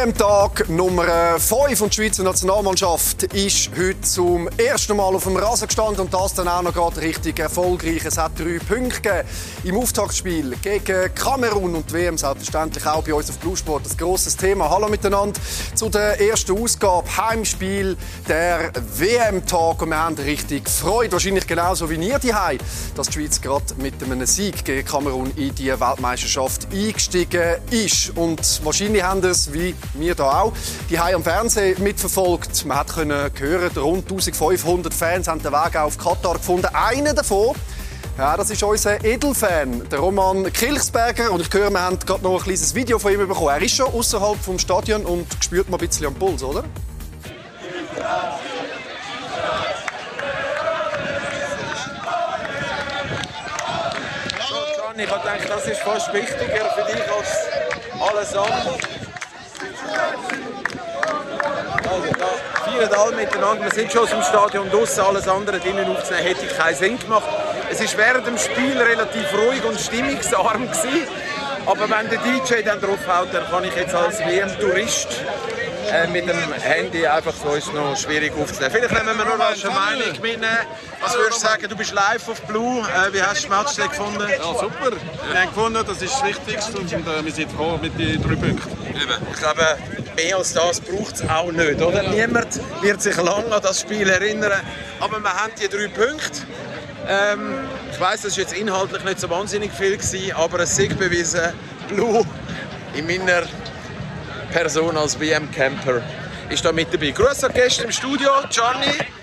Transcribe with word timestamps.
WM-Tag 0.00 0.68
Nummer 0.68 1.40
5 1.40 1.80
und 1.80 1.90
die 1.90 1.96
Schweizer 1.96 2.22
Nationalmannschaft 2.22 3.24
ist 3.34 3.70
heute 3.76 4.00
zum 4.02 4.48
ersten 4.56 4.96
Mal 4.96 5.12
auf 5.12 5.24
dem 5.24 5.34
Rasen 5.34 5.66
gestanden 5.66 6.02
und 6.02 6.14
das 6.14 6.34
dann 6.34 6.46
auch 6.46 6.62
noch 6.62 6.72
gerade 6.72 7.00
richtig 7.00 7.40
erfolgreich. 7.40 8.04
Es 8.04 8.16
hat 8.16 8.38
drei 8.38 8.60
Punkte 8.60 9.00
gegeben 9.00 9.28
im 9.64 9.76
Auftaktspiel 9.76 10.54
gegen 10.62 11.12
Kamerun 11.16 11.74
und 11.74 11.90
die 11.90 11.94
WM 11.94 12.16
selbstverständlich 12.16 12.86
auch 12.86 13.02
bei 13.02 13.12
uns 13.12 13.28
auf 13.28 13.38
Bluesport. 13.38 13.86
Das 13.86 13.96
grosses 13.96 14.36
Thema. 14.36 14.70
Hallo 14.70 14.88
miteinander 14.88 15.40
zu 15.74 15.88
der 15.88 16.20
ersten 16.20 16.56
Ausgabe 16.56 17.08
Heimspiel 17.16 17.96
der 18.28 18.70
WM-Tag 18.98 19.82
und 19.82 19.88
wir 19.88 19.98
haben 19.98 20.14
richtig 20.14 20.68
Freude, 20.68 21.10
wahrscheinlich 21.10 21.46
genauso 21.48 21.90
wie 21.90 21.96
ihr 21.96 22.20
die 22.20 22.32
dass 22.94 23.08
die 23.08 23.14
Schweiz 23.14 23.40
gerade 23.40 23.74
mit 23.78 24.00
einem 24.00 24.24
Sieg 24.26 24.64
gegen 24.64 24.86
Kamerun 24.86 25.32
in 25.34 25.52
die 25.56 25.68
Weltmeisterschaft 25.68 26.68
eingestiegen 26.72 27.56
ist 27.72 28.16
und 28.16 28.64
wahrscheinlich 28.64 29.02
haben 29.02 29.24
es 29.24 29.52
wie 29.52 29.74
wir 29.94 30.14
hier 30.14 30.24
auch, 30.24 30.52
die 30.90 30.98
haben 30.98 31.16
am 31.16 31.22
Fernsehen 31.22 31.82
mitverfolgt. 31.82 32.64
Man 32.64 32.78
hat 32.78 32.94
können 32.94 33.30
hören, 33.38 33.70
rund 33.76 34.04
1500 34.10 34.92
Fans 34.94 35.28
haben 35.28 35.42
den 35.42 35.52
Weg 35.52 35.76
auf 35.76 35.98
Katar 35.98 36.34
gefunden. 36.34 36.68
Einer 36.72 37.14
davon 37.14 37.54
ja, 38.18 38.36
das 38.36 38.50
ist 38.50 38.60
unser 38.64 39.04
Edelfan, 39.04 39.88
der 39.88 40.00
Roman 40.00 40.52
Kilchsberger. 40.52 41.30
Und 41.30 41.40
ich 41.40 41.52
höre, 41.52 41.70
wir 41.70 41.80
haben 41.80 42.00
gerade 42.00 42.24
noch 42.24 42.38
ein 42.38 42.42
kleines 42.42 42.74
Video 42.74 42.98
von 42.98 43.12
ihm 43.12 43.28
bekommen. 43.28 43.50
Er 43.50 43.62
ist 43.62 43.76
schon 43.76 43.86
außerhalb 43.94 44.36
vom 44.42 44.58
Stadion 44.58 45.06
und 45.06 45.28
spürt 45.40 45.70
mal 45.70 45.76
ein 45.76 45.86
bisschen 45.86 46.06
am 46.06 46.14
Puls, 46.16 46.42
oder? 46.42 46.64
Ich 54.96 55.04
gedacht, 55.04 55.48
das 55.48 55.66
ist 55.66 55.80
fast 55.82 56.12
wichtiger 56.12 56.70
für 56.74 56.92
dich 56.92 57.02
als 57.08 58.10
alles 58.10 58.34
andere. 58.34 59.07
Also, 62.80 63.16
miteinander. 63.16 63.64
Wir 63.64 63.70
sind 63.72 63.92
schon 63.92 64.02
aus 64.02 64.10
dem 64.10 64.22
Stadion 64.22 64.70
draussen. 64.70 65.00
Alles 65.00 65.28
andere 65.28 65.58
drinnen 65.58 65.88
aufzunehmen, 65.90 66.26
hätte 66.26 66.46
keinen 66.46 66.76
Sinn 66.76 66.98
gemacht. 66.98 67.28
Es 67.70 67.80
war 67.80 68.06
während 68.06 68.26
dem 68.26 68.38
Spiel 68.38 68.80
relativ 68.80 69.32
ruhig 69.34 69.64
und 69.64 69.80
stimmungsarm. 69.80 70.66
Gewesen. 70.66 71.08
Aber 71.68 71.82
wenn 71.90 72.08
der 72.08 72.18
DJ 72.20 72.62
dann 72.64 72.80
draufhaut, 72.80 73.28
dann 73.32 73.44
kann 73.50 73.62
ich 73.64 73.74
jetzt 73.76 73.94
als 73.94 74.18
WM-Tourist 74.20 75.08
äh, 75.92 76.06
mit 76.06 76.26
dem 76.26 76.52
Handy 76.54 77.06
einfach 77.06 77.34
so 77.34 77.52
ist 77.52 77.74
noch 77.74 77.94
schwierig 77.94 78.32
aufzunehmen. 78.40 78.74
Vielleicht 78.74 79.04
nehmen 79.04 79.18
wir 79.18 79.24
noch 79.26 79.32
eine 79.34 79.74
Meinung 79.74 80.12
mitnehmen. 80.22 80.66
Was 81.02 81.14
würdest 81.14 81.42
du 81.42 81.46
sagen? 81.46 81.68
Du 81.68 81.76
bist 81.76 81.92
live 81.92 82.26
auf 82.26 82.40
Blue. 82.42 82.80
Äh, 82.80 83.12
wie 83.12 83.22
hast 83.22 83.44
du 83.44 83.50
das 83.50 83.76
Match 83.76 83.90
gefunden? 83.90 84.26
Ja, 84.30 84.44
super. 84.44 84.92
Wir 85.30 85.40
haben 85.42 85.50
gewonnen, 85.50 85.84
das 85.86 86.00
ist 86.00 86.14
das 86.14 86.24
Wichtigste 86.24 86.78
und 86.78 86.90
äh, 86.90 87.24
wir 87.24 87.32
sind 87.32 87.52
froh 87.52 87.78
mit 87.80 87.98
den 87.98 88.22
drei 88.22 88.34
Punkten. 88.34 88.78
Ich 89.30 89.38
glaube, 89.38 89.76
mehr 90.16 90.36
als 90.38 90.54
das 90.54 90.80
braucht 90.80 91.16
es 91.16 91.28
auch 91.28 91.52
nicht. 91.52 91.82
Oder? 91.82 92.02
Niemand 92.02 92.60
wird 92.80 93.02
sich 93.02 93.16
lange 93.16 93.54
an 93.54 93.62
das 93.62 93.82
Spiel 93.82 94.08
erinnern. 94.08 94.62
Aber 95.00 95.20
wir 95.20 95.34
haben 95.34 95.52
die 95.60 95.68
drei 95.68 95.88
Punkte. 95.88 96.46
Ähm, 97.08 97.54
ich 97.90 97.98
weiß, 97.98 98.22
das 98.22 98.32
war 98.36 98.42
jetzt 98.42 98.52
inhaltlich 98.54 99.02
nicht 99.02 99.18
so 99.18 99.30
wahnsinnig 99.30 99.72
viel, 99.72 99.96
gewesen, 99.96 100.32
aber 100.32 100.60
es 100.60 100.78
ist 100.78 100.98
bewiesen, 100.98 101.52
Blue 101.88 102.22
in 102.94 103.06
meiner 103.06 103.44
Person 104.52 104.96
als 104.96 105.18
WM-Camper 105.18 106.02
ist 106.50 106.64
da 106.64 106.72
mit 106.72 106.92
dabei. 106.92 107.10
Grüße 107.10 107.46
an 107.46 107.54
Gäste 107.54 107.84
im 107.84 107.92
Studio, 107.92 108.30
Gianni. 108.50 109.17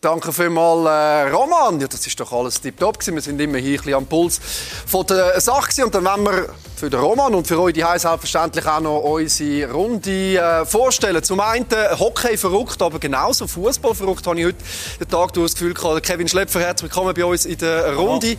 Danke 0.00 0.32
vielmals, 0.32 0.86
äh, 0.86 1.28
Roman. 1.34 1.80
Ja, 1.80 1.88
das 1.88 2.06
ist 2.06 2.20
doch 2.20 2.30
alles 2.32 2.60
tiptop 2.60 3.04
Wir 3.04 3.20
sind 3.20 3.40
immer 3.40 3.58
hier 3.58 3.72
ein 3.72 3.76
bisschen 3.78 3.94
am 3.94 4.06
Puls 4.06 4.40
von 4.86 5.04
der 5.04 5.40
Sache. 5.40 5.84
Und 5.84 5.92
dann 5.92 6.04
wollen 6.04 6.22
wir 6.24 6.48
für 6.76 6.88
den 6.88 7.00
Roman 7.00 7.34
und 7.34 7.48
für 7.48 7.60
euch 7.60 7.74
die 7.74 7.80
selbstverständlich 7.80 8.64
auch 8.64 8.78
noch 8.78 9.00
unsere 9.00 9.72
Runde 9.72 10.36
äh, 10.38 10.64
vorstellen. 10.64 11.20
Zum 11.24 11.40
einen 11.40 11.66
Hockey 11.98 12.36
verrückt, 12.36 12.80
aber 12.80 13.00
genauso 13.00 13.48
Fußball 13.48 13.92
verrückt 13.92 14.24
habe 14.28 14.38
ich 14.38 14.46
heute 14.46 14.64
den 15.00 15.08
Tag 15.08 15.32
durch 15.32 15.50
das 15.50 15.54
Gefühl 15.54 15.74
gehabt. 15.74 16.06
Kevin 16.06 16.28
Schlepfer, 16.28 16.60
herzlich 16.60 16.92
willkommen 16.92 17.12
bei 17.12 17.24
uns 17.24 17.44
in 17.44 17.58
der 17.58 17.96
Runde. 17.96 18.36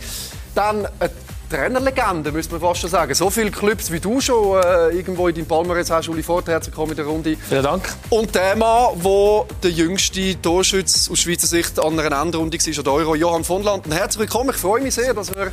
Dann 0.54 0.86
äh, 0.86 1.10
Trainerlegende, 1.50 2.30
müsste 2.30 2.52
man 2.52 2.60
fast 2.60 2.80
schon 2.80 2.90
sagen. 2.90 3.12
So 3.12 3.28
viele 3.28 3.50
Clubs 3.50 3.90
wie 3.90 3.98
du 3.98 4.20
schon 4.20 4.62
äh, 4.62 4.90
irgendwo 4.90 5.26
in 5.26 5.34
deinem 5.34 5.46
Palmares 5.46 5.90
hast, 5.90 6.08
Uli 6.08 6.22
Fort, 6.22 6.46
herzlich 6.46 6.72
willkommen 6.72 6.92
in 6.92 6.96
der 6.96 7.06
Runde. 7.06 7.36
Vielen 7.48 7.64
Dank. 7.64 7.92
Und 8.08 8.34
der 8.36 8.54
Mann, 8.54 9.00
der 9.02 9.44
der 9.64 9.70
jüngste 9.72 10.40
Torschütz 10.40 11.10
aus 11.10 11.18
Schweizer 11.18 11.48
Sicht 11.48 11.80
an 11.80 11.98
einer 11.98 12.22
Endrunde 12.22 12.56
war, 12.56 12.78
an 12.78 12.84
der 12.84 12.92
Euro, 12.92 13.14
Johann 13.16 13.42
von 13.42 13.64
Landen. 13.64 13.90
Herzlich 13.90 14.20
willkommen, 14.20 14.50
ich 14.50 14.56
freue 14.56 14.80
mich 14.80 14.94
sehr, 14.94 15.12
dass 15.12 15.34
wir 15.34 15.50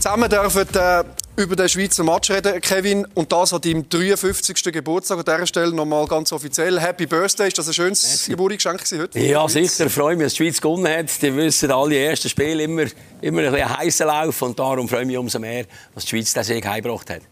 zusammen 0.00 0.28
dürfen, 0.28 0.66
äh, 0.74 1.04
über 1.36 1.54
den 1.54 1.68
Schweizer 1.68 2.02
Match 2.02 2.30
reden, 2.30 2.60
Kevin. 2.60 3.06
Und 3.14 3.30
das 3.30 3.52
an 3.52 3.60
deinem 3.60 3.88
53. 3.88 4.72
Geburtstag. 4.72 5.18
An 5.18 5.24
dieser 5.24 5.46
Stelle 5.46 5.72
nochmal 5.72 6.06
ganz 6.06 6.32
offiziell. 6.32 6.80
Happy 6.80 7.06
Birthday. 7.06 7.48
Ist 7.48 7.58
das 7.58 7.68
ein 7.68 7.74
schönes 7.74 8.26
Geburtstagsgeschenk 8.26 9.02
heute? 9.02 9.18
Ja, 9.20 9.46
sicher. 9.48 9.86
Ich 9.86 9.92
freue 9.92 10.16
mich, 10.16 10.26
dass 10.26 10.34
die 10.34 10.44
Schweiz 10.44 10.60
gewonnen 10.60 10.88
hat. 10.88 11.22
Die 11.22 11.34
wissen 11.36 11.70
alle 11.70 11.98
ersten 11.98 12.30
Spiele 12.30 12.62
immer, 12.62 12.84
immer 13.20 13.42
ein 13.42 13.52
bisschen 13.52 13.78
heißer 13.78 14.06
Lauf. 14.06 14.40
Und 14.42 14.58
darum 14.58 14.88
freue 14.88 15.02
ich 15.02 15.06
mich 15.06 15.18
umso 15.18 15.38
mehr, 15.38 15.66
dass 15.94 16.04
die 16.04 16.10
Schweiz 16.10 16.32
diesen 16.32 16.44
Sieg 16.44 16.66
heimgebracht 16.66 17.10
hat. 17.10 17.22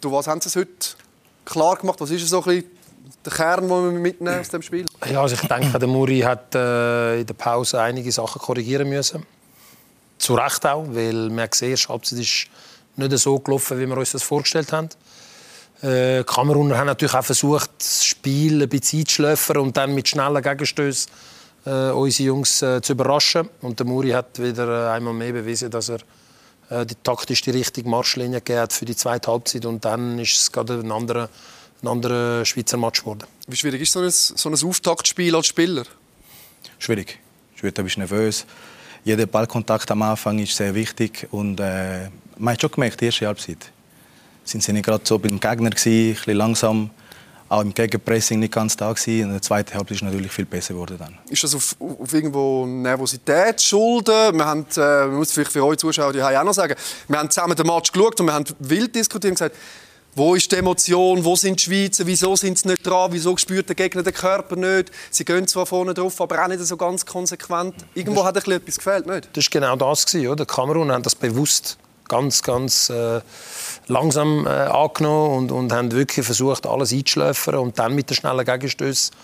Du, 0.00 0.12
was 0.12 0.28
haben 0.28 0.40
sie 0.40 0.56
heute 0.56 0.70
klar 1.44 1.76
gemacht? 1.76 2.00
Was 2.00 2.10
ist 2.10 2.28
so 2.28 2.38
ein 2.38 2.44
bisschen 2.44 2.70
der 3.24 3.32
Kern, 3.32 3.68
den 3.68 3.70
wir 3.70 3.90
mitnehmen 3.90 4.38
aus 4.38 4.48
dem 4.50 4.62
Spiel? 4.62 4.86
Ja, 5.10 5.20
also 5.20 5.34
ich 5.34 5.48
denke, 5.48 5.76
der 5.76 5.88
Muri 5.88 6.20
hat 6.20 6.54
äh, 6.54 7.20
in 7.20 7.26
der 7.26 7.34
Pause 7.34 7.80
einige 7.80 8.12
Sachen 8.12 8.40
korrigieren 8.40 8.88
müssen. 8.88 9.26
Zu 10.18 10.34
Recht 10.34 10.64
auch, 10.64 10.86
weil 10.90 11.28
man 11.30 11.50
gesehen 11.50 11.76
hat, 11.76 12.04
es 12.04 12.12
ist 12.12 12.48
nicht 12.98 13.16
so 13.18 13.38
gelaufen, 13.38 13.78
wie 13.78 13.86
wir 13.86 13.96
uns 13.96 14.12
das 14.12 14.22
vorgestellt 14.22 14.72
haben. 14.72 14.88
Äh, 15.82 16.24
Kameruner 16.24 16.76
haben 16.76 16.86
natürlich 16.86 17.14
auch 17.14 17.24
versucht, 17.24 17.70
das 17.78 18.04
Spiel 18.04 18.62
ein 18.62 18.68
bisschen 18.68 19.00
einzuschläfern 19.00 19.58
und 19.58 19.76
dann 19.76 19.94
mit 19.94 20.08
schnellen 20.08 20.42
Gegenstößen 20.42 21.10
äh, 21.64 21.90
unsere 21.90 22.26
Jungs 22.26 22.62
äh, 22.62 22.82
zu 22.82 22.92
überraschen. 22.92 23.48
Und 23.60 23.78
der 23.78 23.86
Muri 23.86 24.10
hat 24.10 24.42
wieder 24.42 24.88
äh, 24.88 24.96
einmal 24.96 25.14
mehr 25.14 25.32
bewiesen, 25.32 25.70
dass 25.70 25.90
er 25.90 26.00
äh, 26.70 26.84
die 26.84 26.96
taktisch 26.96 27.42
die 27.42 27.50
richtige 27.50 27.88
Marschlinie 27.88 28.40
gegeben 28.40 28.60
hat 28.60 28.72
für 28.72 28.84
die 28.84 28.96
zweite 28.96 29.30
Halbzeit. 29.30 29.66
Und 29.66 29.84
dann 29.84 30.18
ist 30.18 30.40
es 30.40 30.52
gerade 30.52 30.80
ein 30.80 30.90
anderer, 30.90 31.28
ein 31.82 31.88
anderer 31.88 32.44
Schweizer 32.44 32.76
Match 32.76 33.00
geworden. 33.00 33.24
Wie 33.46 33.56
schwierig 33.56 33.82
ist 33.82 33.92
so 33.92 34.00
ein, 34.00 34.10
so 34.10 34.48
ein 34.48 34.68
Auftaktspiel 34.68 35.34
als 35.36 35.46
Spieler? 35.46 35.84
Schwierig. 36.78 37.18
Schwierig, 37.54 37.74
da 37.74 37.82
bist 37.82 37.96
du 37.96 38.00
nervös. 38.00 38.46
Jeder 39.08 39.24
Ballkontakt 39.24 39.90
am 39.90 40.02
Anfang 40.02 40.38
ist 40.38 40.54
sehr 40.54 40.74
wichtig 40.74 41.26
und 41.30 41.58
äh, 41.60 42.10
man 42.36 42.52
hat 42.52 42.60
schon 42.60 42.70
gemerkt, 42.70 43.00
die 43.00 43.06
erste 43.06 43.26
Halbzeit 43.26 43.72
sind 44.44 44.62
sie 44.62 44.70
nicht 44.74 44.84
gerade 44.84 45.02
so 45.02 45.18
beim 45.18 45.40
Gegner 45.40 45.70
gewesen, 45.70 46.10
ein 46.10 46.14
bisschen 46.14 46.36
langsam, 46.36 46.90
auch 47.48 47.62
im 47.62 47.72
Gegenpressing 47.72 48.38
nicht 48.38 48.52
ganz 48.52 48.76
da 48.76 48.92
gewesen. 48.92 49.24
Und 49.24 49.32
der 49.32 49.40
zweite 49.40 49.72
Halbzeit 49.76 49.96
ist 49.96 50.02
natürlich 50.02 50.30
viel 50.30 50.44
besser 50.44 50.74
geworden 50.74 50.96
dann. 50.98 51.16
Ist 51.30 51.42
das 51.42 51.54
auf, 51.54 51.74
auf 51.80 52.12
irgendwo 52.12 52.66
Nervosität 52.66 53.62
schulden? 53.62 54.36
Wir 54.36 54.44
haben, 54.44 54.66
äh, 54.76 54.80
man 55.06 55.14
muss 55.14 55.32
vielleicht 55.32 55.52
für 55.52 55.64
euch 55.64 55.78
Zuschauer 55.78 56.12
die 56.12 56.22
auch 56.22 56.44
noch 56.44 56.52
sagen, 56.52 56.74
wir 57.08 57.18
haben 57.18 57.30
zusammen 57.30 57.56
den 57.56 57.66
Match 57.66 57.90
geschaut 57.90 58.20
und 58.20 58.26
wir 58.26 58.34
haben 58.34 58.44
wild 58.58 58.94
diskutiert 58.94 59.30
und 59.30 59.36
gesagt, 59.36 59.56
wo 60.18 60.34
ist 60.34 60.50
die 60.50 60.56
Emotion? 60.56 61.24
Wo 61.24 61.36
sind 61.36 61.60
die 61.60 61.64
Schweizer? 61.64 62.04
Wieso 62.06 62.34
sind 62.34 62.58
sie 62.58 62.68
nicht 62.68 62.84
dran? 62.84 63.12
Wieso 63.12 63.36
spürt 63.36 63.68
der 63.68 63.76
Gegner 63.76 64.02
den 64.02 64.12
Körper 64.12 64.56
nicht? 64.56 64.90
Sie 65.10 65.24
gehen 65.24 65.46
zwar 65.46 65.64
vorne 65.64 65.94
drauf, 65.94 66.20
aber 66.20 66.42
auch 66.42 66.48
nicht 66.48 66.60
so 66.60 66.76
ganz 66.76 67.06
konsequent. 67.06 67.74
Irgendwo 67.94 68.24
hat 68.24 68.36
etwas 68.36 68.76
gefehlt, 68.76 69.06
nicht? 69.06 69.28
Das 69.32 69.44
war 69.44 69.60
genau 69.60 69.76
das. 69.76 70.12
Oder? 70.14 70.44
Kamerun 70.44 70.90
hat 70.90 71.06
das 71.06 71.14
bewusst 71.14 71.78
ganz, 72.08 72.42
ganz 72.42 72.90
äh, 72.90 73.20
langsam 73.86 74.46
äh, 74.46 74.50
angenommen 74.50 75.36
und, 75.36 75.52
und 75.52 75.72
haben 75.72 75.92
wirklich 75.92 76.26
versucht, 76.26 76.66
alles 76.66 76.92
einzuschläfern 76.92 77.56
und 77.56 77.78
dann 77.78 77.94
mit 77.94 78.10
den 78.10 78.16
schnellen 78.16 78.44
Gegenstößen 78.44 79.14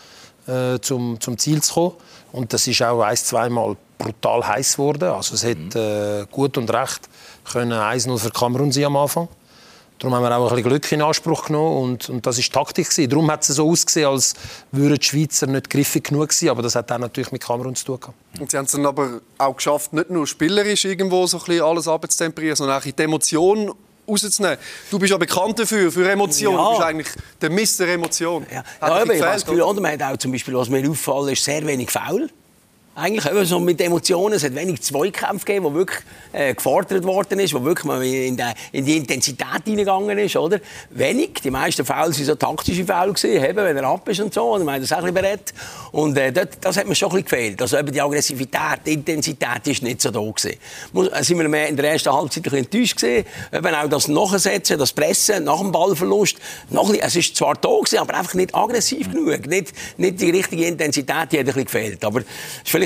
äh, 0.47 0.79
zum, 0.81 1.21
zum 1.21 1.39
Ziel 1.39 1.61
zu 1.61 1.75
kommen. 1.75 1.93
Und 2.31 2.53
das 2.53 2.67
ist 2.69 2.83
auch 2.83 3.03
ein, 3.03 3.17
zweimal 3.17 3.77
brutal 3.99 4.47
heiß 4.47 4.77
geworden. 4.77 5.09
Also 5.09 5.35
es 5.35 5.43
hätte 5.43 5.79
mhm. 5.79 6.23
äh, 6.23 6.27
gut 6.31 6.57
und 6.57 6.73
recht 6.73 7.09
können 7.51 7.73
1-0 7.73 8.17
für 8.19 8.31
Kamerun 8.31 8.71
sein 8.71 8.85
am 8.85 8.97
Anfang. 8.97 9.29
Darum 10.05 10.17
haben 10.17 10.23
wir 10.23 10.37
auch 10.37 10.51
ein 10.51 10.57
bisschen 10.57 10.69
Glück 10.69 10.93
in 10.93 11.01
Anspruch 11.01 11.47
genommen 11.47 11.83
und, 11.83 12.11
und 12.11 12.27
das 12.27 12.37
war 12.37 12.65
Taktik. 12.65 12.91
Gewesen. 12.91 13.09
Darum 13.09 13.31
hat 13.31 13.41
es 13.49 13.57
so 13.57 13.71
ausgesehen, 13.71 14.07
als 14.07 14.35
würden 14.71 14.97
die 14.97 15.03
Schweizer 15.03 15.47
nicht 15.47 15.71
griffig 15.71 16.05
genug 16.05 16.31
sein, 16.31 16.51
aber 16.51 16.61
das 16.61 16.75
hat 16.75 16.93
auch 16.93 16.99
natürlich 16.99 17.33
mit 17.33 17.43
Kamerun 17.43 17.75
zu 17.75 17.87
tun 17.87 18.01
gehabt. 18.01 18.19
Und 18.39 18.51
sie 18.51 18.59
haben 18.59 18.67
es 18.67 18.73
dann 18.73 18.85
aber 18.85 19.23
auch 19.39 19.57
geschafft, 19.57 19.95
nicht 19.95 20.11
nur 20.11 20.27
spielerisch 20.27 20.85
irgendwo 20.85 21.27
so 21.27 21.39
ein 21.39 21.45
bisschen 21.45 21.65
alles 21.65 21.89
abzutemperieren, 21.89 22.55
sondern 22.55 22.83
auch 22.83 22.85
in 22.85 22.95
die 22.95 23.03
Emotion 23.03 23.73
rauszunehmen. 24.07 24.59
Du 24.91 24.99
bist 24.99 25.11
ja 25.11 25.17
bekannt 25.17 25.59
dafür, 25.59 25.91
für 25.91 26.11
Emotionen. 26.11 26.59
Ja. 26.59 26.65
Du 26.65 26.71
bist 26.73 26.83
eigentlich 26.83 27.09
der 27.41 27.51
Mister 27.51 27.89
Emotion. 27.89 28.47
Ja, 28.51 28.57
ja 28.57 28.65
aber 28.81 29.15
ich 29.15 29.21
das 29.23 29.47
Gefühl, 29.47 29.63
oder? 29.63 29.81
Man 29.81 29.93
hat 29.93 30.03
auch 30.03 30.19
zum 30.19 30.33
Beispiel, 30.33 30.53
was 30.53 30.69
mir 30.69 30.87
auffällt, 30.87 31.33
ist 31.33 31.45
sehr 31.45 31.67
wenig 31.67 31.91
Foul. 31.91 32.29
Eigentlich 32.95 33.27
eben 33.27 33.45
so 33.45 33.59
mit 33.59 33.81
Emotionen. 33.81 34.35
Es 34.35 34.45
hat 34.45 34.55
wenig 34.55 34.81
Zweikämpfe 34.83 35.45
gegeben, 35.45 35.67
wo 35.67 35.75
wirklich 35.75 35.99
äh, 36.33 36.55
gefordert 36.55 37.05
worden 37.05 37.39
ist, 37.41 37.55
wo 37.55 37.65
wirklich 37.65 37.85
mal 37.85 38.03
in, 38.03 38.37
die, 38.37 38.43
in 38.73 38.85
die 38.85 38.97
Intensität 38.97 39.65
hineingegangen 39.65 40.19
ist, 40.19 40.37
oder? 40.37 40.61
Wenig. 40.91 41.41
Die 41.43 41.51
meisten 41.51 41.85
Fouls 41.85 42.19
waren 42.19 42.25
so 42.25 42.35
taktische 42.35 42.85
Fouls 42.85 43.25
eben, 43.25 43.57
wenn 43.57 43.77
er 43.77 43.85
ab 43.85 44.09
ist 44.09 44.21
und 44.21 44.33
so. 44.33 44.55
Und 44.55 44.65
wir 44.65 44.73
haben 44.73 44.81
das 44.81 44.93
auch 44.93 44.99
ein 44.99 45.13
bisschen 45.13 45.15
berät. 45.15 45.55
Und 45.93 46.17
äh, 46.17 46.33
das, 46.33 46.49
das 46.61 46.77
hat 46.77 46.87
mir 46.87 46.95
schon 46.95 47.11
ein 47.11 47.23
bisschen 47.23 47.39
gefehlt. 47.39 47.63
Also 47.63 47.79
eben 47.79 47.93
die 47.93 48.01
Aggressivität, 48.01 48.81
die 48.87 48.93
Intensität 48.93 49.67
ist 49.67 49.83
nicht 49.83 50.01
so 50.01 50.11
da 50.11 50.21
gewesen. 50.21 50.59
Äh, 51.13 51.25
sind 51.25 51.39
wir 51.39 51.49
mehr 51.49 51.69
in 51.69 51.77
der 51.77 51.91
ersten 51.93 52.13
Halbzeit 52.13 52.39
ein 52.39 52.43
bisschen 52.43 52.59
enttäuscht 52.59 53.01
gewesen. 53.01 53.27
Eben 53.53 53.75
auch 53.75 53.89
das 53.89 54.09
Nachsetzen, 54.09 54.79
das 54.79 54.93
Pressen 54.93 55.45
nach 55.45 55.59
dem 55.59 55.73
Ballverlust. 55.73 56.37
Noch 56.71 56.89
bisschen, 56.89 57.07
es 57.07 57.17
ist 57.17 57.37
zwar 57.37 57.55
da 57.55 57.69
gewesen, 57.69 57.99
aber 57.99 58.15
einfach 58.15 58.35
nicht 58.35 58.55
aggressiv 58.55 59.11
genug. 59.11 59.47
Nicht, 59.47 59.73
nicht 59.97 60.21
die 60.21 60.31
richtige 60.31 60.67
Intensität, 60.67 61.33
die 61.33 61.39
hat 61.39 61.41
ein 61.41 61.45
bisschen 61.47 61.65
gefehlt. 61.65 62.05
Aber 62.05 62.23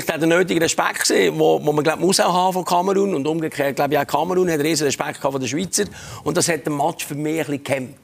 vielleicht 0.01 0.13
auch 0.13 0.19
der 0.19 0.37
nötige 0.37 0.61
Respekt 0.61 0.99
gesehen, 0.99 1.37
wo, 1.37 1.63
wo 1.63 1.71
man 1.71 1.83
glaub, 1.83 1.99
muss 1.99 2.19
auch 2.19 2.33
haben 2.33 2.53
von 2.53 2.65
Kamerun 2.65 3.13
und 3.13 3.27
umgekehrt 3.27 3.75
glaube 3.75 3.93
ich 3.93 3.99
auch 3.99 4.07
Kamerun 4.07 4.49
hat 4.49 4.59
riesen 4.59 4.85
Respekt 4.85 5.17
von 5.17 5.39
den 5.39 5.47
Schweizer 5.47 5.85
und 6.23 6.37
das 6.37 6.47
hat 6.47 6.65
den 6.65 6.77
Match 6.77 7.05
für 7.05 7.15
mich 7.15 7.47
ein 7.47 7.59
bisschen 7.59 7.95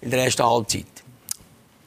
in 0.00 0.10
der 0.10 0.24
ersten 0.24 0.44
Halbzeit. 0.44 0.86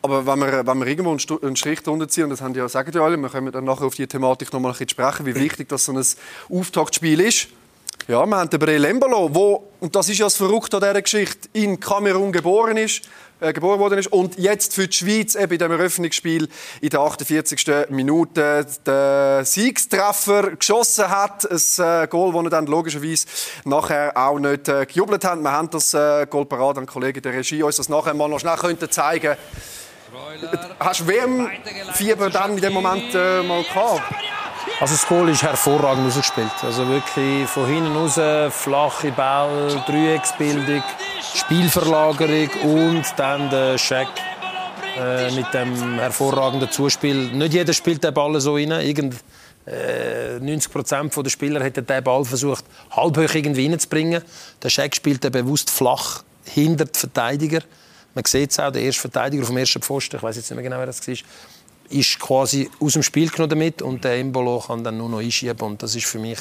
Aber 0.01 0.25
wenn 0.25 0.39
wir, 0.39 0.67
wenn 0.67 0.77
wir 0.77 0.85
irgendwo 0.85 1.37
einen 1.41 1.55
Strich 1.55 1.81
drunter 1.81 2.07
ziehen, 2.07 2.25
und 2.25 2.29
das 2.29 2.41
haben 2.41 2.53
ja, 2.53 2.69
sagen 2.69 2.91
ja 2.93 3.01
alle, 3.01 3.17
wir 3.17 3.29
können 3.29 3.51
dann 3.51 3.63
nachher 3.63 3.85
auf 3.85 3.95
die 3.95 4.05
Thematik 4.05 4.53
noch 4.53 4.59
mal 4.59 4.75
ein 4.79 4.89
sprechen, 4.89 5.25
wie 5.25 5.33
wichtig 5.33 5.67
das 5.67 5.85
so 5.85 5.93
ein 5.93 6.05
Auftaktspiel 6.49 7.19
ist. 7.21 7.47
Ja, 8.07 8.23
wir 8.23 8.37
haben 8.37 8.49
den 8.51 8.59
Brel 8.59 8.85
Embolo, 8.85 9.33
wo, 9.33 9.63
und 9.79 9.95
das 9.95 10.07
ist 10.09 10.19
ja 10.19 10.27
das 10.27 10.35
Verrückte 10.35 10.77
an 10.77 10.83
dieser 10.83 11.01
Geschichte, 11.01 11.49
in 11.53 11.79
Kamerun 11.79 12.31
geboren 12.31 12.77
ist, 12.77 13.01
äh, 13.39 13.53
geboren 13.53 13.79
worden 13.79 13.99
ist 13.99 14.07
und 14.11 14.37
jetzt 14.37 14.73
für 14.73 14.87
die 14.87 14.95
Schweiz 14.95 15.35
eben 15.35 15.53
in 15.53 15.59
dem 15.59 15.71
Eröffnungsspiel 15.71 16.47
in 16.81 16.89
der 16.89 16.99
48. 17.01 17.89
Minute 17.89 18.65
den 18.85 19.45
Siegstreffer 19.45 20.55
geschossen 20.55 21.09
hat. 21.09 21.45
Ein 21.49 22.03
äh, 22.03 22.07
Goal, 22.07 22.33
das 22.33 22.43
er 22.43 22.49
dann 22.49 22.65
logischerweise 22.65 23.27
nachher 23.65 24.15
auch 24.15 24.39
nicht 24.39 24.69
äh, 24.69 24.85
gejubelt 24.85 25.25
hat. 25.25 25.39
Wir 25.39 25.51
haben 25.51 25.69
das 25.69 25.93
äh, 25.93 26.25
Goal 26.29 26.45
parat 26.45 26.77
an 26.77 26.85
Kollegen 26.85 27.21
der 27.21 27.33
Regie 27.33 27.63
uns 27.63 27.75
das 27.75 27.89
nachher 27.89 28.13
mal 28.13 28.29
noch 28.29 28.39
schnell 28.39 28.55
könnten 28.55 28.89
zeigen. 28.89 29.35
Hast 30.79 31.01
du 31.01 31.07
WM-Fieber 31.07 32.29
dann 32.29 32.51
in 32.51 32.61
dem 32.61 32.73
Moment 32.73 33.13
äh, 33.13 33.43
mal 33.43 33.63
gehabt? 33.63 34.01
Also 34.79 34.93
das 34.93 35.07
Goal 35.07 35.29
ist 35.29 35.41
hervorragend 35.41 36.07
ausgespielt. 36.07 36.51
Also 36.61 36.87
wirklich 36.87 37.47
von 37.47 37.65
hinten 37.65 37.95
raus, 37.95 38.19
flache 38.53 39.11
Ball, 39.11 39.81
Dreiecksbildung, 39.87 40.83
Spielverlagerung 41.33 42.49
und 42.63 43.03
dann 43.15 43.49
der 43.49 43.77
Scheck 43.77 44.09
äh, 44.97 45.31
mit 45.31 45.53
dem 45.53 45.99
hervorragenden 45.99 46.69
Zuspiel. 46.69 47.29
Nicht 47.31 47.53
jeder 47.53 47.73
spielt 47.73 48.03
den 48.03 48.13
Ball 48.13 48.39
so 48.41 48.55
rein. 48.55 48.71
Irgend, 48.71 49.15
äh, 49.65 50.39
90 50.39 50.71
Prozent 50.71 51.15
der 51.15 51.29
Spieler 51.29 51.63
hätten 51.63 51.85
den 51.85 52.03
Ball 52.03 52.25
versucht, 52.25 52.65
halb 52.91 53.17
hoch 53.17 53.33
irgendwie 53.33 53.67
reinzubringen. 53.67 54.21
Der 54.61 54.69
Scheck 54.69 54.95
spielt 54.95 55.21
bewusst 55.31 55.69
flach 55.69 56.23
hinter 56.43 56.85
den 56.85 56.93
Verteidiger. 56.93 57.61
Man 58.13 58.23
sieht 58.25 58.51
es 58.51 58.59
auch, 58.59 58.71
der 58.71 58.81
erste 58.81 59.01
Verteidiger 59.01 59.43
auf 59.43 59.49
dem 59.49 59.57
ersten 59.57 59.81
Pfosten, 59.81 60.15
ich 60.17 60.23
weiß 60.23 60.37
jetzt 60.37 60.49
nicht 60.49 60.55
mehr 60.55 60.63
genau, 60.63 60.77
wer 60.77 60.85
das 60.85 61.05
war, 61.05 61.15
ist 61.89 62.19
quasi 62.19 62.69
aus 62.79 62.93
dem 62.93 63.03
Spiel 63.03 63.29
genommen 63.29 63.49
damit 63.49 63.81
und 63.81 64.03
der 64.03 64.17
Embolo 64.17 64.59
kann 64.59 64.83
dann 64.83 64.97
nur 64.97 65.09
noch 65.09 65.19
einschieben 65.19 65.61
und 65.61 65.83
das 65.83 65.95
ist 65.95 66.05
für 66.05 66.19
mich 66.19 66.39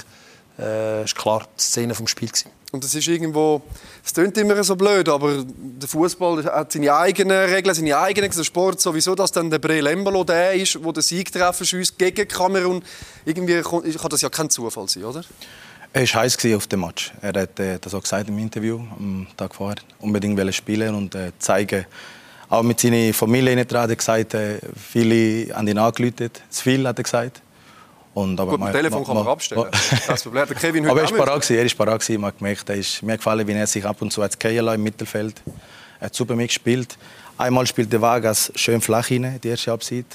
äh, 0.58 1.04
ist 1.04 1.16
klar 1.16 1.46
die 1.58 1.62
Szene 1.62 1.94
vom 1.94 2.06
Spiel 2.06 2.28
gewesen. 2.28 2.50
Und 2.72 2.82
das 2.82 2.92
ist 2.92 3.06
irgendwo, 3.06 3.62
es 4.04 4.12
klingt 4.12 4.36
immer 4.36 4.62
so 4.64 4.74
blöd, 4.74 5.08
aber 5.08 5.44
der 5.46 5.88
Fußball 5.88 6.44
hat 6.44 6.72
seine 6.72 6.92
eigenen 6.92 7.48
Regeln, 7.48 7.72
seine 7.72 7.96
eigenen, 7.96 8.32
der 8.32 8.42
Sport 8.42 8.80
sowieso, 8.80 9.14
dass 9.14 9.30
dann 9.30 9.48
der 9.48 9.60
Brel 9.60 9.86
Embolo 9.86 10.24
der 10.24 10.54
ist, 10.54 10.82
wo 10.82 10.90
der 10.90 11.04
Siegtreffer 11.04 11.64
schießt 11.64 11.96
gegen 11.96 12.26
Kamerun. 12.26 12.82
Irgendwie 13.24 13.62
kann 13.62 14.10
das 14.10 14.22
ja 14.22 14.28
kein 14.28 14.50
Zufall 14.50 14.88
sein, 14.88 15.04
oder? 15.04 15.22
Er 15.92 16.02
war 16.02 16.22
heiß 16.22 16.36
auf 16.56 16.66
dem 16.66 16.80
Match. 16.80 17.12
Er 17.22 17.40
hat 17.40 17.60
äh, 17.60 17.78
das 17.80 17.94
auch 17.94 18.02
gesagt 18.02 18.28
im 18.28 18.38
Interview 18.38 18.80
am 18.98 19.28
Tag 19.36 19.54
vorher. 19.54 19.76
Unbedingt 20.00 20.52
spielen 20.52 20.96
und 20.96 21.14
äh, 21.14 21.30
zeigen, 21.38 21.86
auch 22.54 22.62
mit 22.62 22.80
seiner 22.80 23.12
Familie 23.12 23.54
nicht 23.56 23.70
dran. 23.70 23.88
Er 23.88 23.92
hat 23.92 23.98
gesagt, 23.98 24.34
äh, 24.34 24.58
viele 24.76 25.54
an 25.54 25.66
ihn 25.66 25.78
angerufen. 25.78 26.30
Zu 26.50 26.62
viel, 26.62 26.86
hat 26.86 26.98
er 26.98 27.02
gesagt. 27.02 27.42
Und, 28.14 28.38
aber 28.38 28.52
Gut, 28.52 28.60
mein 28.60 28.72
Telefon 28.72 29.04
kann 29.04 29.16
man 29.16 29.26
abstellen. 29.26 29.66
das 30.06 30.22
Problem. 30.22 30.46
Der 30.46 30.56
Kevin 30.56 30.86
aber 30.88 31.00
er 31.00 31.04
ist 31.06 31.16
parat 31.16 31.50
Er 31.50 31.64
ist 31.64 31.76
parat 31.76 32.08
Man 32.10 32.24
hat 32.26 32.38
gemerkt, 32.38 32.68
er 32.68 32.76
ist, 32.76 33.02
mir 33.02 33.16
gefallen, 33.16 33.46
wie 33.46 33.52
er 33.52 33.66
sich 33.66 33.84
ab 33.84 34.00
und 34.00 34.12
zu 34.12 34.22
als 34.22 34.36
im 34.36 34.82
Mittelfeld. 34.82 35.42
Er 35.98 36.06
hat 36.06 36.14
super 36.14 36.36
mitgespielt. 36.36 36.96
Einmal 37.36 37.66
spielt 37.66 37.92
der 37.92 38.00
Vargas 38.00 38.52
schön 38.54 38.80
flach 38.80 39.10
rein, 39.10 39.40
die 39.42 39.48
erste 39.48 39.72
Halbzeit. 39.72 40.06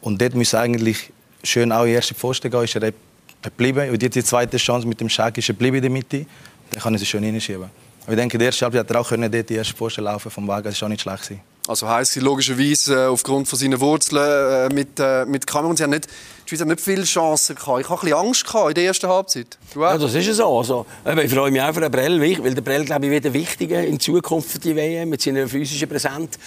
Und 0.00 0.20
dort 0.20 0.34
muss 0.34 0.52
eigentlich 0.54 1.12
schön 1.44 1.70
auch 1.70 1.82
in 1.82 1.90
die 1.90 1.94
erste 1.94 2.14
Pfosten 2.14 2.50
gehen. 2.50 2.64
Ist 2.64 2.74
er 2.74 2.92
geblieben. 3.40 3.90
Und 3.90 4.02
jetzt 4.02 4.16
die 4.16 4.24
zweite 4.24 4.56
Chance 4.56 4.88
mit 4.88 5.00
dem 5.00 5.08
Schak 5.08 5.38
ist 5.38 5.48
er 5.48 5.54
geblieben 5.54 5.76
in 5.76 5.82
der 5.82 5.90
Mitte. 5.90 6.26
Dann 6.70 6.82
kann 6.82 6.92
er 6.92 6.98
sich 6.98 7.08
schön 7.08 7.22
hineinschieben. 7.22 7.70
Ich 8.08 8.16
denke, 8.16 8.36
die 8.36 8.44
erste 8.44 8.64
Halbzeit 8.64 8.80
hat 8.80 8.90
er 8.90 9.00
auch 9.00 9.08
können, 9.08 9.30
dort 9.30 9.48
die 9.48 9.54
erste 9.54 9.74
Pfosten 9.74 10.02
laufen 10.02 10.30
vom 10.30 10.48
Vargas. 10.48 10.74
Das 10.74 10.82
war 10.82 10.86
auch 10.86 10.90
nicht 10.90 11.02
schlecht. 11.02 11.22
Gewesen. 11.22 11.40
Also 11.68 11.86
heisst 11.86 12.12
sie 12.12 12.20
logischerweise 12.20 12.94
äh, 12.94 13.06
aufgrund 13.08 13.46
von 13.46 13.58
seinen 13.58 13.78
Wurzeln 13.78 14.70
äh, 14.70 14.74
mit, 14.74 14.98
äh, 14.98 15.26
mit 15.26 15.46
Kamerun, 15.46 15.76
sie 15.76 15.82
haben 15.82 15.90
nicht, 15.90 16.06
die 16.06 16.48
Schweiz 16.48 16.60
hat 16.60 16.68
nicht 16.68 16.80
viele 16.80 17.04
Chancen 17.04 17.56
gehabt. 17.56 17.80
Ich 17.82 17.90
hatte 17.90 18.00
ein 18.00 18.04
bisschen 18.06 18.18
Angst 18.18 18.46
in 18.68 18.74
der 18.74 18.84
ersten 18.84 19.06
Halbzeit. 19.06 19.58
Ja, 19.76 19.98
das 19.98 20.14
ist 20.14 20.34
so. 20.34 20.58
Also, 20.58 20.86
ich 21.04 21.30
freue 21.30 21.50
mich 21.50 21.60
auch 21.60 21.74
für 21.74 21.82
den 21.82 21.90
Brell, 21.90 22.18
weil 22.22 22.54
der 22.54 22.62
Brell, 22.62 22.86
glaube 22.86 23.04
ich, 23.04 23.10
wird 23.10 23.34
wichtiger 23.34 23.84
in 23.84 24.00
Zukunft 24.00 24.50
für 24.50 24.58
die 24.58 24.74
WM 24.74 25.10
mit 25.10 25.20
seiner 25.20 25.46
physischen 25.46 25.90
Präsenz. 25.90 26.38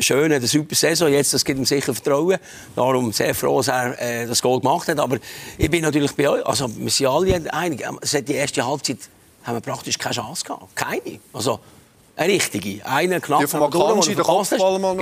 Schön, 0.00 0.32
eine 0.32 0.44
super 0.44 0.74
Saison. 0.74 1.08
Jetzt, 1.08 1.32
das 1.32 1.44
gibt 1.44 1.60
ihm 1.60 1.64
sicher 1.64 1.94
Vertrauen. 1.94 2.38
Darum 2.74 3.12
sehr 3.12 3.32
froh, 3.32 3.58
dass 3.58 3.68
er 3.68 4.00
äh, 4.02 4.26
das 4.26 4.42
Goal 4.42 4.58
gemacht 4.58 4.88
hat. 4.88 4.98
Aber 4.98 5.18
ich 5.56 5.70
bin 5.70 5.82
natürlich 5.82 6.16
bei 6.16 6.28
euch, 6.28 6.44
also 6.44 6.68
wir 6.76 6.90
sind 6.90 7.06
alle 7.06 7.52
einig, 7.52 7.84
seit 8.02 8.28
die 8.28 8.34
erste 8.34 8.66
Halbzeit 8.66 8.98
haben 9.44 9.56
wir 9.56 9.60
praktisch 9.60 9.98
keine 9.98 10.16
Chance 10.16 10.44
gehabt. 10.44 10.74
Keine. 10.74 11.20
Also, 11.32 11.60
eine 12.16 12.32
richtige. 12.32 12.84
Einer 12.86 13.20
knapp. 13.20 13.40
Die 13.40 13.46
vom 13.46 13.62
Akanji, 13.62 14.14
der 14.14 14.24
Kopfballmann. 14.24 14.96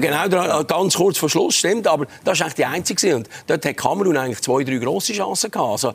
Genau, 0.00 0.28
genau 0.28 0.64
ganz 0.64 0.94
kurz 0.94 1.18
vor 1.18 1.28
Schluss, 1.28 1.56
stimmt. 1.56 1.86
Aber 1.86 2.06
das 2.24 2.38
war 2.38 2.46
eigentlich 2.46 2.54
die 2.54 2.64
einzige. 2.64 3.16
Und 3.16 3.28
dort 3.46 3.64
hat 3.64 3.76
Kamerun 3.76 4.16
eigentlich 4.16 4.40
zwei, 4.40 4.64
drei 4.64 4.76
grosse 4.76 5.12
Chancen 5.12 5.50
gehabt. 5.50 5.70
Also, 5.70 5.92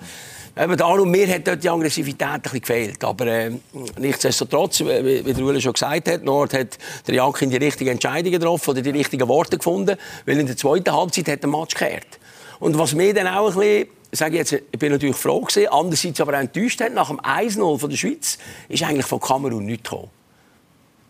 eben 0.58 0.78
darum, 0.78 1.10
mir 1.10 1.28
hat 1.28 1.48
dort 1.48 1.64
die 1.64 1.70
Aggressivität 1.70 2.28
ein 2.28 2.42
bisschen 2.42 2.62
gefehlt. 2.62 3.04
Aber 3.04 3.26
äh, 3.26 3.52
nichtsdestotrotz, 3.98 4.82
wie, 4.82 5.26
wie 5.26 5.34
der 5.34 5.44
Ulle 5.44 5.60
schon 5.60 5.74
gesagt 5.74 6.10
hat, 6.10 6.24
Nord 6.24 6.54
hat 6.54 6.78
der 7.08 7.16
Jakin 7.16 7.50
die 7.50 7.58
richtigen 7.58 7.92
Entscheidungen 7.92 8.40
getroffen 8.40 8.70
oder 8.72 8.82
die 8.82 8.92
richtigen 8.92 9.28
Worte 9.28 9.58
gefunden. 9.58 9.98
Weil 10.26 10.40
in 10.40 10.46
der 10.46 10.58
zweiten 10.58 10.94
Halbzeit 10.94 11.28
hat 11.28 11.42
der 11.42 11.50
Match 11.50 11.74
gekehrt. 11.74 12.20
Und 12.60 12.78
was 12.78 12.94
mir 12.94 13.14
dann 13.14 13.28
auch 13.28 13.52
ein 13.52 13.60
bisschen 13.60 13.88
sage 14.12 14.38
jetzt, 14.38 14.54
ich 14.54 14.80
bin 14.80 14.92
natürlich 14.92 15.16
froh 15.16 15.42
gewesen, 15.42 15.68
andererseits 15.70 16.22
aber 16.22 16.36
auch 16.36 16.40
enttäuscht 16.40 16.80
hat, 16.80 16.94
nach 16.94 17.10
dem 17.10 17.20
1-0 17.20 17.80
von 17.80 17.90
der 17.90 17.98
Schweiz 17.98 18.38
ist 18.70 18.84
eigentlich 18.84 19.06
von 19.06 19.20
Kamerun 19.20 19.66
nichts 19.66 19.90
gekommen. 19.90 20.10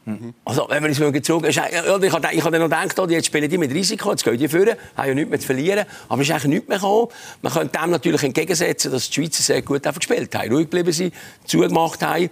Mhm. 0.06 0.36
Also, 0.46 0.68
wenn 0.70 0.84
man 0.84 0.92
es 0.92 1.00
gezogen 1.00 1.46
ist, 1.46 1.58
ich 1.58 1.62
habe 1.62 2.10
dann 2.30 2.62
noch 2.62 2.70
gedacht, 2.70 3.00
oh, 3.00 3.08
jetzt 3.08 3.26
spielen 3.26 3.50
die 3.50 3.58
mit 3.58 3.74
Risiko, 3.74 4.12
jetzt 4.12 4.24
gehen 4.24 4.38
die 4.38 4.48
führen, 4.48 4.76
haben 4.96 5.08
ja 5.08 5.14
nichts 5.16 5.30
mehr 5.32 5.40
zu 5.40 5.46
verlieren. 5.48 5.86
Aber 6.08 6.22
es 6.22 6.28
ist 6.28 6.34
eigentlich 6.34 6.54
nichts 6.54 6.68
mehr 6.70 6.78
gekommen. 6.78 7.08
Man 7.42 7.54
könnte 7.54 7.80
dem 7.80 7.90
natürlich 7.90 8.24
entgegensetzen, 8.24 8.92
dass 8.92 9.10
die 9.10 9.14
Schweizer 9.16 9.42
sehr 9.42 9.62
gut 9.64 9.82
gespielt 9.84 10.36
haben, 10.36 10.52
ruhig 10.52 10.70
geblieben 10.70 10.92
sind, 10.92 11.14
zugemacht 11.46 12.04
haben. 12.04 12.30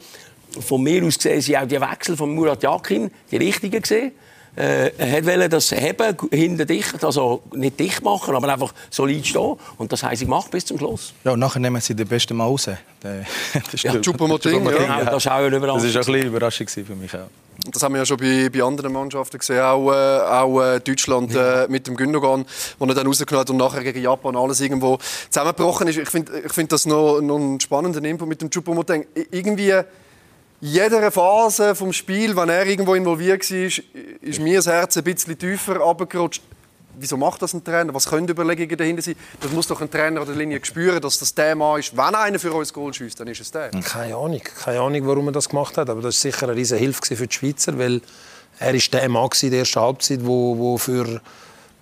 Von 0.59 0.83
mir 0.83 1.03
aus 1.03 1.17
gesehen 1.17 1.41
sind 1.41 1.55
auch 1.55 1.67
die 1.67 1.81
Wechsel 1.81 2.15
von 2.15 2.33
Murat 2.35 2.61
Yakin 2.61 3.09
die 3.31 3.37
richtigen 3.37 3.81
gesehen. 3.81 4.11
Äh, 4.55 4.91
er 4.97 5.25
wollte 5.25 5.49
das 5.49 5.71
Heben 5.71 6.15
hinter 6.31 6.65
dicht, 6.65 7.03
also 7.03 7.41
nicht 7.53 7.79
dicht 7.79 8.03
machen, 8.03 8.35
aber 8.35 8.53
einfach 8.53 8.73
solid 8.91 9.25
stehen. 9.25 9.55
Und 9.77 9.91
das 9.91 10.03
haben 10.03 10.15
sie 10.15 10.25
gemacht 10.25 10.51
bis 10.51 10.65
zum 10.65 10.77
Schluss. 10.77 11.13
Ja, 11.23 11.31
und 11.31 11.39
nachher 11.39 11.59
nehmen 11.59 11.81
sie 11.81 11.95
den 11.95 12.07
besten 12.07 12.37
Mal 12.37 12.45
raus. 12.45 12.69
Der, 13.01 13.25
das 13.71 13.81
ja, 13.81 13.93
Choupo-Moting, 13.93 14.65
ja. 14.65 14.71
ja. 14.71 15.05
Das 15.05 15.25
war 15.25 15.39
auch 15.39 15.45
eine 15.45 15.55
Überraschung. 15.55 15.91
Das 15.91 15.95
war 15.95 16.01
ein 16.01 16.13
bisschen 16.13 16.27
Überraschung 16.27 16.67
für 16.67 16.95
mich 16.95 17.15
auch. 17.15 17.29
Das 17.71 17.81
haben 17.83 17.93
wir 17.93 17.99
ja 17.99 18.05
schon 18.05 18.17
bei, 18.17 18.49
bei 18.49 18.63
anderen 18.63 18.93
Mannschaften 18.93 19.37
gesehen, 19.37 19.61
auch, 19.61 19.91
äh, 19.91 20.19
auch 20.21 20.61
äh, 20.61 20.79
Deutschland 20.79 21.33
äh, 21.35 21.67
mit 21.69 21.87
dem 21.87 21.95
Gündogan, 21.95 22.45
wo 22.79 22.85
er 22.85 22.95
dann 22.95 23.07
rausgenommen 23.07 23.41
hat 23.41 23.49
und 23.49 23.57
nachher 23.57 23.83
gegen 23.83 24.01
Japan 24.01 24.35
alles 24.35 24.59
irgendwo 24.59 24.97
zusammengebrochen 25.29 25.87
ist. 25.87 25.97
Ich 25.97 26.09
finde 26.09 26.41
ich 26.45 26.51
find 26.51 26.71
das 26.71 26.85
noch, 26.85 27.21
noch 27.21 27.37
einen 27.37 27.59
spannenden 27.59 28.05
Info 28.05 28.25
mit 28.25 28.41
dem 28.41 28.49
Choupo-Moting. 28.49 29.05
Irgendwie 29.31 29.73
jeder 30.63 31.11
Phase 31.11 31.75
vom 31.75 31.91
Spiel, 31.91 32.37
wenn 32.37 32.47
er 32.47 32.65
irgendwo 32.65 32.95
involviert 32.95 33.51
war, 33.51 33.57
ist 34.21 34.39
mir 34.39 34.55
das 34.55 34.67
Herz 34.67 34.95
ein 34.95 35.03
bisschen 35.03 35.37
tiefer 35.37 35.81
abgerutscht. 35.81 36.41
Wieso 36.97 37.17
macht 37.17 37.41
das 37.41 37.53
ein 37.53 37.65
Trainer? 37.65 37.93
Was 37.93 38.07
können 38.07 38.29
Überlegungen 38.29 38.77
dahinter 38.77 39.01
sein? 39.01 39.15
Das 39.41 39.51
muss 39.51 39.67
doch 39.67 39.81
ein 39.81 39.91
Trainer 39.91 40.21
an 40.21 40.27
der 40.27 40.37
Linie 40.37 40.63
spüren, 40.63 41.01
dass 41.01 41.19
das 41.19 41.35
der 41.35 41.55
Mann 41.55 41.81
ist. 41.81 41.97
Wenn 41.97 42.15
einer 42.15 42.39
für 42.39 42.53
uns 42.53 42.71
Goal 42.71 42.93
schießt, 42.93 43.19
dann 43.19 43.27
ist 43.27 43.41
es 43.41 43.51
der. 43.51 43.71
Keine 43.71 44.15
Ahnung, 44.15 44.39
keine 44.63 44.79
Ahnung, 44.79 45.05
warum 45.05 45.27
er 45.27 45.31
das 45.33 45.49
gemacht 45.49 45.77
hat. 45.77 45.89
Aber 45.89 46.01
das 46.01 46.15
ist 46.15 46.21
sicher 46.21 46.47
eine 46.47 46.55
riesige 46.55 46.79
Hilfe 46.79 47.13
für 47.13 47.27
die 47.27 47.35
Schweizer, 47.35 47.77
weil 47.77 47.99
er 48.57 48.73
ist 48.73 48.93
der 48.93 49.09
Mann 49.09 49.29
in 49.41 49.49
der 49.49 49.59
ersten 49.59 49.81
Halbzeit, 49.81 50.19
wo, 50.23 50.57
wo 50.57 50.77
für 50.77 51.19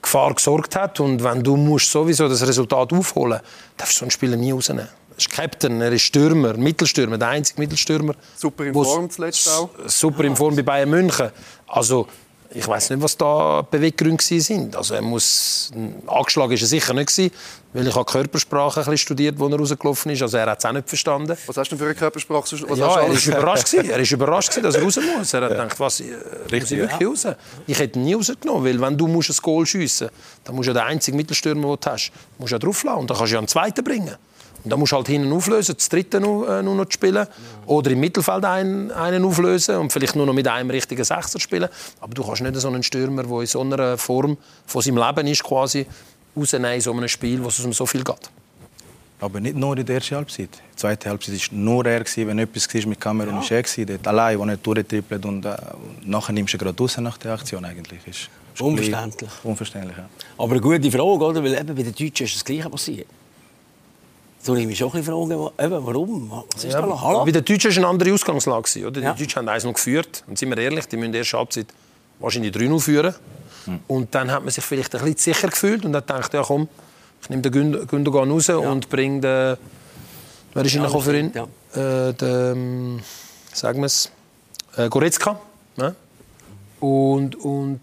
Gefahr 0.01 0.33
gesorgt 0.33 0.75
hat. 0.75 0.99
Und 0.99 1.23
wenn 1.23 1.43
du 1.43 1.55
musst 1.55 1.91
sowieso 1.91 2.27
das 2.27 2.41
Resultat 2.47 2.91
aufholen, 2.93 3.41
darfst 3.77 3.97
du 3.97 3.99
so 3.99 4.05
einen 4.05 4.11
Spieler 4.11 4.37
nie 4.37 4.51
rausnehmen 4.53 4.87
ist 5.21 5.29
Captain, 5.29 5.81
er 5.81 5.91
ist 5.91 6.03
Stürmer, 6.03 6.55
Mittelstürmer, 6.55 7.17
der 7.17 7.29
einzige 7.29 7.61
Mittelstürmer. 7.61 8.15
Super 8.35 8.65
in 8.65 8.73
Form 8.73 9.09
zuletzt 9.09 9.49
auch. 9.49 9.69
Super 9.85 10.23
in 10.23 10.35
Form 10.35 10.55
bei 10.55 10.63
Bayern 10.63 10.89
München. 10.89 11.29
Also 11.67 12.07
ich 12.53 12.67
weiß 12.67 12.89
nicht, 12.89 13.01
was 13.01 13.15
da 13.15 13.61
Beweggründe 13.61 14.21
sind. 14.21 14.75
Also 14.75 14.95
er 14.95 15.01
muss 15.01 15.71
angeschlagen 16.05 16.51
ist 16.51 16.61
er 16.61 16.67
sicher 16.67 16.93
nicht 16.93 17.07
gewesen, 17.07 17.31
weil 17.71 17.87
ich 17.87 17.95
habe 17.95 18.03
Körpersprache 18.03 18.81
ein 18.81 18.83
bisschen 18.83 18.97
studiert, 18.97 19.39
wo 19.39 19.47
er 19.47 19.57
rausgelaufen 19.57 20.11
ist. 20.11 20.21
Also 20.21 20.37
er 20.37 20.47
hat 20.47 20.59
es 20.59 20.65
auch 20.65 20.73
nicht 20.73 20.89
verstanden. 20.89 21.37
Was 21.45 21.57
hast 21.57 21.71
du 21.71 21.75
denn 21.75 21.79
für 21.79 21.85
eine 21.85 21.95
Körpersprache? 21.95 22.43
Was 22.67 22.77
ja, 22.79 22.99
er 22.99 23.13
ist 23.13 23.25
überrascht 23.25 23.71
gewesen. 23.71 23.89
Er 23.89 23.99
ist 23.99 24.11
überrascht 24.11 24.49
gewesen, 24.49 24.63
dass 24.63 24.75
er 24.75 24.83
raus 24.83 24.99
muss. 25.17 25.33
Er 25.33 25.41
hat 25.41 25.49
gedacht, 25.51 25.79
was, 25.79 26.01
äh, 26.01 26.03
muss 26.51 26.71
ich 26.71 26.77
wirklich 26.77 27.07
raus? 27.07 27.27
Ich 27.67 27.79
hätte 27.79 27.99
ihn 27.99 28.05
nie 28.05 28.13
rausgenommen, 28.15 28.65
weil 28.65 28.81
wenn 28.81 28.97
du 28.97 29.07
musst 29.07 29.29
ein 29.29 29.37
Goal 29.41 29.65
schiessen 29.65 30.07
musst, 30.07 30.43
dann 30.43 30.55
musst 30.55 30.67
du 30.67 30.73
ja 30.73 30.81
den 30.81 30.87
einzigen 30.87 31.17
Mittelstürmer, 31.17 31.61
den 31.61 31.79
du 31.79 31.89
hast, 31.89 32.11
musst 32.37 32.51
du 32.51 32.55
ja 32.55 32.59
drauflassen 32.59 32.99
und 32.99 33.09
dann 33.09 33.17
kannst 33.17 33.31
du 33.31 33.35
ja 33.35 33.39
einen 33.39 33.47
zweiten 33.47 33.83
bringen. 33.83 34.17
Und 34.63 34.69
dann 34.69 34.79
musst 34.79 34.91
du 34.91 34.97
halt 34.97 35.07
hinten 35.07 35.31
auflösen, 35.31 35.75
das 35.75 35.89
dritte 35.89 36.19
nur, 36.19 36.47
äh, 36.47 36.63
nur 36.63 36.75
noch 36.75 36.85
spielen. 36.89 37.25
Oder 37.65 37.91
im 37.91 37.99
Mittelfeld 37.99 38.45
einen, 38.45 38.91
einen 38.91 39.25
auflösen 39.25 39.77
und 39.77 39.91
vielleicht 39.91 40.15
nur 40.15 40.25
noch 40.25 40.33
mit 40.33 40.47
einem 40.47 40.69
richtigen 40.69 41.03
Sechser 41.03 41.39
spielen. 41.39 41.69
Aber 41.99 42.13
du 42.13 42.23
kannst 42.23 42.41
nicht 42.41 42.55
so 42.55 42.67
einen 42.67 42.83
Stürmer, 42.83 43.23
der 43.23 43.39
in 43.39 43.47
so 43.47 43.61
einer 43.61 43.97
Form 43.97 44.37
von 44.65 44.81
seinem 44.81 44.97
Leben 44.97 45.27
ist, 45.27 45.43
quasi 45.43 45.85
rausnehmen 46.35 46.73
in 46.73 46.81
so 46.81 46.91
einem 46.91 47.07
Spiel, 47.07 47.43
wo 47.43 47.47
es 47.47 47.59
um 47.59 47.73
so 47.73 47.85
viel 47.85 48.03
geht. 48.03 48.29
Aber 49.19 49.39
nicht 49.39 49.55
nur 49.55 49.77
in 49.77 49.85
der 49.85 49.95
ersten 49.95 50.15
Halbzeit. 50.15 50.49
Die 50.73 50.75
zweite 50.75 51.09
Halbzeit 51.09 51.35
war 51.51 51.57
nur 51.57 51.85
er. 51.85 52.03
Wenn 52.15 52.39
etwas 52.39 52.73
war 52.73 52.87
mit 52.87 52.99
Kamerun, 52.99 53.35
war 53.35 53.51
er. 53.51 53.85
Dort 53.85 54.07
allein, 54.07 54.39
wo 54.39 54.45
er 54.45 54.57
durchtrippelt. 54.57 55.25
Und 55.25 55.45
äh, 55.45 55.55
nachher 56.03 56.33
nimmst 56.33 56.53
du 56.53 56.57
ihn 56.57 56.59
gerade 56.59 56.77
raus 56.77 56.97
nach 56.97 57.17
der 57.19 57.33
Aktion. 57.33 57.63
Eigentlich. 57.63 57.99
Ist, 58.07 58.29
ist 58.53 58.61
Unverständlich. 58.61 59.29
Unverständlich, 59.43 59.97
ja. 59.97 60.09
Aber 60.39 60.51
eine 60.51 60.61
gute 60.61 60.91
Frage, 60.91 61.23
oder? 61.23 61.43
Weil 61.43 61.53
eben 61.53 61.75
bei 61.75 61.83
den 61.83 61.93
Deutschen 61.93 62.25
ist 62.25 62.35
das 62.35 62.43
Gleiche 62.43 62.69
passiert. 62.69 63.07
So 64.43 64.55
nehme 64.55 64.71
ich 64.71 64.77
schon 64.77 64.89
ein 64.89 65.03
bisschen 65.03 65.13
Fragen, 65.13 65.31
eben, 65.31 65.85
warum? 65.85 66.31
Was 66.53 66.63
ist 66.63 66.73
da 66.73 66.79
los? 66.79 66.99
Hallo? 67.01 67.25
Bei 67.25 67.31
den 67.31 67.45
Deutschen 67.45 67.69
war 67.71 67.77
eine 67.77 67.87
andere 67.87 68.13
Ausgangslage. 68.13 68.87
Oder? 68.87 69.01
Ja. 69.01 69.13
Die 69.13 69.23
Deutschen 69.23 69.37
haben 69.39 69.49
eins 69.49 69.63
noch 69.63 69.73
geführt. 69.73 70.23
Und 70.27 70.37
sind 70.39 70.49
wir 70.49 70.57
ehrlich, 70.57 70.87
die 70.87 70.95
müssen 70.97 71.07
in 71.07 71.11
der 71.11 71.19
ersten 71.21 71.37
Halbzeit 71.37 71.67
wahrscheinlich 72.19 72.53
3-0 72.55 72.79
führen. 72.79 73.13
Und 73.87 74.15
dann 74.15 74.31
hat 74.31 74.41
man 74.43 74.49
sich 74.51 74.63
vielleicht 74.63 74.95
ein 74.95 75.01
bisschen 75.03 75.33
sicher 75.35 75.47
gefühlt 75.49 75.85
und 75.85 75.95
hat 75.95 76.07
gedacht, 76.07 76.33
ja 76.33 76.41
komm, 76.41 76.67
ich 77.21 77.29
nehme 77.29 77.43
den 77.43 77.51
Günd- 77.53 77.87
Gündogan 77.87 78.31
raus 78.31 78.49
und 78.49 78.89
bringe 78.89 79.21
den... 79.21 79.57
Wer 80.53 80.65
ist 80.65 80.73
Ja, 80.73 80.83
ja, 80.83 80.99
für 80.99 81.17
ihn? 81.17 81.31
ja. 81.33 82.07
Äh, 82.09 82.13
den, 82.13 83.01
sagen 83.53 83.79
wir 83.79 83.85
es, 83.85 84.11
äh, 84.75 84.89
Goretzka. 84.89 85.39
Ne? 85.77 85.95
Und, 86.79 87.35
und 87.35 87.79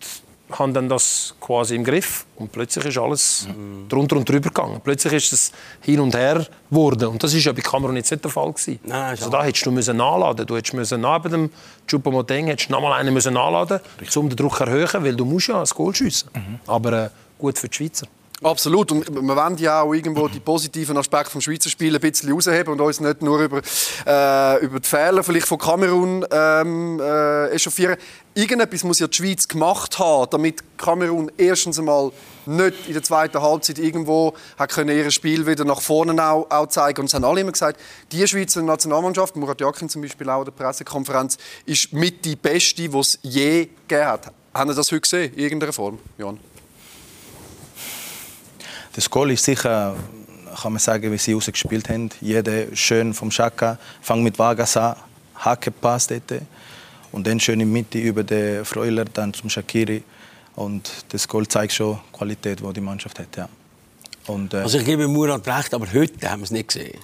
haben 0.50 0.72
dann 0.72 0.88
das 0.88 1.34
quasi 1.40 1.74
im 1.74 1.84
Griff. 1.84 2.26
Und 2.36 2.52
plötzlich 2.52 2.84
ist 2.86 2.98
alles 2.98 3.48
drunter 3.88 4.16
und 4.16 4.28
drüber 4.28 4.48
gegangen. 4.48 4.80
Plötzlich 4.82 5.12
ist 5.12 5.32
es 5.32 5.52
hin 5.80 6.00
und 6.00 6.14
her 6.14 6.46
geworden. 6.70 7.08
Und 7.08 7.22
das 7.22 7.34
ist 7.34 7.44
ja 7.44 7.52
bei 7.52 7.60
Kamerun 7.60 7.96
jetzt 7.96 8.10
nicht 8.10 8.24
der 8.24 8.30
Fall 8.30 8.52
gewesen. 8.52 8.78
Nein, 8.84 9.10
also 9.10 9.28
da 9.30 9.44
hättest 9.44 9.66
du 9.66 9.70
müssen 9.70 9.96
nachladen. 9.96 10.46
Du 10.46 10.56
hättest 10.56 10.74
müssen 10.74 11.00
neben 11.00 11.30
dem 11.30 11.50
Choupo-Moting 11.86 12.46
hättest 12.46 12.68
du 12.68 12.72
noch 12.72 12.80
mal 12.80 12.92
einen 12.92 13.12
müssen 13.12 13.34
nachladen, 13.34 13.80
um 14.16 14.28
den 14.28 14.36
Druck 14.36 14.56
zu 14.56 14.64
erhöhen, 14.64 15.04
weil 15.04 15.16
du 15.16 15.24
musst 15.24 15.48
ja 15.48 15.60
ein 15.60 15.66
Goal 15.66 15.94
schiessen. 15.94 16.30
Aber 16.66 16.92
äh, 16.92 17.10
gut 17.38 17.58
für 17.58 17.68
die 17.68 17.76
Schweizer. 17.76 18.06
Absolut. 18.42 18.92
Und 18.92 19.08
wir 19.08 19.36
wollen 19.36 19.56
ja 19.56 19.82
auch 19.82 19.92
irgendwo 19.92 20.28
die 20.28 20.38
positiven 20.38 20.96
Aspekte 20.96 21.34
des 21.34 21.44
Schweizer 21.44 21.70
Spiels 21.70 21.96
ein 21.96 22.00
bisschen 22.00 22.32
rausheben 22.32 22.72
und 22.72 22.80
uns 22.80 23.00
nicht 23.00 23.20
nur 23.20 23.40
über, 23.40 23.60
äh, 24.06 24.64
über 24.64 24.78
die 24.78 24.88
Fehler 24.88 25.24
vielleicht 25.24 25.48
von 25.48 25.58
Kamerun 25.58 26.24
ähm, 26.30 27.00
äh, 27.00 27.48
echauffieren. 27.48 27.96
Irgendetwas 28.34 28.84
muss 28.84 29.00
ja 29.00 29.08
die 29.08 29.16
Schweiz 29.16 29.48
gemacht 29.48 29.98
haben, 29.98 30.30
damit 30.30 30.62
Kamerun 30.78 31.32
erstens 31.36 31.80
einmal 31.80 32.12
nicht 32.46 32.86
in 32.86 32.92
der 32.92 33.02
zweiten 33.02 33.42
Halbzeit 33.42 33.80
irgendwo 33.80 34.34
hat 34.56 34.70
können 34.70 34.96
ihr 34.96 35.10
Spiel 35.10 35.44
wieder 35.44 35.64
nach 35.64 35.80
vorne 35.80 36.24
auch, 36.24 36.46
auch 36.48 36.68
zeigen. 36.68 37.00
Und 37.00 37.06
es 37.06 37.14
haben 37.14 37.24
alle 37.24 37.40
immer 37.40 37.52
gesagt, 37.52 37.80
die 38.12 38.24
Schweizer 38.28 38.62
Nationalmannschaft, 38.62 39.34
Murat 39.34 39.60
Yakin 39.60 39.88
zum 39.88 40.02
Beispiel 40.02 40.30
auch 40.30 40.40
in 40.40 40.44
der 40.44 40.52
Pressekonferenz, 40.52 41.38
ist 41.66 41.92
mit 41.92 42.24
die 42.24 42.36
beste, 42.36 42.88
die 42.88 42.98
es 42.98 43.18
je 43.22 43.68
gegeben 43.88 44.06
hat. 44.06 44.32
Haben 44.54 44.70
Sie 44.70 44.76
das 44.76 44.92
heute 44.92 45.00
gesehen, 45.00 45.34
in 45.34 45.40
irgendeiner 45.40 45.72
Form, 45.72 45.98
Jan? 46.16 46.38
Das 48.98 49.08
Goal 49.08 49.30
ist 49.30 49.44
sicher, 49.44 49.94
kann 50.60 50.72
man 50.72 50.80
sagen, 50.80 51.12
wie 51.12 51.18
sie 51.18 51.32
rausgespielt 51.32 51.88
haben. 51.88 52.10
Jeder 52.20 52.74
schön 52.74 53.14
vom 53.14 53.30
Schaka, 53.30 53.78
fang 54.00 54.24
mit 54.24 54.36
Vargas 54.40 54.76
an, 54.76 54.96
Hacke 55.36 55.70
passt 55.70 56.10
dort. 56.10 56.42
Und 57.12 57.24
dann 57.24 57.38
schön 57.38 57.60
in 57.60 57.70
Mitte 57.70 57.96
über 58.00 58.24
den 58.24 58.64
Freuler, 58.64 59.04
dann 59.04 59.32
zum 59.32 59.50
Shakiri. 59.50 60.02
Und 60.56 60.90
das 61.10 61.28
Goal 61.28 61.46
zeigt 61.46 61.74
schon 61.74 62.00
die 62.12 62.18
Qualität, 62.18 62.58
die 62.58 62.72
die 62.72 62.80
Mannschaft 62.80 63.20
hat. 63.20 63.36
Ja. 63.36 63.48
Und, 64.26 64.52
äh, 64.52 64.62
Also 64.62 64.78
ich 64.78 64.84
gebe 64.84 65.06
Murat 65.06 65.46
recht, 65.46 65.72
aber 65.74 65.86
heute 65.92 66.28
haben 66.28 66.40
wir 66.40 66.44
es 66.46 66.50
nicht 66.50 66.66
gesehen. 66.66 66.98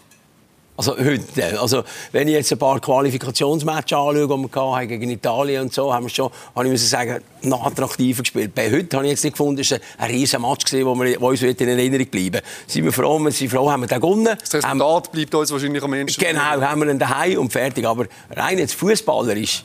Also 0.77 0.97
heute. 0.99 1.61
Also 1.61 1.85
wenn 2.11 2.27
ich 2.27 2.35
jetzt 2.35 2.51
ein 2.51 2.59
paar 2.59 2.81
Qualifikationsmatches 2.81 3.93
anschaue, 3.93 4.27
die 4.27 4.29
wir 4.29 4.75
hatten, 4.75 4.89
gegen 4.89 5.09
Italien 5.09 5.63
und 5.63 5.73
so, 5.73 5.95
haben 5.95 6.07
wir 6.07 6.11
schon, 6.11 6.31
habe 6.55 6.67
ich 6.67 6.73
müssen 6.73 6.89
sagen, 6.89 7.23
noch 7.43 7.65
attraktiver 7.65 8.23
gespielt. 8.23 8.55
Bei 8.57 8.71
heute 8.71 8.97
habe 8.97 9.07
ich 9.07 9.13
jetzt 9.13 9.23
nicht 9.23 9.35
gefunden, 9.35 9.61
es 9.61 9.71
war 9.71 9.79
ein 9.99 10.11
riesen 10.11 10.43
Match, 10.43 10.65
gewesen, 10.65 10.87
wo, 10.87 10.95
wir, 10.97 11.21
wo 11.21 11.29
uns 11.29 11.43
in 11.43 11.57
Erinnerung 11.57 12.07
bleiben 12.07 12.41
Sind 12.67 12.85
wir 12.85 12.93
froh, 12.93 13.21
wir 13.21 13.31
sind 13.31 13.51
froh, 13.51 13.71
haben 13.71 13.83
wir 13.83 13.87
den 13.87 14.01
gewonnen. 14.01 14.37
Das 14.41 14.53
Resultat 14.53 15.13
bleibt 15.13 15.35
uns 15.35 15.53
wahrscheinlich 15.53 15.83
am 15.83 15.95
ehesten. 15.95 16.21
Genau, 16.21 16.41
haben 16.41 16.81
wir 16.81 16.91
ihn 16.91 16.99
daheim 16.99 17.39
und 17.39 17.53
fertig. 17.53 17.87
Aber 17.87 18.07
rein 18.31 18.59
jetzt 18.59 18.75
fußballerisch 18.75 19.65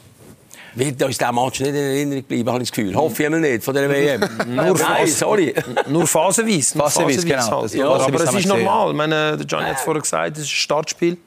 wird 0.79 1.03
uns 1.03 1.17
dieser 1.17 1.31
Match 1.31 1.59
nicht 1.59 1.69
in 1.69 1.75
Erinnerung 1.75 2.24
bleiben, 2.24 2.50
habe 2.50 2.63
ich 2.63 2.69
das 2.69 2.75
Gefühl. 2.75 2.95
Hoffe 2.95 3.21
ich 3.21 3.25
einmal 3.27 3.41
nicht, 3.41 3.63
von 3.63 3.74
der 3.75 3.89
WM. 3.89 4.21
Nur 4.48 4.74
Nein, 4.79 5.07
sorry. 5.07 5.53
Nur 5.88 6.07
phasenweise. 6.07 6.77
Nur 6.77 6.89
Phasenweise, 6.89 7.25
genau. 7.27 7.51
halt. 7.51 7.63
Das- 7.65 7.74
Ja, 7.74 7.86
phasenweise 7.89 8.24
aber 8.29 8.38
es 8.38 8.45
ist 8.45 8.48
normal. 8.48 8.89
Ich 8.91 8.95
meine, 8.98 9.38
der 9.38 9.45
Gianni 9.45 9.67
hat 9.67 9.77
es 9.77 9.81
vorher 9.83 10.01
gesagt, 10.01 10.38
es 10.38 10.43
ist 10.45 10.50
ein 10.50 10.55
Startspiel. 10.55 11.17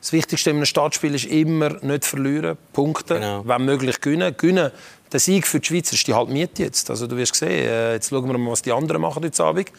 Das 0.00 0.12
Wichtigste 0.12 0.50
in 0.50 0.56
einem 0.56 0.66
Startspiel 0.66 1.14
ist 1.14 1.26
immer 1.26 1.70
nicht 1.80 2.04
verlieren, 2.04 2.58
Punkte, 2.72 3.14
Genau. 3.14 3.42
wenn 3.46 3.64
möglich 3.64 4.00
gewinnen. 4.00 4.34
gewinnen. 4.36 4.72
Der 5.12 5.20
Sieg 5.20 5.46
für 5.46 5.60
die 5.60 5.66
Schweizer 5.66 5.92
ist 5.92 6.06
die 6.06 6.14
Halbmiete 6.14 6.62
jetzt. 6.64 6.90
Also 6.90 7.06
du 7.06 7.16
wirst 7.16 7.34
sehen, 7.36 7.50
äh, 7.50 7.92
jetzt 7.94 8.08
schauen 8.10 8.26
wir 8.26 8.36
mal, 8.36 8.50
was 8.50 8.62
die 8.62 8.72
anderen 8.72 9.00
machen 9.02 9.22
heute 9.22 9.44
Abend. 9.44 9.70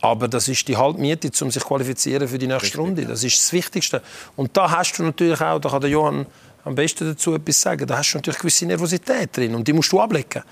Aber 0.00 0.26
das 0.28 0.48
ist 0.48 0.66
die 0.68 0.76
Halbmiete, 0.76 1.28
um 1.44 1.50
sich 1.50 1.62
zu 1.62 1.68
qualifizieren 1.68 2.26
für 2.28 2.36
die 2.36 2.48
nächste 2.48 2.78
Runde. 2.78 3.06
Das 3.06 3.22
ist 3.24 3.38
das 3.38 3.52
Wichtigste. 3.52 4.02
Und 4.36 4.56
da 4.56 4.70
hast 4.70 4.98
du 4.98 5.04
natürlich 5.04 5.40
auch, 5.40 5.60
da 5.60 5.68
kann 5.70 5.80
der 5.80 5.90
Johann 5.90 6.26
am 6.64 6.74
besten 6.74 7.06
dazu 7.06 7.34
etwas 7.34 7.60
sagen, 7.60 7.86
da 7.86 7.98
hast 7.98 8.12
du 8.12 8.18
natürlich 8.18 8.38
gewisse 8.38 8.66
Nervosität 8.66 9.36
drin 9.36 9.54
und 9.54 9.66
die 9.66 9.72
musst 9.72 9.90
du 9.92 10.00
ablegen. 10.00 10.42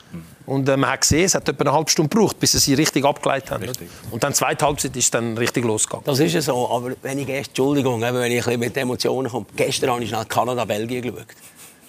Und 0.46 0.68
äh, 0.68 0.76
man 0.76 0.90
hat 0.90 1.02
gesehen, 1.02 1.24
es 1.24 1.34
hat 1.34 1.48
etwa 1.48 1.62
eine 1.62 1.72
halbe 1.72 1.90
Stunde 1.90 2.08
gebraucht, 2.08 2.40
bis 2.40 2.52
sie 2.52 2.58
sie 2.58 2.74
richtig 2.74 3.04
abgeleitet 3.04 3.50
haben. 3.50 3.68
Und 4.10 4.22
dann 4.24 4.34
zweite 4.34 4.66
Halbzeit 4.66 4.96
ist 4.96 5.14
dann 5.14 5.38
richtig 5.38 5.64
losgegangen. 5.64 6.04
Das 6.04 6.18
ist 6.18 6.32
ja 6.32 6.42
so, 6.42 6.68
aber 6.68 6.92
wenn 7.02 7.18
ich 7.18 7.26
gestern, 7.26 7.50
Entschuldigung, 7.50 8.00
wenn 8.00 8.14
ich 8.16 8.22
ein 8.22 8.36
bisschen 8.36 8.60
mit 8.60 8.76
Emotionen 8.76 9.30
komme, 9.30 9.46
gestern 9.54 9.90
habe 9.90 10.02
ich 10.02 10.08
schnell 10.08 10.24
Kanada-Belgien 10.24 11.02
geschaut. 11.02 11.26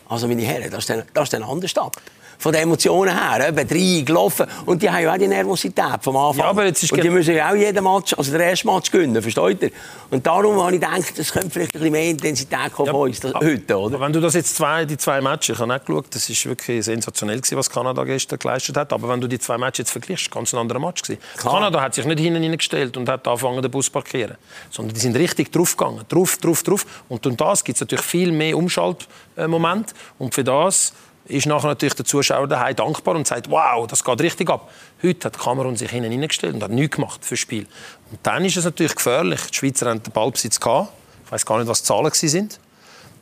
Also 0.07 0.27
meine 0.27 0.43
Herren, 0.43 0.69
das 0.69 0.79
ist 0.79 0.89
dann, 0.89 1.03
das 1.13 1.23
ist 1.23 1.33
dann 1.33 1.43
anders 1.43 1.71
Start. 1.71 1.95
Von 2.41 2.53
den 2.53 2.63
Emotionen 2.63 3.15
her, 3.15 3.49
eben 3.49 3.67
drei 3.67 4.01
gelaufen. 4.03 4.47
Und 4.65 4.81
die 4.81 4.89
haben 4.89 5.03
ja 5.03 5.13
auch 5.13 5.17
die 5.19 5.27
Nervosität 5.27 5.99
vom 6.01 6.17
Anfang. 6.17 6.43
Ja, 6.43 6.49
aber 6.49 6.65
jetzt 6.65 6.81
ist 6.81 6.91
und 6.91 7.03
die 7.03 7.09
müssen 7.11 7.35
ja 7.35 7.51
auch 7.51 7.55
jeden 7.55 7.83
Match, 7.83 8.15
also 8.17 8.31
den 8.31 8.41
ersten 8.41 8.67
Match 8.67 8.89
gewinnen, 8.89 9.21
versteht 9.21 9.61
ihr? 9.61 9.69
Und 10.09 10.25
darum 10.25 10.59
habe 10.59 10.73
ich 10.73 10.81
gedacht, 10.81 11.19
es 11.19 11.31
könnte 11.31 11.51
vielleicht 11.51 11.75
ein 11.75 11.79
bisschen 11.79 11.91
mehr 11.91 12.09
Intensität 12.09 12.73
kommen 12.73 12.89
von 12.89 13.01
uns 13.01 13.19
das, 13.19 13.31
heute, 13.35 13.77
oder? 13.77 13.99
Wenn 14.01 14.11
du 14.11 14.19
das 14.19 14.33
jetzt 14.33 14.55
zwei, 14.55 14.85
die 14.85 14.97
zwei 14.97 15.21
Matches, 15.21 15.55
ich 15.55 15.61
habe 15.61 15.75
auch 15.75 15.85
geschaut, 15.85 16.05
das 16.09 16.27
ist 16.31 16.43
wirklich 16.47 16.83
sensationell 16.83 17.37
gewesen, 17.37 17.57
was 17.57 17.69
Kanada 17.69 18.03
gestern 18.05 18.39
geleistet 18.39 18.75
hat. 18.75 18.91
Aber 18.91 19.07
wenn 19.07 19.21
du 19.21 19.27
die 19.27 19.37
zwei 19.37 19.59
Matches 19.59 19.77
jetzt 19.77 19.91
vergleichst, 19.91 20.31
ganz 20.31 20.51
ein 20.51 20.57
anderer 20.57 20.79
Match 20.79 21.03
gewesen. 21.03 21.21
Klar. 21.37 21.53
Kanada 21.53 21.79
hat 21.79 21.93
sich 21.93 22.05
nicht 22.05 22.19
hinten 22.19 22.41
hineingestellt 22.41 22.97
und 22.97 23.07
hat 23.07 23.27
angefangen, 23.27 23.61
den 23.61 23.69
Bus 23.69 23.85
zu 23.85 23.91
parkieren, 23.91 24.37
sondern 24.71 24.95
die 24.95 24.99
sind 24.99 25.15
richtig 25.15 25.51
draufgegangen, 25.51 26.05
drauf, 26.09 26.37
drauf, 26.37 26.63
drauf. 26.63 26.87
Und 27.07 27.23
durch 27.23 27.35
das 27.35 27.63
gibt 27.63 27.75
es 27.75 27.81
natürlich 27.81 28.05
viel 28.05 28.31
mehr 28.31 28.57
Umschaltmomente. 28.57 29.93
Und 30.17 30.33
für 30.33 30.43
das 30.43 30.93
ist 31.25 31.45
nachher 31.45 31.67
natürlich 31.67 31.93
der 31.93 32.05
Zuschauer 32.05 32.47
daheim 32.47 32.75
dankbar 32.75 33.15
und 33.15 33.27
sagt, 33.27 33.49
wow, 33.49 33.87
das 33.87 34.03
geht 34.03 34.21
richtig 34.21 34.49
ab. 34.49 34.69
Heute 35.03 35.25
hat 35.25 35.39
Kamerun 35.39 35.75
sich 35.75 35.89
hinten 35.89 36.11
hineingestellt 36.11 36.55
und 36.55 36.63
hat 36.63 36.71
nichts 36.71 36.95
gemacht 36.95 37.23
fürs 37.23 37.39
Spiel. 37.39 37.67
Und 38.11 38.19
dann 38.23 38.43
ist 38.45 38.57
es 38.57 38.65
natürlich 38.65 38.95
gefährlich. 38.95 39.39
Die 39.51 39.55
Schweizer 39.55 39.89
haben 39.89 40.03
den 40.03 40.11
Ballbesitz 40.11 40.59
gehabt. 40.59 40.89
Ich 41.25 41.31
weiß 41.31 41.45
gar 41.45 41.59
nicht, 41.59 41.67
was 41.67 41.81
die 41.81 41.87
Zahlen 41.87 42.11
sind. 42.11 42.59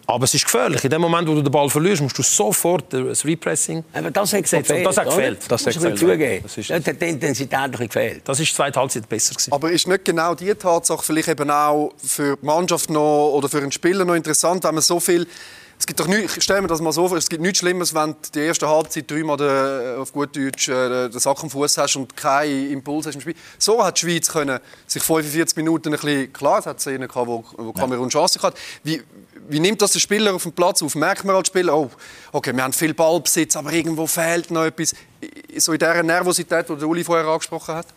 Aber 0.10 0.24
es 0.24 0.34
ist 0.34 0.44
gefährlich. 0.44 0.84
In 0.84 0.90
dem 0.90 1.02
Moment, 1.02 1.28
wo 1.28 1.36
du 1.36 1.44
den 1.44 1.52
Ball 1.52 1.70
verlierst, 1.70 2.02
musst 2.02 2.18
du 2.18 2.24
sofort 2.24 2.92
das 2.92 3.24
Repressing 3.24 3.84
Aber 3.94 4.10
das 4.10 4.34
hat 4.34 4.48
setzen. 4.48 4.78
Und 4.78 4.84
das 4.84 4.98
hat 4.98 5.06
oder? 5.06 5.16
gefehlt. 5.16 5.40
Das 5.48 5.64
Das 5.64 5.76
hat 5.76 5.84
gefehlt, 5.84 6.00
zugeben. 6.00 6.40
Das 6.42 6.58
ist 6.58 6.72
hat 6.72 7.02
die 7.02 7.06
Intensität 7.10 7.54
ein 7.54 7.72
gefehlt. 7.72 8.22
Das 8.28 8.40
ist 8.40 8.50
die 8.50 8.56
zweite 8.56 8.80
Halbzeit 8.80 9.08
besser 9.08 9.36
gewesen. 9.36 9.54
Aber 9.54 9.70
ist 9.70 9.88
nicht 9.88 10.06
genau 10.06 10.34
die 10.34 10.52
Tatsache 10.56 11.04
vielleicht 11.04 11.28
eben 11.28 11.52
auch 11.52 11.94
für 12.04 12.38
die 12.38 12.46
Mannschaft 12.46 12.90
noch 12.90 13.34
oder 13.34 13.50
für 13.50 13.60
einen 13.60 13.72
Spieler 13.72 14.04
noch 14.04 14.16
interessant, 14.16 14.64
wenn 14.64 14.74
man 14.74 14.82
so 14.82 15.00
viel 15.00 15.28
es 15.80 15.88
gibt 15.88 16.00
doch 16.02 16.08
nicht, 16.08 16.38
ich 16.38 16.44
stelle 16.44 16.62
mir 16.62 16.68
das 16.68 16.82
mal 16.82 16.92
so 16.92 17.08
vor, 17.08 17.18
es 17.18 17.30
gibt 17.30 17.42
nichts 17.42 17.60
Schlimmes, 17.60 17.96
wenn 17.96 18.12
du 18.12 18.18
die 18.36 18.40
erste 18.40 18.68
Halbzeit 18.68 19.10
dreimal 19.10 19.38
den, 19.38 19.98
auf 19.98 20.12
gut 20.12 20.36
Deutsch 20.36 20.68
äh, 20.68 21.08
den 21.08 21.20
Sack 21.20 21.42
am 21.42 21.50
Fuß 21.50 21.78
hast 21.78 21.96
und 21.96 22.18
keinen 22.18 22.70
Impuls 22.72 23.08
hast 23.08 23.16
im 23.16 23.22
Spiel. 23.22 23.36
So 23.58 23.84
hat 23.84 23.96
die 23.96 24.02
Schweiz 24.02 24.30
können 24.30 24.60
sich 24.86 25.02
45 25.02 25.56
Minuten 25.56 25.88
ein 25.88 25.92
bisschen, 25.94 26.34
klar, 26.34 26.60
es 26.60 26.66
hat 26.66 26.82
Szenen 26.82 27.08
gehabt, 27.08 27.28
wo, 27.28 27.46
wo 27.58 27.72
Kamerun 27.72 28.10
Chancen 28.10 28.42
hat. 28.42 28.56
Wie, 28.84 29.02
wie 29.48 29.62
nimmt 29.62 29.82
das 29.82 29.92
der 29.92 30.02
Spieler 30.02 30.36
auf 30.36 30.44
dem 30.44 30.52
Platz 30.52 30.84
auf? 30.84 30.96
Merkt 30.96 31.24
man 31.24 31.38
als 31.38 31.48
Spieler, 31.48 31.74
oh, 31.74 31.90
okay, 32.34 32.54
wir 32.54 32.62
haben 32.62 32.74
viel 32.74 32.94
Ballbesitz, 32.94 33.56
aber 33.56 33.72
irgendwo 33.72 34.06
fehlt 34.06 34.52
noch 34.52 34.66
etwas. 34.66 34.94
So 35.56 35.72
in 35.72 35.80
dieser 35.80 36.04
Nervosität, 36.04 36.68
die 36.68 36.74
Uli 36.84 37.06
vorher 37.06 37.26
angesprochen 37.26 37.76
hat? 37.76 37.88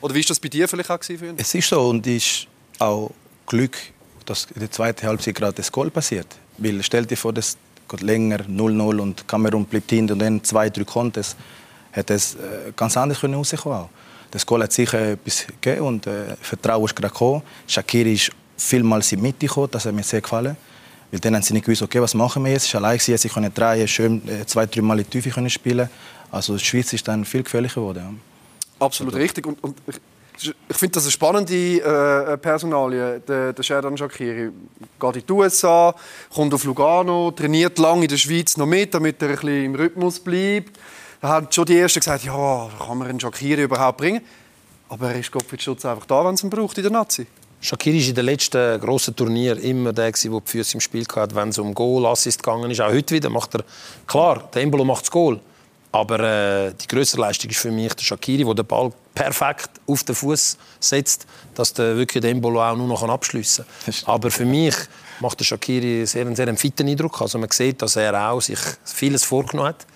Oder 0.00 0.14
wie 0.14 0.20
war 0.20 0.28
das 0.28 0.40
bei 0.40 0.48
dir 0.48 0.66
vielleicht 0.66 0.90
auch 0.90 0.98
gewesen? 0.98 1.34
Es 1.36 1.54
ist 1.54 1.68
so 1.68 1.90
und 1.90 2.04
es 2.08 2.16
ist 2.16 2.46
auch 2.80 3.12
Glück, 3.46 3.76
dass 4.26 4.48
in 4.52 4.60
der 4.60 4.70
zweiten 4.70 5.06
Halbzeit 5.06 5.36
gerade 5.36 5.54
das 5.54 5.70
Goal 5.70 5.90
passiert. 5.90 6.26
Weil 6.58 6.82
stell 6.82 7.06
dir 7.06 7.16
vor, 7.16 7.32
das 7.32 7.56
geht 7.88 8.02
länger 8.02 8.40
0-0 8.40 8.98
und 8.98 9.26
Kamerun 9.26 9.64
bleibt 9.64 9.90
hinten 9.90 10.12
und 10.14 10.18
dann 10.18 10.44
zwei, 10.44 10.68
drei 10.70 10.84
Kontes, 10.84 11.36
hätte 11.90 12.14
es 12.14 12.34
äh, 12.34 12.72
ganz 12.76 12.96
anders 12.96 13.20
können 13.20 13.34
rauskommen 13.34 13.78
können. 13.78 13.88
Das 14.30 14.44
Goal 14.44 14.62
hat 14.62 14.72
sicher 14.72 15.12
etwas 15.12 15.46
gegeben 15.46 15.86
und 15.86 16.06
äh, 16.06 16.36
Vertrauen 16.40 16.84
ist 16.84 16.94
gerade 16.94 17.12
gekommen. 17.12 17.42
Shakiri 17.66 18.12
ist 18.12 18.30
vielmals 18.56 19.10
in 19.12 19.18
die 19.18 19.22
Mitte 19.22 19.46
gekommen, 19.46 19.68
das 19.70 19.86
hat 19.86 19.94
mir 19.94 20.02
sehr 20.02 20.20
gefallen. 20.20 20.56
Weil 21.10 21.20
dann 21.20 21.34
haben 21.34 21.42
sie 21.42 21.54
nicht 21.54 21.64
gewusst, 21.64 21.80
okay, 21.80 22.02
was 22.02 22.12
machen 22.12 22.44
wir 22.44 22.52
jetzt? 22.52 22.66
Es 22.66 22.74
war 22.74 22.84
allein, 22.84 22.98
sie 22.98 23.16
können 23.28 23.52
drei, 23.54 23.86
schön 23.86 24.20
äh, 24.28 24.44
zwei, 24.44 24.66
drei 24.66 24.82
Mal 24.82 24.98
in 24.98 25.04
die 25.04 25.10
Tiefe 25.10 25.30
können 25.30 25.48
spielen. 25.48 25.88
Also 26.30 26.56
die 26.56 26.64
Schweiz 26.64 26.92
ist 26.92 27.08
dann 27.08 27.24
viel 27.24 27.42
gefährlicher 27.42 27.80
geworden. 27.80 28.02
Ja. 28.78 28.84
Absolut 28.84 29.14
richtig. 29.14 29.46
Und, 29.46 29.62
und 29.64 29.76
ich, 30.40 30.76
finde 30.76 30.94
das 30.94 31.04
eine 31.04 31.12
spannende 31.12 31.54
äh, 31.54 32.36
Personalie. 32.38 33.20
Der, 33.20 33.52
der 33.52 33.62
Sherdan 33.62 33.96
Shakiri 33.96 34.50
geht 35.00 35.16
in 35.16 35.26
die 35.26 35.32
USA, 35.32 35.94
kommt 36.34 36.54
auf 36.54 36.64
Lugano, 36.64 37.30
trainiert 37.32 37.78
lange 37.78 38.02
in 38.02 38.08
der 38.08 38.16
Schweiz 38.16 38.56
noch 38.56 38.66
mit, 38.66 38.94
damit 38.94 39.20
er 39.22 39.28
ein 39.28 39.34
bisschen 39.34 39.64
im 39.64 39.74
Rhythmus 39.74 40.20
bleibt. 40.20 40.78
Da 41.20 41.28
haben 41.28 41.48
schon 41.50 41.64
die 41.64 41.78
Ersten 41.78 42.00
gesagt, 42.00 42.24
ja, 42.24 42.70
kann 42.78 42.98
man 42.98 43.08
einen 43.08 43.20
Shakiri 43.20 43.62
überhaupt 43.62 43.98
bringen? 43.98 44.20
Aber 44.88 45.10
er 45.10 45.18
ist 45.18 45.30
Gottfried 45.30 45.62
Schutz 45.62 45.84
einfach 45.84 46.06
da, 46.06 46.24
wenn 46.24 46.34
es 46.34 46.42
ihn 46.42 46.50
braucht 46.50 46.78
in 46.78 46.84
der 46.84 46.92
Nazi. 46.92 47.26
Shakiri 47.60 48.00
war 48.00 48.08
in 48.08 48.14
den 48.14 48.24
letzten 48.24 48.80
grossen 48.80 49.16
Turnier 49.16 49.58
immer 49.58 49.92
der, 49.92 50.12
der 50.12 50.30
die 50.30 50.40
Füße 50.44 50.74
im 50.74 50.80
Spiel 50.80 51.04
hatte, 51.14 51.34
wenn 51.34 51.48
es 51.48 51.58
um 51.58 51.74
Goal, 51.74 52.06
Assist 52.06 52.42
gegangen 52.42 52.70
ist. 52.70 52.80
Auch 52.80 52.92
heute 52.92 53.14
wieder 53.14 53.30
macht 53.30 53.54
er, 53.56 53.64
klar, 54.06 54.48
der 54.54 54.62
Embolo 54.62 54.84
macht 54.84 55.02
das 55.02 55.10
Goal. 55.10 55.40
Aber 55.90 56.20
äh, 56.20 56.72
die 56.74 56.86
größte 56.86 57.18
Leistung 57.18 57.50
ist 57.50 57.58
für 57.58 57.72
mich 57.72 57.94
der 57.94 58.04
Shakiri, 58.04 58.44
der 58.44 58.54
den 58.54 58.66
Ball 58.66 58.92
perfekt 59.18 59.70
auf 59.86 60.04
den 60.04 60.14
Fuß 60.14 60.56
setzt, 60.78 61.26
dass 61.54 61.72
der 61.72 61.96
wirklich 61.96 62.22
den 62.22 62.36
Embolo 62.36 62.62
auch 62.62 62.76
nur 62.76 62.86
noch 62.86 63.02
abschliessen 63.02 63.64
kann. 63.84 63.94
Aber 64.06 64.30
für 64.30 64.44
mich 64.44 64.74
macht 65.20 65.40
der 65.40 65.44
Shakiri 65.44 66.06
sehr, 66.06 66.26
einen 66.26 66.36
sehr 66.36 66.54
fitten 66.56 66.88
Eindruck. 66.88 67.20
Also 67.20 67.38
man 67.38 67.50
sieht, 67.50 67.82
dass 67.82 67.96
er 67.96 68.30
auch 68.30 68.40
sich 68.40 68.60
vieles 68.84 69.24
vorgenommen 69.24 69.70
hat 69.70 69.86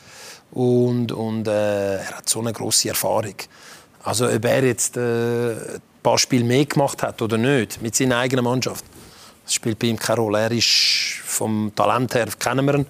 und, 0.51 1.13
und 1.13 1.47
äh, 1.47 1.99
er 1.99 2.19
hat 2.19 2.29
so 2.29 2.41
eine 2.41 2.53
große 2.53 2.89
Erfahrung. 2.89 3.37
Also 4.03 4.27
ob 4.29 4.45
er 4.45 4.65
jetzt 4.65 4.97
äh, 4.97 5.53
ein 5.53 5.83
paar 6.03 6.19
Spiele 6.19 6.45
mehr 6.45 6.67
gemacht 6.67 7.03
hat 7.03 7.23
oder 7.23 7.39
nicht 7.39 7.81
mit 7.81 7.95
seiner 7.95 8.19
eigenen 8.19 8.45
Mannschaft, 8.45 8.85
das 9.45 9.55
spielt 9.55 9.79
bei 9.79 9.87
ihm 9.87 9.99
keine 9.99 10.21
Rolle. 10.21 10.41
Er 10.41 10.51
ist 10.51 11.21
vom 11.25 11.73
Talent 11.77 12.15
her 12.15 12.27
kennen 12.39 12.67
wir 12.67 12.75
ihn 12.75 12.87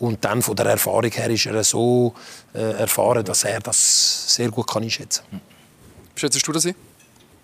und 0.00 0.24
dann 0.24 0.42
von 0.42 0.56
der 0.56 0.66
Erfahrung 0.66 1.10
her 1.10 1.30
ist 1.30 1.46
er 1.46 1.62
so 1.62 2.12
äh, 2.54 2.72
erfahren, 2.80 3.24
dass 3.24 3.44
er 3.44 3.60
das 3.60 4.34
sehr 4.34 4.50
gut 4.50 4.66
kann 4.66 4.82
einschätzen 4.82 5.22
kann. 5.30 5.55
Schätzt 6.16 6.48
du 6.48 6.52
das? 6.52 6.66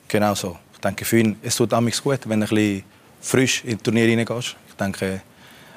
Genau 0.08 0.34
so. 0.34 0.58
Ich 0.72 0.80
denke 0.80 1.04
für 1.04 1.18
ihn, 1.18 1.36
es 1.42 1.56
tut 1.56 1.70
damals 1.70 2.02
gut, 2.02 2.20
wenn 2.26 2.40
du 2.40 2.46
ein 2.46 2.48
bisschen 2.48 2.84
frisch 3.20 3.64
ins 3.64 3.82
Turnier 3.82 4.08
reingehst. 4.08 4.56
Ich 4.66 4.74
denke, 4.74 5.20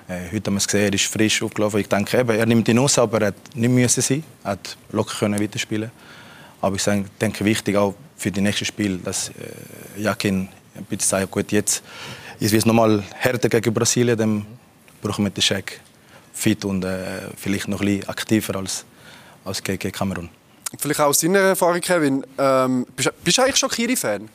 äh, 0.07 0.31
heute 0.31 0.47
haben 0.47 0.53
wir 0.53 0.57
es 0.59 0.65
gesehen, 0.65 0.85
er 0.85 0.93
ist 0.93 1.05
frisch 1.05 1.43
aufgelaufen. 1.43 1.81
Ich 1.81 1.89
denke, 1.89 2.17
eben, 2.17 2.29
er 2.29 2.45
nimmt 2.45 2.69
ihn 2.69 2.79
aus, 2.79 2.97
aber 2.97 3.19
er 3.19 3.27
hat 3.27 3.35
nicht 3.53 3.69
müssen 3.69 4.01
sein. 4.01 4.23
Er 4.45 4.51
hat 4.51 4.77
locker 4.93 5.13
können 5.19 5.41
weiterspielen. 5.41 5.91
Aber 6.61 6.77
ich 6.77 6.83
denke, 7.19 7.43
wichtig 7.43 7.75
auch 7.75 7.95
für 8.15 8.31
die 8.31 8.39
nächsten 8.39 8.63
Spiele, 8.63 8.97
dass 8.99 9.27
äh, 9.29 10.01
Jakin 10.01 10.47
ein 10.73 10.85
bisschen 10.85 11.09
sagt, 11.09 11.31
gut, 11.31 11.51
jetzt 11.51 11.83
ist 12.39 12.53
es 12.53 12.65
nochmal 12.65 13.03
härter 13.13 13.49
gegen 13.49 13.73
Brasilien, 13.73 14.17
dann 14.17 14.45
brauchen 15.01 15.25
wir 15.25 15.31
den 15.31 15.41
Check 15.41 15.81
fit 16.31 16.63
und 16.63 16.85
äh, 16.85 17.29
vielleicht 17.35 17.67
noch 17.67 17.81
ein 17.81 17.87
bisschen 17.87 18.09
aktiver 18.09 18.55
als, 18.55 18.85
als 19.43 19.61
gegen 19.61 19.91
Kamerun. 19.91 20.29
Vielleicht 20.79 20.99
auch 20.99 21.07
aus 21.07 21.19
deiner 21.19 21.39
Erfahrung, 21.39 21.79
Kevin. 21.79 22.25
Ähm, 22.37 22.85
bist, 22.95 23.11
bist 23.23 23.37
du 23.37 23.41
eigentlich 23.43 23.57
schon 23.57 23.69
Kiri-Fan? 23.69 24.29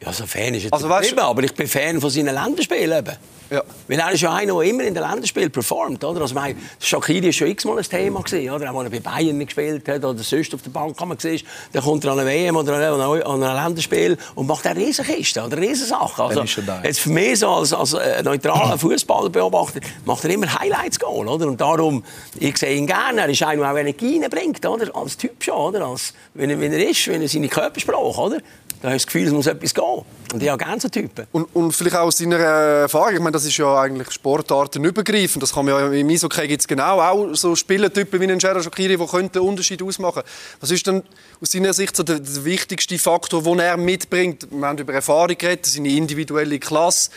Ja, 0.00 0.12
so 0.12 0.26
Fan 0.26 0.54
ist 0.54 0.64
jetzt 0.64 0.72
Also, 0.72 0.88
weißt 0.88 1.18
aber 1.18 1.42
ich 1.44 1.54
bin 1.54 1.66
Fan 1.66 2.00
von 2.00 2.10
seinen 2.10 2.34
Länderspielen. 2.34 2.98
Eben. 2.98 3.16
Ja. 3.50 3.62
Weil 3.88 3.98
er 3.98 4.12
ist 4.12 4.20
ja 4.22 4.32
einer, 4.32 4.54
der 4.54 4.62
immer 4.62 4.84
in 4.84 4.94
den 4.94 5.02
Länderspielen 5.02 5.50
performt. 5.50 6.02
Oder? 6.02 6.22
Also, 6.22 6.34
mein, 6.34 6.56
Shakiri 6.80 7.26
war 7.26 7.32
schon 7.32 7.48
x-mal 7.48 7.78
ein 7.78 7.84
Thema. 7.84 8.22
Gewesen, 8.22 8.50
oder? 8.50 8.70
Auch 8.70 8.78
als 8.78 8.86
er 8.86 8.90
bei 8.90 9.00
Bayern 9.00 9.38
gespielt 9.38 9.88
hat 9.88 10.04
oder 10.04 10.22
sonst 10.22 10.54
auf 10.54 10.62
der 10.62 10.70
Bank 10.70 10.96
sehen, 11.18 11.42
dann 11.72 11.82
kommt 11.82 12.04
er 12.04 12.12
an 12.12 12.20
einer 12.20 12.30
WM 12.30 12.56
oder 12.56 12.74
an 12.74 13.42
einem 13.42 13.64
Länderspiel 13.64 14.16
und 14.34 14.46
macht 14.46 14.66
eine 14.66 14.80
Riesenkiste 14.80 15.42
oder 15.42 15.58
Riesensachen. 15.58 16.24
Also, 16.24 16.62
jetzt 16.82 17.00
für 17.00 17.10
mich 17.10 17.38
so 17.38 17.48
als, 17.48 17.72
als 17.72 17.92
äh, 17.92 18.22
neutraler 18.22 18.78
Fußballbeobachter 18.78 19.80
macht 20.04 20.24
er 20.24 20.30
immer 20.30 20.52
Highlights 20.58 20.98
Goal, 20.98 21.28
oder? 21.28 21.46
Und 21.46 21.60
darum, 21.60 22.02
ich 22.38 22.56
sehe 22.56 22.76
ihn 22.76 22.86
gerne. 22.86 23.22
Er 23.22 23.28
ist 23.28 23.42
einer, 23.42 23.62
der 23.62 23.72
auch 23.72 23.78
Energie 23.78 24.20
bringt, 24.28 24.64
oder? 24.66 24.94
Als 24.96 25.16
Typ 25.16 25.42
schon, 25.42 25.54
oder? 25.54 25.86
Als, 25.86 26.14
wenn, 26.34 26.50
er, 26.50 26.60
wenn 26.60 26.72
er 26.72 26.88
ist, 26.88 27.06
wenn 27.08 27.22
er 27.22 27.28
seine 27.28 27.48
Körpersprache, 27.48 28.20
oder? 28.20 28.38
Da 28.84 28.90
hast 28.90 29.04
du 29.04 29.06
das 29.06 29.12
Gefühl, 29.14 29.26
es 29.28 29.32
muss 29.32 29.46
etwas 29.46 29.72
gehen. 29.72 30.04
Und 30.34 30.42
ich 30.42 30.48
habe 30.50 30.62
gerne 30.62 30.78
so 30.78 30.90
Typen. 30.90 31.26
Und, 31.32 31.44
und 31.54 31.72
vielleicht 31.72 31.96
auch 31.96 32.02
aus 32.02 32.16
deiner 32.16 32.36
Erfahrung, 32.36 33.14
ich 33.14 33.18
meine, 33.18 33.30
das 33.30 33.46
ist 33.46 33.56
ja 33.56 33.80
eigentlich 33.80 34.10
sportartenübergreifend. 34.10 35.42
Das 35.42 35.54
kann 35.54 35.64
man 35.64 35.74
ja 35.74 35.90
im 35.90 36.10
Eishockey 36.10 36.46
gibt 36.46 36.60
es 36.60 36.68
genau 36.68 37.00
auch 37.00 37.34
so 37.34 37.56
Spielertypen 37.56 38.20
wie 38.20 38.24
einen 38.24 38.38
Gerard 38.38 38.62
Shaqiri, 38.62 38.98
die 38.98 39.06
können 39.06 39.32
den 39.32 39.40
Unterschied 39.40 39.82
ausmachen. 39.82 40.22
Was 40.60 40.70
ist 40.70 40.86
denn 40.86 41.02
aus 41.40 41.48
deiner 41.48 41.72
Sicht 41.72 41.96
so 41.96 42.02
der, 42.02 42.20
der 42.20 42.44
wichtigste 42.44 42.98
Faktor, 42.98 43.42
den 43.42 43.58
er 43.58 43.78
mitbringt? 43.78 44.48
Wir 44.50 44.66
haben 44.66 44.76
über 44.76 44.92
Erfahrung 44.92 45.38
geredet, 45.38 45.64
seine 45.64 45.88
individuelle 45.88 46.58
Klasse 46.58 47.10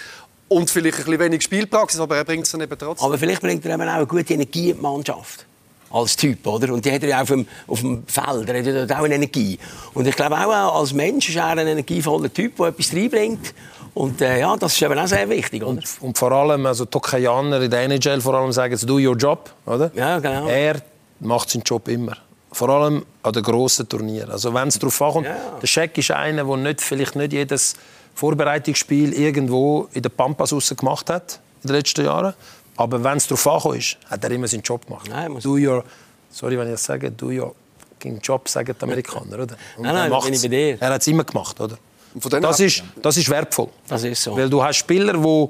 und 0.48 0.70
vielleicht 0.70 1.00
ein 1.00 1.04
bisschen 1.04 1.20
wenig 1.20 1.42
Spielpraxis, 1.42 2.00
aber 2.00 2.16
er 2.16 2.24
bringt 2.24 2.46
es 2.46 2.52
dann 2.54 2.62
eben 2.62 2.80
trotzdem. 2.80 3.06
Aber 3.06 3.18
vielleicht 3.18 3.42
bringt 3.42 3.66
er 3.66 3.74
eben 3.74 3.90
auch 3.90 3.94
eine 3.94 4.08
gute 4.08 4.34
Energie 4.34 4.70
in 4.70 4.78
die 4.78 4.82
Mannschaft. 4.82 5.47
Als 5.90 6.16
Typ, 6.18 6.46
oder? 6.46 6.74
Und 6.74 6.84
die 6.86 6.92
hat 6.92 7.02
er 7.04 7.10
ja 7.10 7.22
auf 7.22 7.30
dem, 7.30 7.48
auf 7.68 7.80
dem 7.80 8.04
Feld, 8.08 8.50
er 8.50 8.60
hat 8.60 8.66
ja 8.66 8.74
dort 8.86 8.92
auch 9.00 9.04
eine 9.06 9.16
Energie. 9.16 9.58
Und 9.94 10.06
ich 10.08 10.16
glaube 10.16 10.36
auch, 10.36 10.80
als 10.80 10.92
Mensch 10.94 11.30
ist 11.30 11.36
er 11.38 11.46
ein 11.48 11.60
energievoller 11.60 12.32
Typ, 12.34 12.58
der 12.58 12.68
etwas 12.68 12.94
reinbringt. 12.94 13.54
Und 13.94 14.22
äh, 14.22 14.40
ja, 14.42 14.56
das 14.58 14.74
ist 14.74 14.82
eben 14.82 15.00
auch 15.00 15.08
sehr 15.08 15.28
wichtig, 15.30 15.64
oder? 15.64 15.82
Und 16.02 16.18
vor 16.18 16.32
allem, 16.32 16.66
also 16.66 16.86
Tokayaner 16.86 17.62
in 17.62 17.72
der 17.72 17.82
NHL 17.84 18.22
vor 18.22 18.34
allem 18.36 18.52
sagen, 18.52 18.78
do 18.86 18.96
your 18.96 19.16
job, 19.16 19.50
oder? 19.66 19.90
Ja, 19.96 20.20
genau. 20.20 20.48
Er 20.48 20.82
macht 21.22 21.50
seinen 21.50 21.64
Job 21.64 21.88
immer. 21.88 22.18
Vor 22.52 22.70
allem 22.70 23.06
an 23.24 23.34
den 23.34 23.44
grossen 23.44 23.88
Turnieren. 23.90 24.30
Also 24.30 24.54
wenn 24.54 24.68
es 24.68 24.78
darauf 24.78 25.02
ankommt, 25.02 25.26
Ja. 25.28 25.36
der 25.62 25.68
Scheck 25.68 25.98
ist 25.98 26.12
einer, 26.12 26.44
der 26.44 26.58
nicht, 26.58 26.82
vielleicht 26.82 27.16
nicht 27.16 27.34
jedes 27.34 27.76
Vorbereitungsspiel 28.14 29.14
irgendwo 29.14 29.88
in 29.94 30.02
der 30.02 30.10
Pampas 30.10 30.54
gemacht 30.76 31.10
hat 31.10 31.40
in 31.64 31.70
den 31.70 31.76
letzten 31.78 32.06
Jahren. 32.06 32.34
Aber 32.78 33.04
wenn 33.04 33.18
es 33.18 33.28
darauf 33.28 33.48
ankommt, 33.48 33.78
ist, 33.78 33.98
hat 34.10 34.24
er 34.24 34.32
immer 34.32 34.48
seinen 34.48 34.62
Job 34.62 34.86
gemacht. 34.86 35.08
Nein, 35.10 35.32
muss- 35.32 35.44
do 35.44 35.54
your, 35.58 35.84
sorry, 36.32 36.58
wenn 36.58 36.68
ich 36.68 36.74
das 36.74 36.84
sage, 36.86 37.12
do 37.12 37.28
your 37.28 37.54
fucking 37.94 38.20
Job, 38.22 38.48
sagen 38.48 38.76
die 38.80 38.84
Amerikaner, 38.84 39.40
oder? 39.40 39.56
Und 39.78 39.84
Nein, 39.84 39.96
nein, 39.96 40.12
er 40.12 40.22
bin 40.22 40.34
ich 40.34 40.42
bei 40.42 40.48
dir. 40.48 40.78
Er 40.80 40.90
hat 40.94 41.02
es 41.02 41.08
immer 41.08 41.24
gemacht, 41.24 41.60
oder? 41.60 41.78
Und 42.14 42.34
Das 42.44 42.60
ist, 42.60 42.84
das 43.02 43.18
ist 43.18 43.30
wertvoll. 43.30 43.70
Das 43.88 44.04
ist 44.04 44.24
so. 44.24 44.36
Weil 44.38 44.50
du 44.50 44.64
hast 44.64 44.78
Spieler, 44.78 45.14
die 45.14 45.48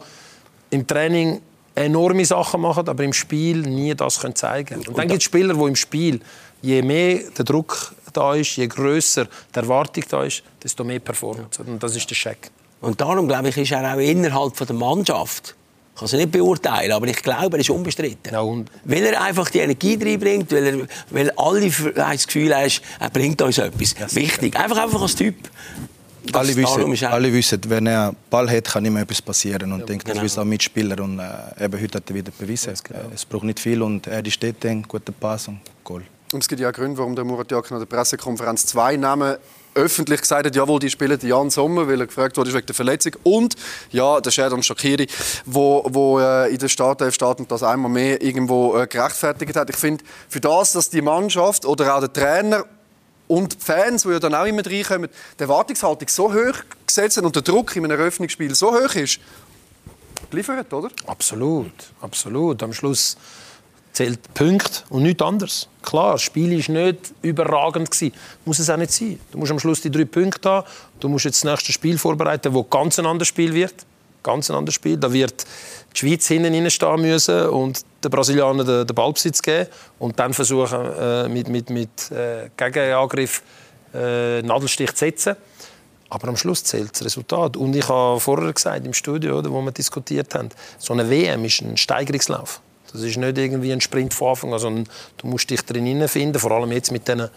im 0.75 0.85
Training 0.87 1.41
enorme 1.75 2.25
Sachen 2.25 2.61
machen, 2.61 2.87
aber 2.89 3.03
im 3.03 3.13
Spiel 3.13 3.61
nie 3.61 3.93
das 3.93 4.19
können 4.19 4.35
zeigen 4.35 4.69
können. 4.69 4.87
Und 4.87 4.97
dann 4.97 5.07
gibt 5.07 5.19
es 5.21 5.25
Spieler, 5.25 5.53
die 5.53 5.61
im 5.63 5.75
Spiel, 5.75 6.19
je 6.61 6.81
mehr 6.81 7.19
der 7.37 7.45
Druck 7.45 7.93
da 8.13 8.33
ist, 8.33 8.55
je 8.55 8.67
grösser 8.67 9.25
die 9.53 9.59
Erwartung 9.59 10.03
da 10.09 10.23
ist, 10.23 10.41
desto 10.63 10.83
mehr 10.83 10.99
Performance. 10.99 11.61
Und 11.61 11.81
das 11.83 11.95
ist 11.95 12.09
der 12.09 12.17
Check. 12.17 12.49
Und 12.81 12.99
darum, 12.99 13.27
glaube 13.27 13.49
ich, 13.49 13.57
ist 13.57 13.71
er 13.71 13.93
auch 13.93 13.99
innerhalb 13.99 14.55
von 14.57 14.65
der 14.67 14.75
Mannschaft. 14.75 15.55
Ich 15.97 15.99
kann 15.99 16.05
es 16.05 16.13
nicht 16.13 16.31
beurteilen, 16.31 16.91
aber 16.91 17.07
ich 17.07 17.23
glaube, 17.23 17.57
er 17.57 17.61
ist 17.61 17.71
unbestritten. 17.71 18.31
Ja, 18.31 18.41
und- 18.41 18.69
Weil 18.83 19.03
er 19.03 19.19
einfach 19.19 19.49
die 19.49 19.57
Energie 19.59 19.95
reinbringt, 19.99 20.51
weil, 20.51 20.65
er, 20.67 20.87
weil 21.09 21.31
alle 21.31 21.71
das 21.95 22.27
Gefühl 22.27 22.55
haben, 22.55 22.71
er 22.99 23.09
bringt 23.09 23.41
uns 23.41 23.57
etwas. 23.57 23.95
Wichtig. 24.15 24.55
Einfach, 24.59 24.77
einfach 24.83 25.01
als 25.01 25.15
Typ. 25.15 25.33
Das- 26.23 26.35
Alle 26.35 26.55
wissen, 26.55 26.93
ist 26.93 27.01
er- 27.01 27.13
alle 27.13 27.33
wissen, 27.33 27.59
wenn 27.67 27.87
er 27.87 28.13
Ball 28.29 28.47
hat, 28.47 28.65
kann 28.65 28.85
immer 28.85 29.01
etwas 29.01 29.23
passieren. 29.23 29.71
Und 29.73 29.79
ich 29.79 29.85
denke, 29.87 30.03
das 30.03 30.13
genau. 30.13 30.23
wissen 30.25 30.39
auch 30.41 30.45
Mitspieler. 30.45 31.01
Und 31.03 31.17
äh, 31.17 31.65
eben 31.65 31.81
heute 31.81 31.97
hat 31.97 32.07
er 32.09 32.15
wieder 32.15 32.31
bewiesen. 32.37 32.73
genau. 32.83 32.99
Es 33.15 33.25
braucht 33.25 33.45
nicht 33.45 33.59
viel 33.59 33.81
und 33.81 34.05
er 34.05 34.23
steht 34.29 34.63
dann, 34.63 34.83
guter 34.83 35.13
Pass 35.13 35.47
und 35.47 35.61
Goal. 35.83 36.03
Und 36.31 36.43
es 36.43 36.47
gibt 36.47 36.61
ja 36.61 36.69
auch 36.69 36.73
Gründe, 36.73 36.97
warum 36.99 37.15
der 37.15 37.23
Murat 37.25 37.49
Yakin 37.49 37.75
an 37.75 37.79
der 37.79 37.87
Pressekonferenz 37.87 38.67
zwei 38.67 38.97
Namen 38.97 39.37
öffentlich 39.77 40.21
gesagt 40.21 40.45
hat, 40.45 40.55
jawohl, 40.55 40.79
die 40.79 40.89
spielen 40.89 41.19
Jan 41.21 41.49
Sommer, 41.49 41.87
weil 41.87 42.01
er 42.01 42.07
gefragt 42.07 42.35
wurde 42.37 42.53
wegen 42.53 42.65
der 42.65 42.75
Verletzung. 42.75 43.13
Und 43.23 43.55
ja, 43.91 44.19
der 44.19 44.31
Sheridan 44.31 44.63
Shakiri, 44.63 45.07
wo, 45.45 45.85
wo 45.87 46.19
äh, 46.19 46.51
in 46.51 46.57
der 46.57 46.67
Startelf 46.67 47.13
steht 47.13 47.39
und 47.39 47.51
das 47.51 47.63
einmal 47.63 47.91
mehr 47.91 48.21
irgendwo 48.21 48.77
äh, 48.77 48.87
gerechtfertigt 48.87 49.55
hat. 49.55 49.69
Ich 49.69 49.77
finde, 49.77 50.03
für 50.27 50.41
das, 50.41 50.73
dass 50.73 50.89
die 50.89 51.01
Mannschaft 51.01 51.65
oder 51.65 51.95
auch 51.95 51.99
der 51.99 52.11
Trainer 52.11 52.65
und 53.27 53.53
die 53.53 53.63
Fans, 53.63 54.03
die 54.03 54.09
ja 54.09 54.19
dann 54.19 54.35
auch 54.35 54.45
immer 54.45 54.65
reinkommen, 54.65 55.09
die 55.37 55.43
Erwartungshaltung 55.43 56.07
so 56.07 56.33
hoch 56.33 56.55
gesetzt 56.85 57.17
und 57.17 57.35
der 57.35 57.43
Druck 57.43 57.75
in 57.75 57.85
einem 57.85 57.99
Eröffnungsspiel 57.99 58.55
so 58.55 58.73
hoch 58.73 58.95
ist, 58.95 59.19
geliefert, 60.29 60.71
oder? 60.73 60.89
Absolut, 61.05 61.71
absolut. 62.01 62.63
Am 62.63 62.73
Schluss 62.73 63.17
zählt 63.97 64.33
Punkt 64.35 64.85
und 64.89 65.03
nichts 65.03 65.23
anderes. 65.23 65.67
Klar, 65.81 66.13
das 66.13 66.21
Spiel 66.21 66.51
war 66.51 66.85
nicht 66.85 67.13
überragend. 67.23 67.89
Gewesen. 67.89 68.13
Muss 68.45 68.59
es 68.59 68.69
auch 68.69 68.77
nicht 68.77 68.91
sein. 68.91 69.19
Du 69.31 69.39
musst 69.39 69.51
am 69.51 69.59
Schluss 69.59 69.81
die 69.81 69.89
drei 69.89 70.05
Punkte 70.05 70.49
haben. 70.49 70.67
Du 70.99 71.09
musst 71.09 71.25
jetzt 71.25 71.43
das 71.43 71.51
nächste 71.51 71.71
Spiel 71.71 71.97
vorbereiten, 71.97 72.53
das 72.53 72.69
ganz 72.69 72.99
ein 72.99 73.07
anderes 73.07 73.27
Spiel 73.27 73.53
wird. 73.53 73.73
Ganz 74.21 74.49
ein 74.51 74.55
anderes 74.55 74.75
Spiel. 74.75 74.97
Da 74.97 75.11
wird 75.11 75.45
die 75.95 75.97
Schweiz 75.97 76.27
hinten 76.27 76.53
reinstehen 76.53 77.01
müssen 77.01 77.47
und 77.47 77.81
den 78.03 78.11
Brasilianern 78.11 78.67
den, 78.67 78.85
den 78.85 78.95
Ballbesitz 78.95 79.41
geben 79.41 79.67
und 79.97 80.19
dann 80.19 80.33
versuchen, 80.33 80.79
äh, 80.99 81.27
mit, 81.29 81.49
mit, 81.49 81.69
mit 81.69 82.11
äh, 82.11 82.49
Gegenangriff 82.55 83.41
äh, 83.93 84.43
Nadelstich 84.43 84.91
zu 84.91 85.05
setzen. 85.05 85.35
Aber 86.09 86.27
am 86.27 86.37
Schluss 86.37 86.63
zählt 86.63 86.91
das 86.91 87.03
Resultat. 87.03 87.57
Und 87.57 87.75
ich 87.75 87.87
habe 87.89 88.19
vorher 88.19 88.53
gesagt, 88.53 88.85
im 88.85 88.93
Studio, 88.93 89.39
oder, 89.39 89.51
wo 89.51 89.61
wir 89.61 89.71
diskutiert 89.71 90.35
haben, 90.35 90.49
so 90.77 90.93
eine 90.93 91.09
WM 91.09 91.43
ist 91.45 91.61
ein 91.61 91.75
Steigerungslauf. 91.77 92.61
Das 92.91 93.01
ist 93.01 93.17
nicht 93.17 93.37
irgendwie 93.37 93.71
ein 93.71 93.81
Sprint 93.81 94.13
von 94.13 94.29
Anfang 94.29 94.53
an, 94.53 94.59
sondern 94.59 94.89
du 95.17 95.27
musst 95.27 95.49
dich 95.49 95.61
drin 95.61 96.07
finden, 96.07 96.39
vor 96.39 96.51
allem 96.51 96.71
jetzt 96.71 96.91
mit 96.91 97.07
diesen 97.07 97.29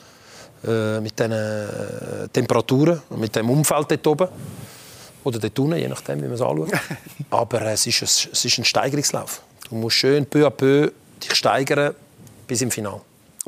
äh, 0.67 1.01
mit 1.01 1.19
diesen 1.19 1.33
äh, 1.33 2.29
Temperaturen 2.33 3.01
und 3.09 3.21
mit 3.21 3.35
dem 3.35 3.49
Umfeld 3.49 3.91
dort 3.91 4.07
oben. 4.07 4.29
Oder 5.25 5.39
dort 5.39 5.59
unten, 5.59 5.77
je 5.77 5.89
nachdem, 5.89 6.19
wie 6.19 6.27
man 6.27 6.35
es 6.35 6.43
anschaut. 6.43 6.73
Aber 7.31 7.63
es 7.63 7.87
ist, 7.87 8.03
ein, 8.03 8.31
es 8.33 8.45
ist 8.45 8.59
ein 8.59 8.65
Steigerungslauf. 8.65 9.43
Du 9.69 9.75
musst 9.77 9.97
schön 9.97 10.27
peu 10.27 10.47
à 10.47 10.51
peu 10.51 10.91
dich 11.23 11.35
steigern 11.35 11.95
bis 12.47 12.61
im 12.63 12.71
Finale. 12.71 13.01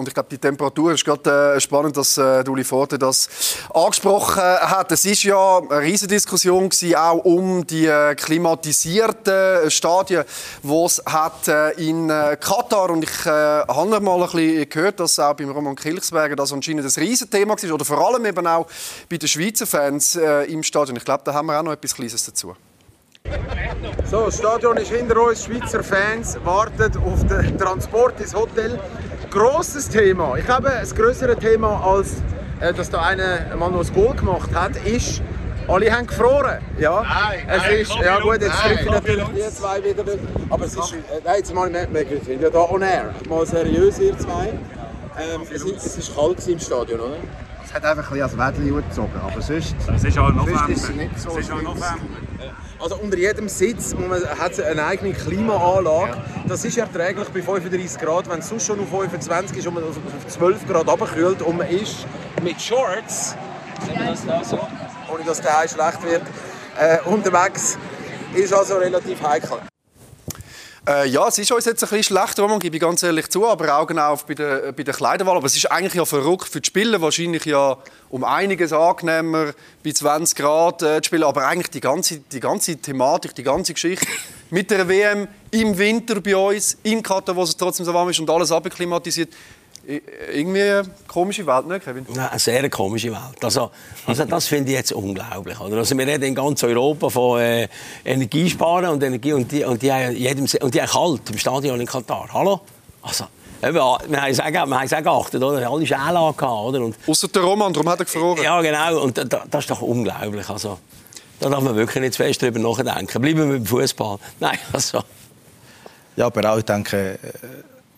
Und 0.02 0.08
ich 0.08 0.14
glaube, 0.14 0.30
die 0.30 0.38
Temperatur 0.38 0.94
ist 0.94 1.04
gerade 1.04 1.54
äh, 1.54 1.60
spannend, 1.60 1.96
dass 1.96 2.18
äh, 2.18 2.42
Uli 2.48 2.64
Forte 2.64 2.98
das 2.98 3.28
angesprochen 3.72 4.42
hat. 4.42 4.90
Es 4.90 5.04
ist 5.04 5.22
ja 5.22 5.58
eine 5.58 5.78
riesige 5.78 6.08
Diskussion 6.08 6.68
auch 6.96 7.24
um 7.24 7.64
die 7.64 7.86
äh, 7.86 8.16
klimatisierten 8.16 9.70
Stadien, 9.70 10.24
die 10.64 10.84
es 10.84 11.00
hat 11.06 11.46
äh, 11.46 11.70
in 11.88 12.10
äh, 12.10 12.36
Katar. 12.40 12.90
Und 12.90 13.04
ich 13.04 13.26
äh, 13.26 13.28
habe 13.28 14.00
mal 14.00 14.14
ein 14.16 14.22
bisschen 14.22 14.68
gehört, 14.68 14.98
dass 14.98 15.20
auch 15.20 15.34
beim 15.34 15.50
Roman 15.50 15.76
Kilchsberger 15.76 16.34
das 16.34 16.52
anscheinend 16.52 16.84
ein 16.84 17.00
riesiges 17.00 17.30
Thema 17.30 17.54
war. 17.54 17.74
Oder 17.74 17.84
vor 17.84 18.04
allem 18.04 18.26
eben 18.26 18.44
auch 18.44 18.66
bei 19.08 19.18
den 19.18 19.28
Schweizer 19.28 19.68
Fans 19.68 20.16
äh, 20.16 20.52
im 20.52 20.64
Stadion. 20.64 20.96
Ich 20.96 21.04
glaube, 21.04 21.22
da 21.24 21.32
haben 21.32 21.46
wir 21.46 21.60
auch 21.60 21.62
noch 21.62 21.72
etwas 21.72 21.94
Kleines 21.94 22.26
dazu. 22.26 22.56
So, 24.10 24.26
das 24.26 24.38
Stadion 24.38 24.76
ist 24.76 24.90
hinter 24.90 25.22
uns. 25.22 25.44
Schweizer 25.44 25.82
Fans 25.82 26.36
warten 26.44 26.92
auf 26.98 27.26
den 27.26 27.56
Transport 27.56 28.20
ins 28.20 28.34
Hotel. 28.34 28.78
Grosses 29.32 29.88
Thema. 29.88 30.36
Ich 30.36 30.44
glaube, 30.44 30.70
das 30.80 30.94
größere 30.94 31.36
Thema 31.36 31.80
als 31.84 32.22
äh, 32.60 32.72
dass 32.72 32.90
da 32.90 33.00
einer 33.02 33.56
mal 33.56 33.70
noch 33.70 33.84
ein 33.84 33.92
Goal 33.94 34.14
gemacht 34.14 34.50
hat, 34.54 34.76
ist, 34.84 35.20
alle 35.66 35.90
haben 35.90 36.06
gefroren. 36.06 36.58
Ja, 36.78 37.02
Nein, 37.02 37.40
es 37.48 37.62
nein, 37.62 37.74
ist, 37.78 37.94
ja 37.96 38.20
gut, 38.20 38.40
jetzt 38.42 38.52
komm, 38.84 38.94
natürlich 38.94 39.24
die 39.34 39.54
zwei 39.54 39.82
wieder. 39.82 40.04
nicht. 40.04 40.18
Aber 40.50 40.64
es 40.64 40.74
ist, 40.76 40.92
äh, 40.92 40.96
nein, 41.24 41.34
jetzt 41.38 41.54
mal, 41.54 41.72
wir, 41.72 41.88
wir 42.10 42.20
sind 42.24 42.42
ja 42.42 42.50
da 42.50 42.60
on 42.60 42.82
air. 42.82 43.14
Mal 43.28 43.46
seriös, 43.46 43.98
ihr 43.98 44.16
zwei. 44.18 44.48
Ähm, 44.48 45.42
es, 45.52 45.62
ist, 45.62 45.76
es 45.86 45.96
ist 45.98 46.14
kalt 46.14 46.46
im 46.48 46.58
Stadion, 46.58 47.00
oder? 47.00 47.16
Es 47.64 47.72
hat 47.72 47.84
einfach 47.84 48.10
ein 48.12 48.18
bisschen 48.20 48.40
als 48.42 48.58
Wädli 48.58 48.70
gezogen, 48.70 49.12
aber 49.24 49.40
sonst, 49.40 49.74
Es 49.94 50.04
ist 50.04 50.18
auch 50.18 50.30
November. 50.30 50.58
sonst 50.66 50.70
ist 50.76 50.88
es 50.90 50.94
nicht 50.96 51.20
so. 51.20 51.30
Es 51.30 51.38
ist 51.38 51.52
auch. 51.52 51.62
November. 51.62 51.96
Also 52.82 52.96
unter 52.96 53.16
jedem 53.16 53.48
Sitz 53.48 53.94
man, 53.94 54.20
hat 54.40 54.52
es 54.52 54.60
eine 54.60 54.84
eigene 54.84 55.12
Klimaanlage. 55.12 56.16
Das 56.48 56.64
ist 56.64 56.76
erträglich 56.76 57.28
bei 57.28 57.40
35 57.40 58.00
Grad. 58.00 58.28
Wenn 58.28 58.40
es 58.40 58.48
sonst 58.48 58.66
schon 58.66 58.80
auf 58.80 58.88
25 58.88 59.56
ist 59.56 59.68
und 59.68 59.74
man 59.74 59.84
auf 59.84 59.96
auf 59.98 60.26
12 60.26 60.66
Grad 60.66 60.88
abkühlt 60.88 61.42
und 61.42 61.58
man 61.58 61.68
ist 61.68 62.04
mit 62.42 62.60
Shorts, 62.60 63.36
wenn 63.86 63.94
man 63.94 64.06
das 64.08 64.26
da 64.26 64.42
so, 64.42 64.58
ohne 65.14 65.22
dass 65.24 65.40
der 65.40 65.68
schlecht 65.68 66.02
wird, 66.02 66.22
äh, 66.76 66.98
unterwegs, 67.08 67.78
ist 68.34 68.52
also 68.52 68.74
relativ 68.78 69.22
heikel. 69.22 69.58
Äh, 70.84 71.06
ja, 71.10 71.28
es 71.28 71.38
ist 71.38 71.52
uns 71.52 71.64
jetzt 71.64 71.84
ein 71.84 71.88
bisschen 71.88 72.16
schlecht, 72.16 72.40
Roman, 72.40 72.58
gebe 72.58 72.74
ich 72.74 72.82
ganz 72.82 73.04
ehrlich 73.04 73.28
zu, 73.28 73.46
aber 73.46 73.78
Augen 73.78 74.00
auf 74.00 74.26
bei 74.26 74.34
der, 74.34 74.72
bei 74.72 74.82
der 74.82 74.92
Kleiderwahl. 74.92 75.36
Aber 75.36 75.46
es 75.46 75.54
ist 75.56 75.70
eigentlich 75.70 75.94
ja 75.94 76.04
verrückt 76.04 76.48
für 76.48 76.60
die 76.60 76.66
Spieler, 76.66 77.00
wahrscheinlich 77.00 77.44
ja 77.44 77.78
um 78.10 78.24
einiges 78.24 78.72
angenehmer 78.72 79.52
bei 79.84 79.92
20 79.92 80.36
Grad 80.36 80.82
äh, 80.82 81.00
zu 81.00 81.06
spielen, 81.06 81.22
aber 81.22 81.46
eigentlich 81.46 81.70
die 81.70 81.80
ganze, 81.80 82.18
die 82.18 82.40
ganze 82.40 82.76
Thematik, 82.78 83.32
die 83.36 83.44
ganze 83.44 83.74
Geschichte 83.74 84.04
mit 84.50 84.72
der 84.72 84.88
WM 84.88 85.28
im 85.52 85.78
Winter 85.78 86.20
bei 86.20 86.34
uns, 86.34 86.76
in 86.82 87.00
Katar, 87.00 87.36
wo 87.36 87.44
es 87.44 87.56
trotzdem 87.56 87.86
so 87.86 87.94
warm 87.94 88.08
ist 88.10 88.18
und 88.18 88.28
alles 88.28 88.50
abklimatisiert. 88.50 89.32
Irgendwie 90.32 90.62
eine 90.62 90.82
komische 91.08 91.44
Welt, 91.46 91.66
nicht, 91.66 91.84
Kevin? 91.84 92.06
Ja, 92.14 92.28
eine 92.28 92.38
sehr 92.38 92.70
komische 92.70 93.10
Welt. 93.10 93.42
Also, 93.42 93.70
also 94.06 94.24
das 94.24 94.46
finde 94.46 94.70
ich 94.70 94.76
jetzt 94.76 94.92
unglaublich. 94.92 95.58
Oder? 95.58 95.78
Also 95.78 95.98
wir 95.98 96.06
reden 96.06 96.22
in 96.24 96.34
ganz 96.36 96.62
Europa 96.62 97.08
von 97.08 97.40
äh, 97.40 97.68
Energiesparen 98.04 98.90
und 98.90 99.02
Energie 99.02 99.32
und 99.32 99.50
die, 99.50 99.64
und 99.64 99.82
die 99.82 99.92
haben 99.92 100.14
jedem 100.16 100.46
und 100.60 100.72
die 100.74 100.80
haben 100.80 100.88
kalt 100.88 101.30
im 101.30 101.38
Stadion 101.38 101.80
in 101.80 101.86
Katar. 101.86 102.28
Hallo? 102.32 102.60
Also, 103.02 103.24
eben, 103.60 103.74
wir 103.74 103.82
haben 103.82 104.30
es 104.30 104.38
auch, 104.38 104.50
wir 104.52 104.60
haben 104.60 104.72
es 104.84 104.92
auch 104.92 105.02
geachtet, 105.02 105.42
oder? 105.42 105.68
Alle 105.68 105.84
Schäle 105.86 105.98
angehabt, 106.18 106.40
oder? 106.40 106.80
Und, 106.84 106.96
Außer 107.06 107.26
der 107.28 107.42
Roman, 107.42 107.72
darum 107.72 107.88
hat 107.88 107.98
er 107.98 108.04
gefroren. 108.04 108.40
ja, 108.42 108.60
genau. 108.62 109.02
Und 109.02 109.18
da, 109.18 109.24
da- 109.24 109.44
das 109.50 109.64
ist 109.64 109.70
doch 109.70 109.82
unglaublich. 109.82 110.48
Also, 110.48 110.78
da 111.40 111.48
darf 111.48 111.60
man 111.60 111.74
wirklich 111.74 112.00
nicht 112.00 112.14
zu 112.14 112.22
fest 112.22 112.40
drüber 112.40 112.60
nachdenken. 112.60 113.20
Bleiben 113.20 113.38
wir 113.50 113.58
beim 113.58 113.66
Fußball. 113.66 114.18
Nein, 114.38 114.58
also. 114.72 115.02
Ja, 116.14 116.26
aber 116.26 116.52
auch, 116.52 116.58
ich 116.58 116.64
denke, 116.64 117.18
äh, 117.20 117.28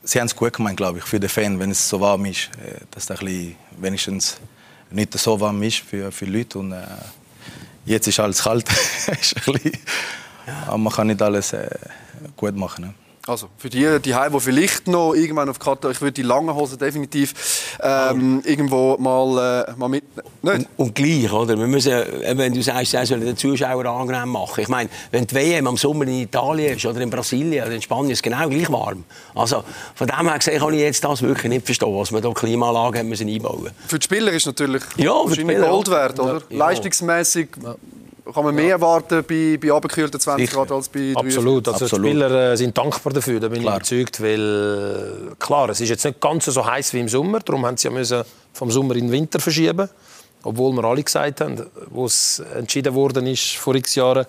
sie 0.04 0.20
haben 0.20 0.26
es 0.26 0.36
gut 0.36 0.52
gemeint, 0.52 0.76
glaube 0.76 0.98
ich, 0.98 1.04
für 1.04 1.18
den 1.18 1.28
Fan, 1.28 1.58
wenn 1.58 1.70
es 1.70 1.88
so 1.88 2.00
warm 2.00 2.24
ist, 2.26 2.50
äh, 2.64 2.80
dass 2.90 3.04
es 3.04 3.10
ein 3.10 3.26
bisschen 3.26 3.56
wenigstens 3.78 4.38
nicht 4.90 5.18
so 5.18 5.40
warm 5.40 5.62
ist 5.62 5.78
für, 5.78 6.12
für 6.12 6.26
Leute. 6.26 6.58
Und, 6.58 6.72
äh, 6.72 6.84
jetzt 7.84 8.06
ist 8.06 8.20
alles 8.20 8.42
kalt. 8.42 8.68
ist 9.20 9.46
bisschen, 9.46 9.72
aber 10.66 10.78
man 10.78 10.92
kann 10.92 11.06
nicht 11.08 11.22
alles 11.22 11.52
äh, 11.52 11.68
gut 12.36 12.54
machen. 12.56 12.86
Ne? 12.86 12.94
Also 13.26 13.48
für 13.56 13.70
die, 13.70 14.00
die 14.00 14.14
Heim, 14.14 14.32
die 14.34 14.40
vielleicht 14.40 14.86
noch 14.86 15.14
irgendwann 15.14 15.48
auf 15.48 15.58
Katar, 15.58 15.90
ich 15.90 16.00
würde 16.02 16.12
die 16.12 16.22
langen 16.22 16.54
Hosen 16.54 16.78
definitiv 16.78 17.76
ähm, 17.82 18.42
irgendwo 18.44 18.98
mal, 18.98 19.66
äh, 19.66 19.72
mal 19.78 19.88
mit. 19.88 20.04
Nicht? 20.42 20.68
Und 20.76 20.94
gleich, 20.94 21.32
oder? 21.32 21.58
Wir 21.58 21.66
müssen, 21.66 21.92
äh, 21.92 22.36
wenn 22.36 22.52
du 22.52 22.62
sagst, 22.62 22.90
sie 22.90 23.06
sollen 23.06 23.24
den 23.24 23.36
Zuschauer 23.36 23.86
angenehm 23.86 24.28
machen. 24.28 24.60
Ich 24.60 24.68
meine, 24.68 24.90
wenn 25.10 25.26
die 25.26 25.34
WM 25.34 25.66
am 25.66 25.78
Sommer 25.78 26.06
in 26.06 26.20
Italien 26.20 26.76
ist 26.76 26.84
oder 26.84 27.00
in 27.00 27.08
Brasilien 27.08 27.64
oder 27.64 27.74
in 27.74 27.80
Spanien, 27.80 28.10
ist 28.10 28.18
es 28.18 28.22
genau 28.22 28.46
gleich 28.46 28.70
warm. 28.70 29.04
Also 29.34 29.64
von 29.94 30.06
dem 30.06 30.28
her 30.28 30.38
gesehen 30.38 30.60
kann 30.60 30.74
ich 30.74 30.80
jetzt 30.80 31.02
das 31.02 31.22
wirklich 31.22 31.48
nicht 31.48 31.64
verstehen, 31.64 31.96
was 31.96 32.12
wir 32.12 32.20
da 32.20 32.30
Klimaanlagen 32.30 33.08
müssen 33.08 33.28
einbauen 33.28 33.70
Für 33.86 33.98
die 33.98 34.04
Spieler 34.04 34.32
ist 34.32 34.44
natürlich 34.44 34.82
Ja, 34.96 35.14
für 35.26 35.34
die 35.34 35.46
wahrscheinlich 35.46 35.56
Spieler, 35.56 35.68
Gold 35.70 35.88
ja. 35.88 35.94
wert, 35.94 36.20
oder? 36.20 36.42
Ja. 36.50 36.58
Leistungsmäßig 36.58 37.48
kann 38.32 38.44
man 38.44 38.54
mehr 38.54 38.70
erwarten 38.70 39.22
bei, 39.28 39.58
bei 39.60 39.70
abgekühlten 39.70 40.18
20 40.18 40.48
Sicher. 40.48 40.58
Grad 40.58 40.72
als 40.72 40.88
bei 40.88 41.12
23. 41.12 41.36
Absolut. 41.36 41.68
Also 41.68 41.84
Absolut. 41.84 42.06
Die 42.06 42.10
Spieler 42.10 42.52
äh, 42.52 42.56
sind 42.56 42.76
dankbar 42.76 43.12
dafür, 43.12 43.40
da 43.40 43.48
bin 43.48 43.62
Klar. 43.62 43.80
ich 43.82 43.92
überzeugt. 43.92 44.20
Weil, 44.22 45.30
äh, 45.30 45.34
klar, 45.38 45.68
es 45.68 45.80
ist 45.80 45.90
jetzt 45.90 46.04
nicht 46.04 46.20
ganz 46.20 46.46
so 46.46 46.64
heiß 46.64 46.94
wie 46.94 47.00
im 47.00 47.08
Sommer. 47.08 47.40
Darum 47.40 47.66
haben 47.66 47.76
sie 47.76 47.88
ja 47.88 47.92
müssen 47.92 48.22
vom 48.52 48.70
Sommer 48.70 48.96
in 48.96 49.06
den 49.06 49.12
Winter 49.12 49.40
verschieben. 49.40 49.88
Obwohl 50.42 50.72
wir 50.72 50.84
alle 50.84 51.02
gesagt 51.02 51.40
haben, 51.40 51.66
wo 51.88 52.06
es 52.06 52.42
entschieden 52.54 52.94
worden 52.94 53.26
ist 53.26 53.56
vor 53.56 53.74
x 53.74 53.94
Jahren, 53.94 54.26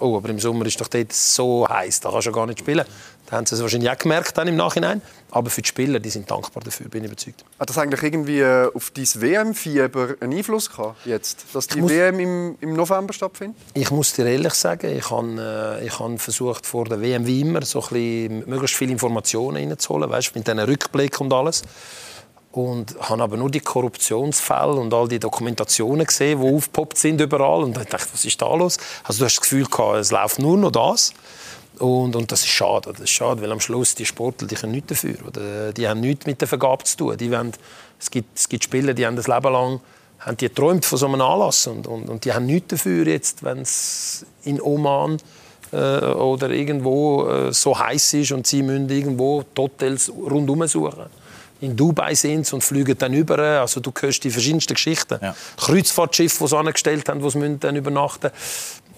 oh, 0.00 0.16
aber 0.16 0.28
im 0.28 0.38
Sommer 0.38 0.66
ist 0.66 0.80
doch 0.80 0.88
dort 0.88 1.12
so 1.12 1.68
heiß, 1.68 2.00
da 2.00 2.10
kannst 2.10 2.26
du 2.26 2.30
ja 2.30 2.34
gar 2.36 2.46
nicht 2.46 2.60
spielen. 2.60 2.84
Da 3.28 3.36
haben 3.36 3.46
sie 3.46 3.56
es 3.56 3.60
wahrscheinlich 3.60 3.90
auch 3.90 3.98
gemerkt 3.98 4.38
dann 4.38 4.46
im 4.46 4.54
Nachhinein. 4.54 5.02
Aber 5.32 5.50
für 5.50 5.60
die 5.60 5.66
Spieler, 5.68 5.98
die 5.98 6.10
sind 6.10 6.30
dankbar 6.30 6.62
dafür, 6.62 6.88
bin 6.88 7.02
ich 7.02 7.10
überzeugt. 7.10 7.44
Hat 7.58 7.68
das 7.68 7.76
eigentlich 7.76 8.00
irgendwie 8.04 8.38
äh, 8.38 8.70
auf 8.72 8.90
dein 8.92 9.04
WM-Fieber 9.04 10.14
einen 10.20 10.32
Einfluss 10.32 10.70
gehabt, 10.70 11.04
jetzt? 11.04 11.44
Dass 11.52 11.66
die 11.66 11.80
muss- 11.80 11.90
WM 11.90 12.20
im, 12.20 12.56
im 12.60 12.74
November 12.74 13.12
stattfindet? 13.12 13.56
Ich 13.74 13.90
muss 13.90 14.12
dir 14.12 14.26
ehrlich 14.26 14.54
sagen, 14.54 14.96
ich 14.96 15.10
habe, 15.10 15.78
äh, 15.82 15.86
ich 15.86 15.98
habe 15.98 16.16
versucht, 16.18 16.64
vor 16.66 16.84
der 16.84 17.00
WM 17.00 17.26
wie 17.26 17.40
immer 17.40 17.62
so 17.62 17.80
ein 17.82 17.88
bisschen 17.88 18.48
möglichst 18.48 18.76
viele 18.76 18.92
Informationen 18.92 19.56
reinzuholen, 19.56 20.08
weißt, 20.08 20.34
mit 20.36 20.46
diesen 20.46 20.60
Rückblick 20.60 21.20
und 21.20 21.32
alles. 21.32 21.62
Und 22.56 22.96
habe 23.00 23.22
aber 23.22 23.36
nur 23.36 23.50
die 23.50 23.60
Korruptionsfälle 23.60 24.76
und 24.76 24.94
all 24.94 25.08
die 25.08 25.18
Dokumentationen 25.18 26.06
gesehen, 26.06 26.40
die 26.40 26.48
aufgepoppt 26.56 26.96
sind 26.96 27.20
überall. 27.20 27.64
Und 27.64 27.76
ich 27.76 27.86
dachte, 27.86 28.08
was 28.10 28.24
ist 28.24 28.40
da 28.40 28.54
los? 28.54 28.78
Also 29.04 29.18
du 29.18 29.24
hast 29.26 29.36
das 29.36 29.42
Gefühl 29.42 29.66
gehabt, 29.66 29.98
es 29.98 30.10
läuft 30.10 30.38
nur 30.38 30.56
noch 30.56 30.72
das. 30.72 31.12
Und, 31.78 32.16
und 32.16 32.32
das 32.32 32.40
ist 32.40 32.48
schade. 32.48 32.92
Das 32.92 33.00
ist 33.02 33.10
schade, 33.10 33.42
weil 33.42 33.52
am 33.52 33.60
Schluss 33.60 33.94
die 33.94 34.06
Sportler, 34.06 34.48
die 34.48 34.54
können 34.54 34.72
nichts 34.72 34.88
dafür. 34.88 35.16
Oder 35.26 35.74
die 35.74 35.86
haben 35.86 36.00
nichts 36.00 36.24
mit 36.24 36.40
der 36.40 36.48
Vergabe 36.48 36.82
zu 36.84 36.96
tun. 36.96 37.16
Die 37.18 37.30
wollen, 37.30 37.52
es, 38.00 38.10
gibt, 38.10 38.38
es 38.38 38.48
gibt 38.48 38.64
Spieler, 38.64 38.94
die 38.94 39.04
haben 39.04 39.16
das 39.16 39.28
Leben 39.28 39.52
lang 39.52 39.80
haben 40.20 40.38
die 40.38 40.48
geträumt 40.48 40.86
von 40.86 40.98
so 40.98 41.08
einem 41.08 41.20
Anlass. 41.20 41.66
Und, 41.66 41.86
und, 41.86 42.08
und 42.08 42.24
die 42.24 42.32
haben 42.32 42.46
nichts 42.46 42.68
dafür, 42.68 43.06
jetzt, 43.06 43.42
wenn 43.42 43.58
es 43.58 44.24
in 44.44 44.62
Oman 44.62 45.18
äh, 45.72 45.76
oder 45.76 46.48
irgendwo 46.48 47.28
äh, 47.28 47.52
so 47.52 47.78
heiß 47.78 48.14
ist 48.14 48.32
und 48.32 48.46
sie 48.46 48.62
müssen 48.62 48.88
irgendwo 48.88 49.44
Hotels 49.58 50.10
rundherum 50.10 50.66
suchen. 50.66 51.25
In 51.60 51.76
Dubai 51.76 52.14
sind 52.14 52.52
und 52.52 52.62
fliegen 52.62 52.96
dann 52.98 53.14
über. 53.14 53.38
Also 53.60 53.80
du 53.80 53.92
hörst 53.98 54.22
die 54.24 54.30
verschiedensten 54.30 54.74
Geschichten. 54.74 55.18
Ja. 55.22 55.34
Kreuzfahrtschiffe, 55.56 56.44
die 56.44 56.48
sie 56.48 56.56
angestellt 56.56 57.08
haben, 57.08 57.22
die 57.22 57.30
sie 57.30 57.56
dann 57.58 57.76
übernachten 57.76 58.30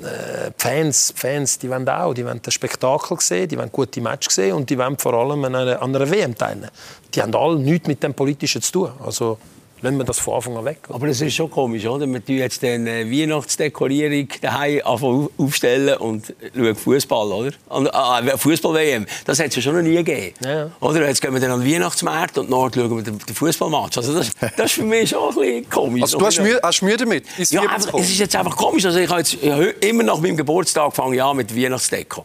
äh, 0.01 0.51
die 0.51 0.62
Fans, 0.62 1.12
die 1.14 1.21
Fans, 1.21 1.59
die 1.59 1.71
wollen 1.71 1.88
auch, 1.88 2.14
die 2.14 2.25
wollen 2.25 2.40
das 2.42 2.55
Spektakel 2.55 3.18
sehen, 3.21 3.49
die 3.49 3.59
wollen 3.59 3.73
gute 3.73 4.01
Matches 4.01 4.35
sehen 4.35 4.55
und 4.55 4.71
die 4.71 4.79
wollen 4.79 4.97
vor 4.99 5.14
allem 5.14 5.44
an 5.44 5.55
einer, 5.55 5.83
an 5.83 5.94
einer 5.94 6.11
WM 6.11 6.37
teilnehmen. 6.37 6.71
Die 7.14 7.23
haben 7.23 7.35
alle 7.35 7.59
nichts 7.59 7.88
mit 7.88 8.03
dem 8.03 8.14
Politischen 8.14 8.62
zu 8.62 8.73
tun. 8.73 8.90
Also 9.05 9.38
lassen 9.81 9.97
wir 9.99 10.05
das 10.05 10.19
von 10.19 10.35
Anfang 10.35 10.57
an 10.57 10.64
weg. 10.64 10.79
Aber 10.88 11.07
es 11.07 11.21
ist 11.21 11.35
schon 11.35 11.51
komisch, 11.51 11.87
oder? 11.87 12.07
Wir 12.07 12.25
tun 12.25 12.37
jetzt 12.37 12.62
eine 12.64 13.11
Weihnachtsdekorierung 13.11 14.29
daheim 14.41 14.81
aufstellen 14.85 15.97
und 15.99 16.35
schauen 16.55 16.75
Fußball, 16.75 17.33
oder? 17.33 17.53
Ah, 17.93 18.23
Fußball-WM. 18.37 19.07
Das 19.25 19.38
hat 19.38 19.49
es 19.49 19.57
ja 19.57 19.62
schon 19.62 19.77
noch 19.77 19.83
nie 19.83 19.97
gegeben. 19.97 20.35
Ja. 20.45 20.71
Oder? 20.81 21.07
Jetzt 21.07 21.23
gehen 21.23 21.33
wir 21.33 21.41
dann 21.41 21.53
an 21.53 21.61
den 21.61 21.73
Weihnachtsmarkt 21.73 22.38
und 22.38 22.51
nachher 22.51 22.71
schauen 22.75 22.97
wir 22.97 23.03
den, 23.03 23.19
Fußballmatch. 23.21 23.97
Also 23.99 24.14
das, 24.14 24.31
das 24.57 24.67
ist 24.67 24.73
für 24.73 24.85
mich 24.85 25.11
schon 25.11 25.29
ein 25.29 25.35
bisschen 25.35 25.71
komisch. 25.71 26.03
Also 26.03 26.19
du 26.19 26.27
hast 26.27 26.41
Mühe, 26.41 26.61
hast 26.62 26.83
Mühe 26.83 26.97
damit, 26.97 27.25
Ja, 27.51 27.62
einfach, 27.62 27.95
es 27.95 28.11
ist 28.11 28.19
jetzt 28.19 28.37
einfach 28.37 28.57
komisch. 28.57 28.85
Also 28.85 28.99
ich 28.99 29.09
habe 29.09 29.21
jetzt 29.21 29.35
ich 29.35 29.51
habe 29.51 29.67
immer 29.67 30.03
nach 30.03 30.19
meinem 30.21 30.37
Geburtstag 30.37 30.95
fange 30.95 31.17
ich 31.17 31.23
an 31.23 31.37
mit 31.37 31.55
Weihnachtsdeko. 31.57 32.25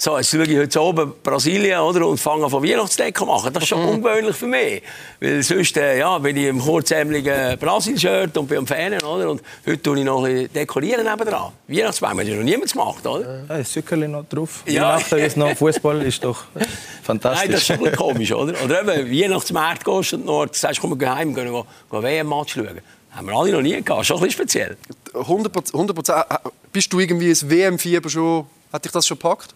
So, 0.00 0.16
jetzt 0.16 0.30
schaue 0.30 0.44
ich 0.44 0.56
heute 0.56 0.80
oben 0.80 1.12
Brasilien 1.24 1.80
oder, 1.80 2.06
und 2.06 2.18
fange 2.18 2.44
an 2.44 2.50
von 2.50 2.62
Weihnachtsdeko 2.62 3.26
machen. 3.26 3.52
Das 3.52 3.64
ist 3.64 3.70
schon 3.70 3.84
ungewöhnlich 3.84 4.36
für 4.36 4.46
mich. 4.46 4.80
Weil 5.18 5.42
sonst 5.42 5.76
äh, 5.76 5.98
ja, 5.98 6.16
bin 6.18 6.36
ich 6.36 6.44
im 6.44 6.60
kurzärmeligen 6.60 7.58
Brasil-Shirt 7.58 8.36
und 8.38 8.46
bin 8.46 8.58
am 8.58 8.66
Fernen. 8.68 9.02
Oder? 9.02 9.28
Und 9.28 9.42
heute 9.66 9.82
tue 9.82 9.98
ich 9.98 10.04
noch 10.04 10.22
ein 10.22 10.34
bisschen 10.34 10.52
dekorieren 10.52 11.04
nebendran. 11.04 11.50
Weihnachtsbaum 11.66 12.20
hat 12.20 12.28
ja 12.28 12.36
noch 12.36 12.44
niemand 12.44 12.70
gemacht, 12.70 13.04
oder? 13.04 13.44
Ja, 13.48 13.54
ein 13.56 13.64
Zuckerli 13.64 14.06
noch 14.06 14.24
drauf. 14.28 14.62
Ja. 14.66 15.00
Ja. 15.00 15.16
jetzt 15.16 15.36
noch 15.36 15.56
Fußball 15.56 16.00
ist 16.02 16.22
doch. 16.22 16.44
fantastisch. 17.02 17.42
Nein, 17.42 17.50
das 17.50 17.60
ist 17.62 17.66
schon 17.66 17.76
ein 17.78 17.82
bisschen 17.82 17.96
komisch, 17.96 18.32
oder? 18.32 18.54
Oder 18.64 18.82
eben, 18.82 19.10
Weihnachtsmarkt 19.10 19.84
gehst 19.84 20.12
und 20.12 20.26
noch 20.26 20.46
sagst, 20.52 20.80
komm, 20.80 20.90
wir 20.90 20.96
gehen 20.96 21.12
heim, 21.12 21.34
gehen, 21.34 21.52
gehen 21.52 22.02
WM-Match 22.04 22.54
schauen. 22.54 22.80
Haben 23.10 23.26
wir 23.26 23.34
alle 23.34 23.50
noch 23.50 23.62
nie 23.62 23.82
gehabt. 23.82 24.06
Schon 24.06 24.18
ein 24.18 24.22
bisschen 24.22 24.42
speziell. 24.42 24.76
100 25.12 25.74
100 25.74 26.52
Bist 26.72 26.92
du 26.92 27.00
irgendwie 27.00 27.30
ins 27.30 27.50
WM-Fieber 27.50 28.08
schon... 28.08 28.46
Hat 28.72 28.84
dich 28.84 28.92
das 28.92 29.04
schon 29.04 29.18
gepackt? 29.18 29.54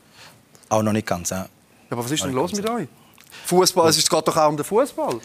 Auch 0.72 0.82
noch 0.82 0.94
nicht 0.94 1.06
ganz. 1.06 1.28
Ja. 1.28 1.48
Aber 1.90 2.02
was 2.02 2.10
ist 2.10 2.24
denn 2.24 2.32
los 2.32 2.54
mit 2.54 2.66
euch? 2.66 2.88
Fußball, 3.46 3.88
es 3.88 4.08
geht 4.08 4.28
doch 4.28 4.36
auch 4.36 4.48
um 4.48 4.56
den 4.56 4.64
Fußball. 4.64 5.20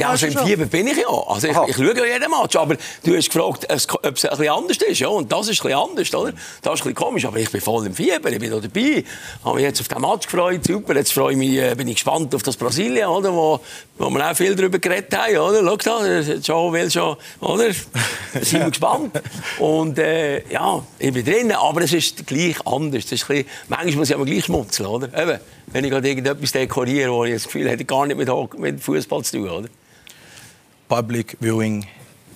Ja, 0.00 0.10
also 0.10 0.26
im. 0.26 0.36
Fieber 0.36 0.66
bin 0.66 0.86
ich 0.86 0.98
ja. 0.98 1.08
Also 1.08 1.48
ich, 1.48 1.56
Aha. 1.56 1.66
ich 1.68 1.76
schaue 1.76 1.96
ja 1.96 2.04
jeden 2.04 2.30
Match. 2.30 2.56
Aber 2.56 2.76
du 3.02 3.16
hast 3.16 3.30
gefragt, 3.30 3.66
ob 3.68 3.70
es 3.70 3.88
ein 3.88 4.12
bisschen 4.12 4.48
anders 4.48 4.76
ist. 4.76 4.98
Ja, 5.00 5.08
und 5.08 5.30
das 5.30 5.48
ist 5.48 5.60
ein 5.64 5.68
bisschen 5.68 5.78
anders, 5.78 6.14
oder? 6.14 6.32
Das 6.32 6.40
ist 6.40 6.66
ein 6.66 6.72
bisschen 6.72 6.94
komisch. 6.94 7.24
Aber 7.24 7.38
ich 7.38 7.50
bin 7.50 7.60
voll 7.60 7.86
im 7.86 7.94
Fieber. 7.94 8.30
Ich 8.30 8.38
bin 8.38 8.50
da 8.50 8.60
dabei. 8.60 9.04
Habe 9.44 9.54
mich 9.56 9.64
jetzt 9.64 9.80
auf 9.80 9.88
den 9.88 10.00
Match 10.00 10.26
gefreut. 10.26 10.64
Super. 10.64 10.94
Jetzt 10.96 11.12
freue 11.12 11.32
ich 11.32 11.38
mich, 11.38 11.56
äh, 11.56 11.74
bin 11.74 11.88
ich 11.88 11.96
gespannt 11.96 12.34
auf 12.34 12.42
das 12.42 12.56
Brasilien, 12.56 13.08
oder? 13.08 13.32
Wo, 13.32 13.60
wo 13.98 14.10
wir 14.10 14.30
auch 14.30 14.36
viel 14.36 14.54
darüber 14.54 14.78
geredet 14.78 15.16
haben, 15.16 15.36
oder? 15.36 15.62
Schau 15.64 15.76
da, 15.76 16.06
äh, 16.06 16.34
Joe 16.36 16.72
will 16.72 16.90
schon, 16.90 17.16
oder? 17.40 17.72
Sind 18.40 18.60
wir 18.60 18.70
gespannt. 18.70 19.20
Und 19.58 19.98
äh, 19.98 20.46
ja, 20.50 20.82
ich 20.98 21.12
bin 21.12 21.24
drin. 21.24 21.52
Aber 21.52 21.82
es 21.82 21.92
ist 21.92 22.26
gleich 22.26 22.56
anders. 22.66 23.04
Es 23.06 23.12
ist 23.12 23.26
bisschen, 23.26 23.46
manchmal 23.68 23.96
muss 23.96 24.10
ich 24.10 24.14
aber 24.14 24.24
gleich 24.24 24.44
schmunzeln, 24.44 24.88
oder? 24.88 25.06
Eben, 25.20 25.40
wenn 25.68 25.84
ich 25.84 25.90
gerade 25.90 26.08
irgendetwas 26.08 26.52
dekoriere, 26.52 27.12
wo 27.12 27.24
ich 27.24 27.34
das 27.34 27.44
Gefühl 27.44 27.68
hätte, 27.68 27.84
gar 27.84 28.06
nicht 28.06 28.16
mit, 28.16 28.58
mit 28.58 28.80
Fußball 28.80 29.22
zu 29.24 29.38
tun, 29.38 29.48
oder? 29.48 29.68
Public 30.88 31.36
Viewing 31.40 31.86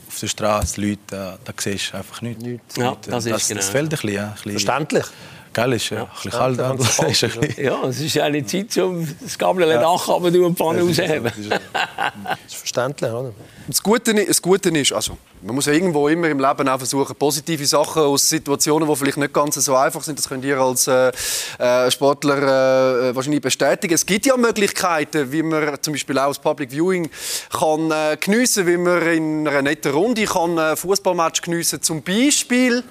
auf 0.09 0.19
der 0.19 0.27
Straße, 0.27 0.81
Leute, 0.81 0.99
da, 1.07 1.39
da 1.45 1.53
siehst 1.57 1.93
du 1.93 1.99
einfach 1.99 2.21
nichts. 2.23 2.43
Ja, 2.77 2.91
Nichts. 2.91 3.07
das 3.07 3.27
ist 3.27 3.33
das, 3.33 3.49
genau. 3.49 3.61
das 3.61 3.71
fehlt 3.71 3.85
ein 3.85 3.89
bisschen. 3.91 4.13
Ja, 4.13 4.25
ein 4.25 4.33
bisschen 4.35 4.51
Verständlich. 4.53 5.05
Geil 5.53 5.73
ist 5.73 5.91
ja, 5.91 6.03
ein 6.03 6.09
bisschen 6.15 6.31
kalt. 6.31 6.59
Ja, 6.59 6.73
ist 6.75 7.01
ein 7.25 7.31
bisschen- 7.41 7.65
Ja, 7.65 7.85
es 7.85 8.01
ist 8.01 8.15
ja 8.15 8.29
nicht 8.29 8.49
Zeit, 8.49 8.77
um 8.85 9.07
das 9.21 9.37
Gabel 9.37 9.69
ja. 9.69 9.81
Dach 9.81 10.07
runter 10.07 10.27
und 10.27 10.33
die 10.33 10.55
Pfanne 10.55 10.83
rausheben. 10.83 11.25
Das 11.25 12.37
ist 12.47 12.55
verständlich, 12.55 13.11
oder? 13.11 13.33
Das 13.67 13.83
Gute, 13.83 14.15
das 14.15 14.41
Gute 14.41 14.69
ist, 14.71 14.93
also, 14.93 15.17
man 15.43 15.55
muss 15.57 15.67
ja 15.67 15.73
irgendwo 15.73 16.07
immer 16.09 16.29
im 16.29 16.39
Leben 16.39 16.69
auch 16.69 16.79
versuchen, 16.79 17.17
positive 17.17 17.67
Sachen 17.67 18.03
aus 18.03 18.29
Situationen, 18.29 18.89
die 18.89 18.95
vielleicht 18.97 19.17
nicht 19.17 19.33
ganz 19.33 19.57
so 19.57 19.75
einfach 19.75 20.03
sind, 20.03 20.19
das 20.19 20.29
könnt 20.29 20.45
ihr 20.45 20.59
als 20.59 20.87
äh, 20.87 21.11
äh, 21.59 21.91
Sportler 21.91 23.09
äh, 23.11 23.17
wahrscheinlich 23.17 23.41
bestätigen. 23.43 23.95
Es 23.95 24.07
gibt 24.07 24.27
ja 24.27 24.37
Möglichkeiten, 24.37 25.33
wie 25.33 25.43
man 25.43 25.77
zum 25.83 25.95
Beispiel 25.95 26.19
auch 26.19 26.29
das 26.29 26.39
Public 26.39 26.71
Viewing 26.71 27.11
kann 27.53 27.91
äh, 27.91 28.17
geniessen, 28.21 28.67
wie 28.69 28.77
man 28.77 29.03
in 29.03 29.49
einer 29.49 29.63
netten 29.63 29.93
Runde 29.93 30.25
kann 30.27 30.59
äh, 30.59 30.77
Fußballmatch 30.77 31.43
geniessen. 31.43 31.83
Zum 31.83 32.03
Beispiel 32.03 32.85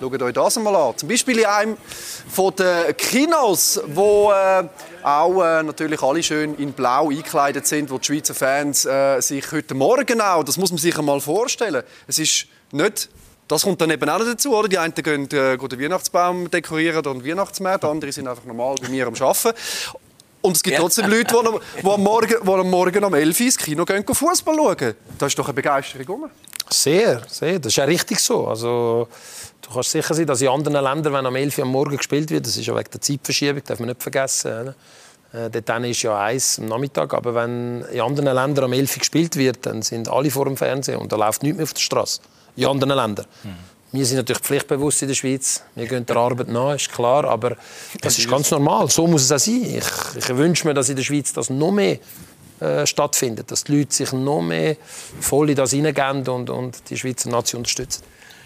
Schaut 0.00 0.22
euch 0.22 0.32
das 0.34 0.56
einmal 0.56 0.74
an. 0.76 0.96
Zum 0.98 1.08
Beispiel 1.08 1.38
in 1.38 1.46
einem 1.46 1.76
von 2.28 2.54
den 2.56 2.96
Kinos, 2.96 3.80
wo 3.86 4.32
äh, 4.32 4.64
auch 5.02 5.42
äh, 5.42 5.62
natürlich 5.62 6.02
alle 6.02 6.22
schön 6.22 6.54
in 6.56 6.72
Blau 6.72 7.08
eingekleidet 7.10 7.66
sind, 7.66 7.90
wo 7.90 7.98
die 7.98 8.06
Schweizer 8.06 8.34
Fans 8.34 8.84
äh, 8.84 9.20
sich 9.20 9.50
heute 9.52 9.74
Morgen 9.74 10.20
auch, 10.20 10.42
das 10.42 10.56
muss 10.56 10.70
man 10.70 10.78
sich 10.78 10.98
einmal 10.98 11.20
vorstellen. 11.20 11.82
Es 12.06 12.18
ist 12.18 12.46
nicht 12.72 13.08
das 13.46 13.60
kommt 13.62 13.78
dann 13.82 13.90
eben 13.90 14.08
auch 14.08 14.18
noch 14.18 14.24
dazu, 14.24 14.56
oder? 14.56 14.68
Die 14.68 14.78
einen 14.78 14.94
gehen, 14.94 15.24
äh, 15.30 15.58
gehen 15.58 15.68
den 15.68 15.78
Weihnachtsbaum 15.80 16.50
dekorieren 16.50 16.96
oder 16.96 17.12
den 17.12 17.26
Weihnachtsmarkt, 17.26 17.84
andere 17.84 18.10
sind 18.10 18.26
einfach 18.26 18.44
normal 18.46 18.74
bei 18.80 18.88
mir 18.88 19.06
am 19.06 19.14
Arbeiten. 19.14 19.52
Und 20.40 20.56
es 20.56 20.62
gibt 20.62 20.74
Ja. 20.76 20.80
trotzdem 20.80 21.10
Leute, 21.10 21.24
die, 21.26 21.46
am- 21.46 21.60
die, 21.82 21.86
am 21.86 22.02
Morgen, 22.02 22.34
die 22.42 22.48
am 22.50 22.70
Morgen 22.70 23.04
um 23.04 23.12
11 23.14 23.38
Uhr 23.40 23.46
ins 23.46 23.58
Kino 23.58 23.84
gehen, 23.84 24.04
gehen 24.04 24.14
Fußball 24.14 24.54
schauen. 24.56 24.94
Da 25.18 25.26
ist 25.26 25.38
doch 25.38 25.44
eine 25.44 25.52
Begeisterung 25.54 26.06
rum. 26.06 26.30
Sehr, 26.70 27.20
sehr. 27.28 27.58
Das 27.58 27.72
ist 27.72 27.76
ja 27.76 27.84
richtig 27.84 28.18
so. 28.18 28.46
Also, 28.48 29.08
du 29.66 29.74
kannst 29.74 29.90
sicher 29.90 30.14
sein, 30.14 30.26
dass 30.26 30.40
in 30.40 30.48
anderen 30.48 30.82
Ländern, 30.82 31.12
wenn 31.12 31.26
am 31.26 31.36
11 31.36 31.58
Uhr 31.58 31.64
am 31.64 31.70
Morgen 31.70 31.96
gespielt 31.96 32.30
wird, 32.30 32.46
das 32.46 32.56
ist 32.56 32.66
ja 32.66 32.74
wegen 32.74 32.90
der 32.92 33.00
Zeitverschiebung, 33.00 33.62
darf 33.64 33.78
man 33.78 33.88
nicht 33.88 34.02
vergessen. 34.02 34.74
Äh, 35.32 35.50
dort 35.50 35.68
dann 35.68 35.84
ist 35.84 36.02
ja 36.02 36.18
eins 36.18 36.58
am 36.58 36.66
Nachmittag. 36.66 37.12
Aber 37.14 37.34
wenn 37.34 37.82
in 37.92 38.00
anderen 38.00 38.34
Ländern 38.34 38.64
am 38.64 38.72
11 38.72 38.96
Uhr 38.96 38.98
gespielt 39.00 39.36
wird, 39.36 39.66
dann 39.66 39.82
sind 39.82 40.08
alle 40.08 40.30
vor 40.30 40.44
dem 40.44 40.56
Fernsehen 40.56 40.98
und 40.98 41.12
da 41.12 41.16
läuft 41.16 41.42
nichts 41.42 41.56
mehr 41.56 41.64
auf 41.64 41.72
der 41.72 41.80
Straße. 41.80 42.20
In 42.56 42.66
anderen 42.66 42.94
Ländern. 42.94 43.26
Wir 43.90 44.04
sind 44.06 44.16
natürlich 44.16 44.42
pflichtbewusst 44.42 45.02
in 45.02 45.08
der 45.08 45.14
Schweiz. 45.14 45.62
Wir 45.76 45.86
gehen 45.86 46.04
der 46.04 46.16
Arbeit 46.16 46.48
nach, 46.48 46.74
ist 46.74 46.92
klar. 46.92 47.24
Aber 47.24 47.56
das 48.00 48.18
ist 48.18 48.28
ganz 48.28 48.50
normal. 48.50 48.90
So 48.90 49.06
muss 49.06 49.22
es 49.22 49.32
auch 49.32 49.38
sein. 49.38 49.64
Ich, 49.64 50.16
ich 50.18 50.36
wünsche 50.36 50.66
mir, 50.66 50.74
dass 50.74 50.88
in 50.88 50.96
der 50.96 51.04
Schweiz 51.04 51.32
das 51.32 51.48
noch 51.48 51.70
mehr 51.70 51.98
äh, 52.58 52.86
stattfindet. 52.86 53.52
Dass 53.52 53.62
die 53.62 53.78
Leute 53.78 53.94
sich 53.94 54.12
noch 54.12 54.42
mehr 54.42 54.76
voll 55.20 55.50
in 55.50 55.56
das 55.56 55.70
hineingeben 55.70 56.26
und, 56.28 56.50
und 56.50 56.90
die 56.90 56.96
Schweizer 56.96 57.30
Nation 57.30 57.60
unterstützen. 57.60 58.02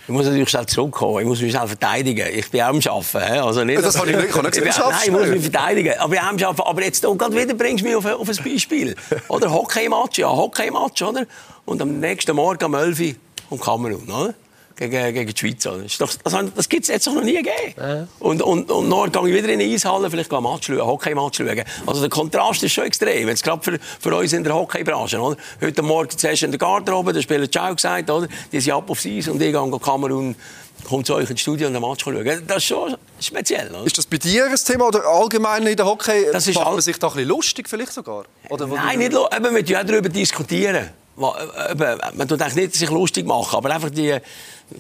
Ich 0.08 0.14
muss 0.14 0.24
natürlich 0.24 0.48
schnell 0.48 0.64
zurückkommen. 0.64 1.18
Ich 1.20 1.26
muss 1.26 1.42
mich 1.42 1.52
schnell 1.52 1.68
verteidigen. 1.68 2.26
Ich 2.34 2.50
bin 2.50 2.62
auch 2.62 2.68
am 2.68 2.76
Arbeiten. 2.80 3.40
Also 3.42 3.62
nicht, 3.62 3.84
Das 3.84 3.98
habe 3.98 4.10
ich 4.10 4.16
nicht- 4.16 4.28
ich 4.34 4.34
nicht 4.64 4.78
Nein, 4.78 4.94
ich 5.04 5.10
muss 5.10 5.26
mich 5.26 5.42
verteidigen. 5.42 5.92
Aber 5.98 6.14
ich 6.14 6.20
bin 6.20 6.28
auch 6.28 6.32
am 6.32 6.42
Arbeiten. 6.48 6.62
Aber 6.62 6.82
jetzt 6.82 7.02
gerade 7.02 7.36
wieder 7.36 7.52
bringst 7.52 7.84
du 7.84 7.88
mich 7.88 7.94
auf 7.94 8.06
ein, 8.06 8.14
auf 8.14 8.26
ein 8.26 8.36
Beispiel. 8.42 8.96
Oder 9.28 9.52
Hockeymatch, 9.52 10.16
ja, 10.18 10.30
Hockeymatch, 10.30 11.02
oder? 11.02 11.26
Und 11.66 11.82
am 11.82 12.00
nächsten 12.00 12.34
Morgen 12.34 12.64
um 12.64 12.74
11 12.74 13.00
Uhr 13.00 13.14
kommt 13.50 13.60
Kamerun, 13.60 14.08
oder? 14.08 14.34
Gegen, 14.78 15.12
gegen 15.12 15.34
die 15.34 15.36
Schweiz. 15.36 15.66
Oder? 15.66 15.78
Das, 15.78 15.86
ist 15.92 16.00
doch- 16.00 16.14
das, 16.22 16.34
das 16.54 16.68
gibt 16.68 16.84
es 16.84 16.88
jetzt 16.88 17.06
doch 17.06 17.12
noch 17.14 17.24
nie 17.24 17.34
gegeben. 17.34 18.08
Und, 18.20 18.40
und, 18.42 18.70
und 18.70 18.88
nachher 18.88 19.10
gehe 19.10 19.28
ich 19.30 19.34
wieder 19.42 19.52
in 19.52 19.60
eine 19.60 19.64
Eishalle, 19.74 20.08
vielleicht 20.08 20.32
ein 20.32 20.42
Match 20.42 20.68
schauen, 20.68 20.86
Hockeymatch 20.86 21.38
schauen. 21.38 21.64
Also 21.84 22.00
der 22.00 22.10
Kontrast 22.10 22.62
ist 22.62 22.72
schon 22.72 22.84
extrem. 22.84 23.26
Jetzt 23.28 23.42
gerade 23.42 23.60
für, 23.62 23.78
für 24.00 24.16
uns 24.16 24.32
in 24.32 24.44
der 24.44 24.54
Hockeybranche. 24.54 25.18
Oder? 25.18 25.36
Heute 25.60 25.82
Morgen 25.82 26.10
zuerst 26.16 26.44
in 26.44 26.52
der 26.52 26.58
Garderobe, 26.58 27.12
da 27.12 27.20
spielt 27.20 27.50
Ciao 27.52 27.74
gesagt, 27.74 28.08
oder? 28.08 28.28
die 28.52 28.60
sind 28.60 28.72
ab 28.72 28.88
aufs 28.88 29.04
Eis 29.04 29.26
und 29.26 29.42
ich 29.42 29.52
gehe 29.52 29.78
Kamerun 29.80 30.36
kommt 30.84 31.06
zu 31.06 31.14
euch 31.14 31.28
ins 31.28 31.40
Studio 31.40 31.66
und 31.66 31.72
den 31.74 31.82
Match 31.82 32.04
schauen. 32.04 32.42
Das 32.46 32.58
ist 32.58 32.64
schon 32.66 32.96
speziell. 33.20 33.68
Oder? 33.74 33.84
Ist 33.84 33.98
das 33.98 34.06
bei 34.06 34.16
dir 34.16 34.46
ein 34.46 34.54
Thema 34.54 34.86
oder 34.86 35.04
allgemein 35.04 35.66
in 35.66 35.76
der 35.76 35.86
Hockey? 35.86 36.26
Das 36.32 36.46
ist 36.46 36.54
macht 36.54 36.70
man 36.70 36.80
sich 36.80 36.96
da 36.98 37.08
ein 37.08 37.14
bisschen 37.14 37.28
lustig 37.28 37.68
vielleicht 37.68 37.92
sogar? 37.92 38.24
Oder 38.48 38.66
Nein, 38.68 38.98
nicht 39.00 39.12
eben, 39.12 39.54
wir 39.56 39.64
ja 39.64 39.82
darüber 39.82 40.08
diskutieren. 40.08 40.90
Äh, 41.18 41.96
Man 42.14 42.28
tut 42.28 42.54
nicht 42.54 42.74
sich 42.74 42.90
lustig 42.90 43.26
machen, 43.26 43.56
aber 43.56 43.70
einfach 43.70 43.90
die 43.90 44.16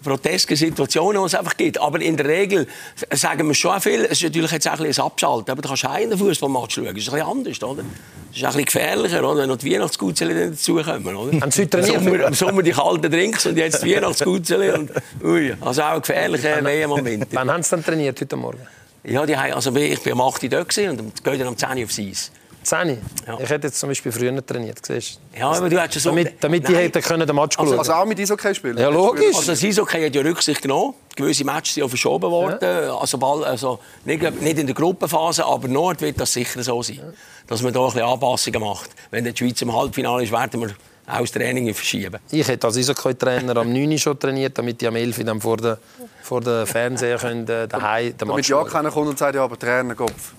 grotesken 0.04 0.54
Situationen, 0.56 1.22
die 1.22 1.26
es 1.26 1.34
einfach 1.34 1.56
gibt. 1.56 1.80
Aber 1.80 2.00
in 2.00 2.16
der 2.16 2.26
Regel 2.26 2.66
sagen 3.12 3.46
wir 3.48 3.54
schon 3.54 3.80
viel. 3.80 4.04
Es 4.04 4.12
ist 4.12 4.22
natürlich 4.24 4.50
jetzt 4.52 4.68
auch 4.68 4.72
ein 4.78 4.84
bisschen 4.86 5.02
ein 5.02 5.06
Abschalten. 5.06 5.50
Aber 5.50 5.62
du 5.62 5.68
kannst 5.68 5.84
den 5.84 6.16
Fußballmatch 6.18 6.74
schauen. 6.74 6.84
Das 6.86 6.96
ist 6.96 7.08
ein 7.08 7.14
bisschen 7.14 7.26
anders, 7.28 7.62
oder? 7.62 7.82
Das 7.82 8.36
ist 8.36 8.42
ein 8.44 8.48
bisschen 8.48 8.64
gefährlicher, 8.66 9.24
oder? 9.28 9.40
wenn 9.42 9.48
noch 9.48 9.56
die 9.56 9.72
Weihnachtsgutzeli 9.72 10.50
dazukommen. 10.50 11.16
Oder? 11.16 11.40
Haben 11.40 11.50
Sie 11.50 11.66
trainiert? 11.66 11.96
Im 11.96 12.04
Sommer, 12.04 12.26
Im 12.26 12.34
Sommer 12.34 12.62
die 12.62 12.70
kalten 12.72 13.10
Drinks 13.10 13.46
und 13.46 13.56
jetzt 13.56 13.82
die 13.82 13.94
Weihnachtsgutzeli. 13.96 14.70
Und, 14.72 14.90
ui, 15.24 15.54
also 15.60 15.82
auch 15.82 15.86
ein 15.94 16.00
gefährlicher 16.00 16.62
WM 16.64 16.92
am 16.92 17.04
Winter. 17.04 17.26
Wann 17.32 17.50
haben 17.50 17.62
Sie 17.62 17.70
dann 17.70 17.84
trainiert 17.84 18.20
heute 18.20 18.36
Morgen? 18.36 18.60
Ja, 19.04 19.24
die, 19.24 19.36
haben- 19.36 19.52
also 19.54 19.74
ich 19.74 20.00
bin 20.02 20.12
am 20.12 20.20
8 20.20 20.42
Uhr 20.42 20.48
dort 20.50 20.76
und 20.78 21.24
gehe 21.24 21.38
dann 21.38 21.48
um 21.48 21.56
10 21.56 21.78
Uhr 21.78 21.84
aufs 21.84 21.98
Eis. 21.98 22.30
10 22.62 22.98
Ja. 23.26 23.38
Ich 23.40 23.48
hätte 23.48 23.66
jetzt 23.68 23.78
zum 23.80 23.88
Beispiel 23.88 24.12
früher 24.12 24.44
trainiert. 24.44 24.84
Siehst 24.84 25.20
du? 25.32 25.38
Ja, 25.38 25.50
aber 25.50 25.68
du 25.68 25.80
hättest 25.80 26.02
so... 26.04 26.10
Damit, 26.10 26.34
damit 26.42 26.68
die 26.68 26.76
hätten 26.76 27.02
können 27.02 27.26
den 27.26 27.34
Match 27.36 27.58
Also- 27.58 27.70
schauen 27.72 27.78
Also 27.78 27.92
auch 27.92 28.04
mit 28.04 28.18
Eishockey 28.20 28.54
spielen? 28.54 28.76
Ja, 28.78 28.88
logisch. 28.88 29.34
Also 29.36 29.52
das 29.52 29.62
Eishockey 29.64 30.04
hat 30.06 30.14
ja 30.14 30.22
Rücksicht 30.22 30.62
genommen. 30.62 30.94
Gewisse 31.16 31.44
Matches 31.44 31.74
sind 31.74 31.82
ja 31.82 31.88
verschoben 31.88 32.30
worden. 32.30 32.58
Also, 33.00 33.18
bald, 33.18 33.44
also 33.44 33.78
nicht, 34.04 34.22
nicht 34.40 34.58
in 34.58 34.66
der 34.66 34.74
Gruppenphase, 34.74 35.44
aber 35.44 35.66
Nord 35.68 36.00
wird 36.00 36.20
das 36.20 36.32
sicher 36.32 36.62
so 36.62 36.82
sein. 36.82 37.00
Dass 37.46 37.62
man 37.62 37.72
da 37.72 37.80
ein 37.80 37.86
bisschen 37.92 38.02
Anpassungen 38.02 38.60
macht. 38.60 38.90
Wenn 39.10 39.24
die 39.24 39.36
Schweiz 39.36 39.60
im 39.62 39.74
Halbfinale 39.74 40.22
ist, 40.24 40.32
werden 40.32 40.60
wir 40.60 40.68
auch 41.10 41.20
das 41.20 41.32
Training 41.32 41.72
verschieben. 41.72 42.18
Ich 42.30 42.46
hätte 42.46 42.66
als 42.66 42.76
Eishockey-Trainer 42.76 43.56
am 43.56 43.72
9 43.72 43.92
Uhr 43.92 43.98
schon 43.98 44.18
trainiert, 44.18 44.58
damit 44.58 44.82
ich 44.82 44.88
am 44.88 44.94
11 44.96 45.18
Uhr 45.18 45.24
dann 45.24 45.40
vor 45.40 45.56
den 45.56 45.76
vor 46.22 46.42
der 46.42 46.66
Fernseher 46.66 47.16
können, 47.16 47.48
äh, 47.48 47.66
daheim 47.66 48.08
den 48.08 48.18
Damit 48.18 48.36
Match 48.36 48.48
ja 48.50 48.56
schauen 48.56 48.68
keiner 48.68 48.90
kommt 48.90 49.08
und 49.08 49.18
sagt, 49.18 49.34
ja, 49.34 49.42
aber 49.44 49.58
Trainerkopf. 49.58 50.32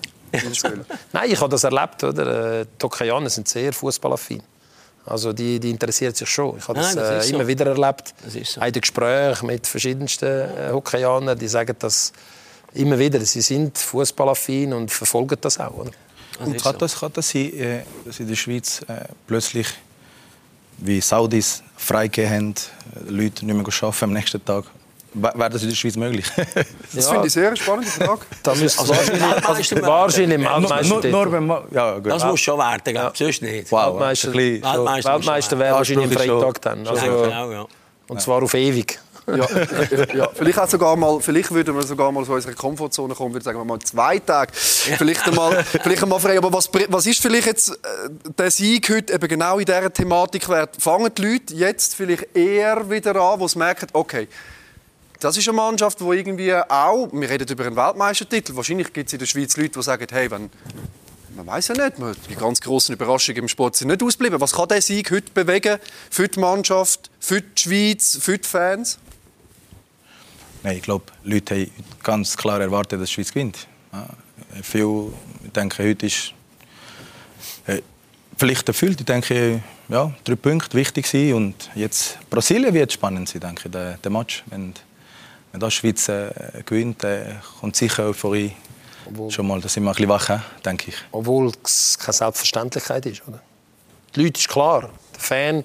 Nein, 1.12 1.30
ich 1.30 1.40
habe 1.40 1.50
das 1.50 1.64
erlebt. 1.64 2.02
Oder? 2.04 2.60
Äh, 2.60 2.66
Die 2.80 2.84
Hockeyanier 2.84 3.30
sind 3.30 3.48
sehr 3.48 3.72
fußballaffin. 3.72 4.42
Also 5.06 5.32
die, 5.32 5.58
die 5.58 5.70
interessiert 5.70 6.16
sich 6.16 6.28
schon. 6.28 6.58
Ich 6.58 6.68
habe 6.68 6.78
das, 6.78 6.94
Nein, 6.94 7.04
das 7.04 7.10
äh, 7.10 7.18
ist 7.18 7.28
so. 7.28 7.34
immer 7.34 7.46
wieder 7.46 7.66
erlebt. 7.66 8.14
Das 8.24 8.34
ist 8.34 8.52
so. 8.52 8.60
In 8.60 8.72
den 8.72 8.80
Gesprächen 8.80 9.46
mit 9.46 9.66
verschiedensten 9.66 10.26
äh, 10.28 10.70
Hockeyanern, 10.72 11.38
die 11.38 11.48
sagen 11.48 11.74
das 11.78 12.12
immer 12.74 12.98
wieder. 12.98 13.20
Sie 13.20 13.40
sind 13.40 13.76
fußballaffin 13.78 14.72
und 14.72 14.90
verfolgen 14.90 15.38
das 15.40 15.58
auch. 15.58 15.74
Oder? 15.74 15.90
Und 16.38 16.62
kann 16.62 16.78
das, 16.78 16.98
kann 16.98 17.12
das 17.12 17.30
sein, 17.30 17.52
äh, 17.54 17.82
dass 18.04 18.20
in 18.20 18.28
der 18.28 18.36
Schweiz 18.36 18.82
äh, 18.82 19.04
plötzlich, 19.26 19.66
wie 20.78 21.00
Saudis 21.00 21.62
freigegeben 21.76 22.30
haben, 22.30 22.54
äh, 23.06 23.10
Leute 23.10 23.44
nicht 23.44 23.54
mehr 23.54 23.64
arbeiten 23.66 24.04
am 24.04 24.12
nächsten 24.12 24.44
Tag? 24.44 24.64
Wäre 25.12 25.50
das 25.50 25.62
in 25.62 25.68
der 25.70 25.76
Schweiz 25.76 25.96
möglich? 25.96 26.26
Das 26.94 27.04
Ja. 27.06 27.10
finde 27.12 27.26
ich 27.26 27.32
sehr 27.32 27.48
eine 27.48 27.56
spannende 27.56 27.90
Frage. 27.90 28.20
Da 28.42 28.54
müsste 28.54 28.80
Also, 28.80 28.94
wahrscheinlich, 28.94 29.22
Weltmeister 29.22 29.82
wahrscheinlich 29.82 30.38
im 30.38 30.42
nur, 31.10 31.40
nur, 31.40 31.64
ja, 31.72 31.94
gut. 31.98 32.06
Das 32.06 32.24
muss 32.24 32.40
schon 32.40 32.58
werden, 32.58 32.94
ja. 32.94 33.12
sonst 33.14 33.42
nicht. 33.42 33.70
Wow, 33.72 33.94
Weltmeister, 34.00 34.32
Weltmeister 34.34 35.12
Weltmeister 35.12 35.58
wäre 35.58 35.74
wahrscheinlich 35.74 36.06
am 36.06 36.12
ist 36.12 36.18
Freitag 36.30 36.62
dann. 36.62 36.84
Ja, 36.84 36.90
Also, 36.92 37.06
genau, 37.06 37.50
ja. 37.50 37.66
und 38.08 38.20
zwar 38.20 38.42
auf 38.42 38.54
ewig. 38.54 38.98
Ja, 39.26 39.46
ja, 40.14 40.28
vielleicht 40.34 40.58
auch 40.58 40.68
sogar 40.68 40.96
mal, 40.96 41.20
vielleicht 41.20 41.52
würden 41.52 41.76
wir 41.76 41.82
sogar 41.84 42.10
mal 42.10 42.22
aus 42.22 42.28
unserer 42.28 42.54
Komfortzone 42.54 43.14
kommen, 43.14 43.32
würde 43.32 43.44
sagen 43.44 43.58
wir 43.58 43.64
mal 43.64 43.78
zwei 43.78 44.18
Tage, 44.18 44.50
vielleicht 44.54 45.24
einmal, 45.28 45.62
vielleicht 45.64 46.02
einmal 46.02 46.18
frei. 46.18 46.36
Aber 46.38 46.52
was, 46.52 46.68
was 46.88 47.06
ist 47.06 47.20
vielleicht 47.20 47.46
jetzt 47.46 47.70
äh, 47.70 47.74
der 48.36 48.50
Sieg 48.50 48.90
heute 48.90 49.12
eben 49.12 49.28
genau 49.28 49.58
in 49.58 49.66
dieser 49.66 49.92
Thematik 49.92 50.48
wert? 50.48 50.76
Fangen 50.80 51.12
die 51.14 51.22
Leute 51.22 51.54
jetzt 51.54 51.94
vielleicht 51.94 52.34
eher 52.34 52.88
wieder 52.90 53.14
an, 53.14 53.38
wo 53.38 53.46
sie 53.46 53.58
merken, 53.58 53.86
okay, 53.92 54.26
das 55.20 55.36
ist 55.36 55.48
eine 55.48 55.56
Mannschaft, 55.56 56.00
die 56.00 56.04
irgendwie 56.04 56.54
auch, 56.54 57.08
wir 57.12 57.30
reden 57.30 57.46
über 57.48 57.66
einen 57.66 57.76
Weltmeistertitel, 57.76 58.56
wahrscheinlich 58.56 58.92
gibt 58.92 59.08
es 59.08 59.12
in 59.12 59.18
der 59.18 59.26
Schweiz 59.26 59.56
Leute, 59.56 59.78
die 59.78 59.82
sagen, 59.82 60.06
hey, 60.10 60.30
wenn 60.30 60.50
man 61.36 61.46
weiß 61.46 61.68
ja 61.68 61.74
nicht, 61.74 61.96
die 62.28 62.34
ganz 62.34 62.60
großen 62.60 62.94
Überraschungen 62.94 63.42
im 63.42 63.48
Sport 63.48 63.76
sind 63.76 63.88
nicht 63.88 64.02
ausgeblieben. 64.02 64.40
Was 64.40 64.52
kann 64.52 64.68
der 64.68 64.82
Sieg 64.82 65.10
heute 65.10 65.30
bewegen 65.32 65.78
für 66.10 66.28
die 66.28 66.38
Mannschaft, 66.38 67.10
für 67.18 67.40
die 67.40 67.62
Schweiz, 67.62 68.18
für 68.20 68.36
die 68.36 68.46
Fans? 68.46 68.98
Nein, 70.62 70.76
ich 70.76 70.82
glaube, 70.82 71.04
Leute 71.24 71.54
haben 71.54 71.70
ganz 72.02 72.36
klar 72.36 72.60
erwartet, 72.60 73.00
dass 73.00 73.08
die 73.08 73.14
Schweiz 73.14 73.32
gewinnt. 73.32 73.66
Ja, 73.92 74.06
viel, 74.62 75.12
ich 75.44 75.52
denke, 75.52 75.82
heute 75.82 76.06
ist 76.06 76.34
äh, 77.66 77.80
Pflicht 78.36 78.68
erfüllt. 78.68 79.00
Ich 79.00 79.06
denke, 79.06 79.62
ja, 79.88 80.12
drei 80.24 80.36
Punkte 80.36 80.76
wichtig 80.76 81.06
sind. 81.06 81.34
Und 81.34 81.70
jetzt 81.74 82.18
Brasilien 82.28 82.74
wird 82.74 82.92
spannend 82.92 83.28
sein, 83.28 83.40
denke 83.40 83.62
ich, 83.66 83.70
der, 83.70 83.96
der 83.96 84.10
Match. 84.10 84.44
Wenn, 84.46 84.74
wenn 85.52 85.60
das 85.60 85.74
Schweiz 85.74 86.08
äh, 86.08 86.30
gewinnt, 86.64 87.04
äh, 87.04 87.34
kommt 87.60 87.76
sicher 87.76 88.04
Euphorie. 88.04 88.52
Obwohl, 89.06 89.30
Schon 89.30 89.46
mal, 89.46 89.60
da 89.60 89.68
sind 89.68 89.84
wir 89.84 89.90
ein 89.90 89.96
bisschen 89.96 90.08
wach, 90.08 90.40
denke 90.64 90.90
ich. 90.90 90.96
Obwohl 91.10 91.50
es 91.64 91.98
keine 91.98 92.12
Selbstverständlichkeit 92.12 93.06
ist, 93.06 93.22
oder? 93.26 93.40
Die 94.14 94.22
Leute 94.22 94.38
ist 94.38 94.48
klar. 94.48 94.90
Der 95.14 95.20
Fan 95.20 95.64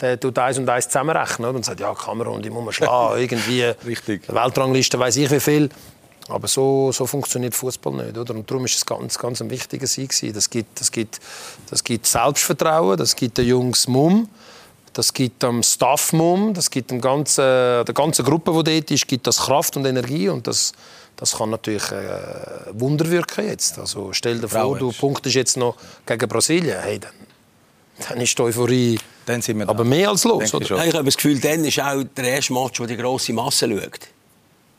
der 0.00 0.18
tut 0.18 0.38
eins 0.38 0.58
und 0.58 0.68
eins 0.68 0.86
zusammenrechnen 0.86 1.54
und 1.54 1.64
sagt, 1.64 1.80
ja, 1.80 1.92
Kamerun, 1.94 2.42
die 2.42 2.50
muss 2.50 2.64
man 2.64 2.72
schlagen, 2.72 3.18
irgendwie. 3.20 3.62
Richtig. 3.86 4.22
Weltrangliste 4.28 4.98
weiß 4.98 5.16
ich 5.16 5.30
wie 5.30 5.40
viel. 5.40 5.68
Aber 6.28 6.46
so, 6.46 6.92
so 6.92 7.06
funktioniert 7.06 7.54
Fußball 7.54 7.94
nicht, 7.94 8.18
oder? 8.18 8.34
Und 8.34 8.50
darum 8.50 8.64
ist 8.66 8.76
es 8.76 8.84
ganz, 8.84 9.18
ganz 9.18 9.40
ein 9.40 9.48
wichtiger 9.48 9.86
Sieg 9.86 10.12
Das 10.34 10.50
gibt, 10.50 10.78
das 10.78 10.92
gibt, 10.92 11.20
das 11.70 11.82
gibt 11.82 12.06
Selbstvertrauen, 12.06 12.98
das 12.98 13.16
gibt 13.16 13.38
den 13.38 13.46
Jungs 13.46 13.88
Mumm, 13.88 14.28
das 14.98 15.12
gibt 15.12 15.44
dem 15.44 15.62
Staff 15.62 16.12
Mumm, 16.12 16.54
das 16.54 16.72
gibt 16.72 16.90
dem 16.90 17.00
ganzen, 17.00 17.44
der 17.44 17.94
ganzen 17.94 18.24
Gruppe, 18.24 18.50
die 18.64 18.74
dort 18.74 18.90
ist, 18.90 19.06
gibt 19.06 19.28
das 19.28 19.36
Kraft 19.36 19.76
und 19.76 19.86
Energie 19.86 20.28
und 20.28 20.48
das, 20.48 20.72
das 21.14 21.36
kann 21.36 21.50
natürlich 21.50 21.88
äh, 21.92 22.72
Wunder 22.72 23.08
wirken 23.08 23.46
jetzt. 23.46 23.78
Also 23.78 24.12
stell 24.12 24.40
dir 24.40 24.48
vor, 24.48 24.76
du 24.76 24.90
punktest 24.90 25.36
jetzt 25.36 25.56
noch 25.56 25.76
gegen 26.04 26.28
Brasilien, 26.28 26.80
hey, 26.82 26.98
dann, 26.98 27.12
dann 28.08 28.20
ist 28.20 28.36
die 28.36 28.42
Euphorie 28.42 28.98
dann 29.24 29.40
sind 29.40 29.58
wir 29.60 29.68
aber 29.68 29.84
mehr 29.84 30.08
als 30.08 30.24
los. 30.24 30.52
Oder? 30.52 30.64
Ich, 30.64 30.88
ich 30.88 30.94
habe 30.94 31.04
das 31.04 31.16
Gefühl, 31.16 31.38
dann 31.38 31.64
ist 31.64 31.80
auch 31.80 32.02
der 32.16 32.24
erste 32.24 32.52
Match, 32.54 32.80
wo 32.80 32.86
die 32.86 32.96
grosse 32.96 33.32
Masse 33.32 33.68
schaut. 33.68 34.00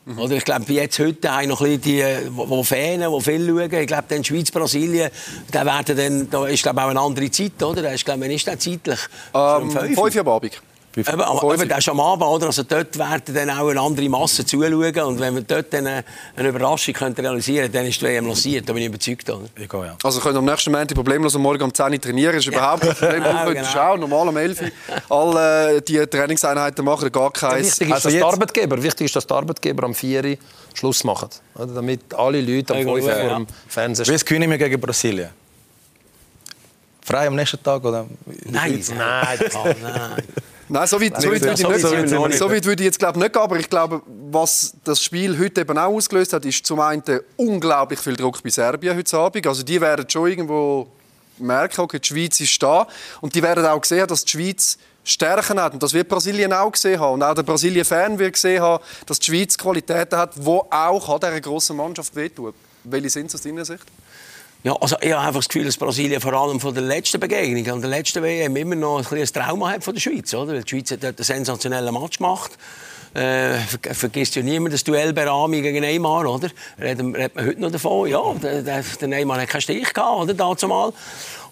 Mhm. 0.06 0.18
Oder 0.18 0.36
ich 0.36 0.44
glaube, 0.44 0.72
jetzt 0.72 0.98
heute 0.98 1.30
haben 1.30 1.48
noch 1.48 1.60
ein 1.60 1.78
bisschen 1.78 1.82
die, 1.82 2.46
die 2.46 2.64
Fans, 2.64 3.04
die 3.04 3.20
viel 3.20 3.46
schauen. 3.46 3.72
Ich 3.72 3.86
glaube, 3.86 4.04
dann 4.08 4.24
Schweiz, 4.24 4.50
Brasilien, 4.50 5.10
da, 5.50 5.66
werden 5.66 5.96
dann, 5.96 6.30
da 6.30 6.46
ist 6.46 6.62
glaube 6.62 6.82
auch 6.82 6.88
eine 6.88 7.00
andere 7.00 7.30
Zeit, 7.30 7.62
oder? 7.62 7.82
Da 7.82 7.90
ist, 7.90 8.04
glaube 8.04 8.26
ich, 8.26 8.36
ist 8.36 8.46
das 8.46 8.58
zeitlich? 8.58 8.98
Ähm, 9.34 9.70
fünf 9.70 10.16
Uhr 10.16 10.26
Abend. 10.26 10.62
Eben, 10.96 11.20
aber 11.20 11.54
eben, 11.54 11.68
das 11.68 11.78
ist 11.78 11.88
am 11.88 12.00
Abend, 12.00 12.24
oder? 12.24 12.46
Also 12.46 12.64
dort 12.64 12.98
werden 12.98 13.32
dann 13.32 13.50
auch 13.50 13.68
eine 13.68 13.80
andere 13.80 14.08
Masse 14.08 14.44
zuschauen. 14.44 14.98
Und 14.98 15.20
wenn 15.20 15.36
wir 15.36 15.42
dort 15.42 15.72
eine, 15.72 16.04
eine 16.34 16.48
Überraschung 16.48 16.94
können 16.94 17.14
realisieren 17.14 17.66
können, 17.66 17.72
dann 17.74 17.86
ist 17.86 18.00
die 18.00 18.06
WM 18.06 18.26
lanciert. 18.26 18.68
Da 18.68 18.72
bin 18.72 18.82
ich 18.82 18.88
überzeugt. 18.88 19.30
Oder? 19.30 19.44
Ich 19.56 19.68
gehe, 19.68 19.84
ja. 19.86 19.96
Also 20.02 20.20
können 20.20 20.38
am 20.38 20.46
nächsten 20.46 20.72
Montag 20.72 20.96
problemlos 20.96 21.36
am 21.36 21.42
Morgen 21.42 21.62
um 21.62 21.72
10 21.72 21.92
Uhr 21.92 22.00
trainieren. 22.00 22.34
Das 22.34 22.44
ist 22.44 22.52
überhaupt 22.52 22.82
kein 22.82 22.94
Problem. 22.94 23.22
ja, 23.24 23.52
genau. 23.52 23.68
schauen, 23.68 24.00
normal 24.00 24.28
um 24.28 24.36
11 24.36 24.62
Uhr. 24.62 24.70
Alle 25.16 25.76
äh, 25.76 25.80
die 25.80 26.04
Trainingseinheiten 26.04 26.84
machen, 26.84 27.12
gar 27.12 27.30
keins. 27.30 27.80
Wichtig 27.80 27.88
ist, 27.88 27.94
also 27.94 28.08
dass, 28.08 28.16
die 28.16 28.22
Arbeitgeber, 28.24 28.82
wichtig 28.82 29.04
ist, 29.06 29.16
dass 29.16 29.26
die 29.26 29.34
Arbeitgeber 29.34 29.84
am 29.84 29.94
4 29.94 30.24
Uhr 30.24 30.36
Schluss 30.74 31.04
machen. 31.04 31.28
Oder? 31.54 31.68
Damit 31.68 32.12
alle 32.14 32.40
Leute 32.40 32.74
am 32.74 32.82
5 32.82 32.90
Uhr 32.90 33.12
vor 33.12 33.36
dem 33.36 33.46
Fernseher 33.68 34.04
stehen. 34.06 34.20
Wie 34.20 34.24
gewinnen 34.24 34.50
wir 34.50 34.58
gegen 34.58 34.80
Brasilien? 34.80 35.30
Frei 37.02 37.28
am 37.28 37.36
nächsten 37.36 37.62
Tag? 37.62 37.84
Oder? 37.84 38.06
Nein, 38.44 38.82
nein, 38.96 39.38
nein. 39.82 40.22
Nein, 40.70 40.86
so 40.86 41.00
weit, 41.00 41.20
so 41.20 41.30
weit, 41.30 41.42
würde, 41.42 41.52
ich 41.52 41.68
nicht, 41.68 42.08
so, 42.08 42.30
so 42.30 42.50
weit 42.50 42.64
würde 42.64 42.82
ich 42.82 42.86
jetzt 42.86 42.98
glaube 42.98 43.18
nicht 43.18 43.32
gehen, 43.32 43.42
aber 43.42 43.58
ich 43.58 43.68
glaube, 43.68 44.02
was 44.30 44.74
das 44.84 45.02
Spiel 45.02 45.36
heute 45.36 45.62
eben 45.62 45.76
auch 45.76 45.92
ausgelöst 45.92 46.32
hat, 46.32 46.44
ist 46.44 46.64
zum 46.64 46.78
einen 46.78 47.02
unglaublich 47.36 47.98
viel 47.98 48.14
Druck 48.14 48.40
bei 48.42 48.50
Serbien 48.50 48.96
heute 48.96 49.18
Abend. 49.18 49.46
Also 49.48 49.64
die 49.64 49.80
werden 49.80 50.08
schon 50.08 50.28
irgendwo 50.28 50.86
merken, 51.38 51.80
okay, 51.80 51.98
die 51.98 52.06
Schweiz 52.06 52.38
ist 52.38 52.62
da 52.62 52.86
und 53.20 53.34
die 53.34 53.42
werden 53.42 53.66
auch 53.66 53.84
sehen, 53.84 54.06
dass 54.06 54.24
die 54.24 54.30
Schweiz 54.30 54.78
Stärken 55.02 55.60
hat. 55.60 55.72
Und 55.72 55.82
das 55.82 55.92
wird 55.92 56.08
Brasilien 56.08 56.52
auch 56.52 56.70
gesehen 56.70 57.00
haben. 57.00 57.14
Und 57.14 57.22
auch 57.22 57.34
der 57.34 57.42
Brasilien-Fan 57.42 58.18
wird 58.18 58.34
gesehen 58.34 58.62
haben, 58.62 58.84
dass 59.06 59.18
die 59.18 59.26
Schweiz 59.26 59.56
Qualitäten 59.56 60.16
hat, 60.16 60.36
die 60.36 60.46
auch 60.46 61.18
dieser 61.18 61.40
grossen 61.40 61.76
Mannschaft 61.76 62.14
wehtun. 62.14 62.52
Welche 62.84 63.10
sind 63.10 63.26
es 63.26 63.34
aus 63.34 63.42
deiner 63.42 63.64
Sicht? 63.64 63.84
Ja, 64.62 64.74
also 64.74 64.96
ich 65.00 65.10
habe 65.10 65.26
einfach 65.26 65.40
das 65.40 65.48
Gefühl, 65.48 65.64
dass 65.64 65.78
Brasilien 65.78 66.20
vor 66.20 66.34
allem 66.34 66.60
von 66.60 66.74
der 66.74 66.82
letzten 66.82 67.18
Begegnung, 67.18 67.66
an 67.74 67.80
der 67.80 67.88
letzten 67.88 68.22
WM, 68.22 68.54
immer 68.56 68.74
noch 68.74 68.98
ein, 69.10 69.18
ein 69.18 69.26
Trauma 69.26 69.70
hat 69.70 69.82
von 69.82 69.94
der 69.94 70.02
Schweiz. 70.02 70.34
Oder? 70.34 70.52
Weil 70.52 70.64
die 70.64 70.68
Schweiz 70.68 70.90
hat 70.90 71.02
dort 71.02 71.18
einen 71.18 71.24
sensationellen 71.24 71.94
Match 71.94 72.18
gemacht. 72.18 72.52
Äh, 73.14 73.58
vergisst 73.92 74.36
ja 74.36 74.42
niemand 74.42 74.74
das 74.74 74.84
Duell 74.84 75.14
Berami 75.14 75.62
gegen 75.62 75.80
Neymar, 75.80 76.26
oder? 76.26 76.50
Reden, 76.78 77.16
reden 77.16 77.34
wir 77.34 77.46
heute 77.46 77.60
noch 77.60 77.70
davon. 77.70 78.08
Ja, 78.08 78.34
der, 78.34 78.62
der 78.82 79.08
Neymar 79.08 79.40
hat 79.40 79.48
keinen 79.48 79.62
Stich 79.62 79.94
gehabt, 79.94 80.22
oder? 80.22 80.34
Dazu. 80.34 80.92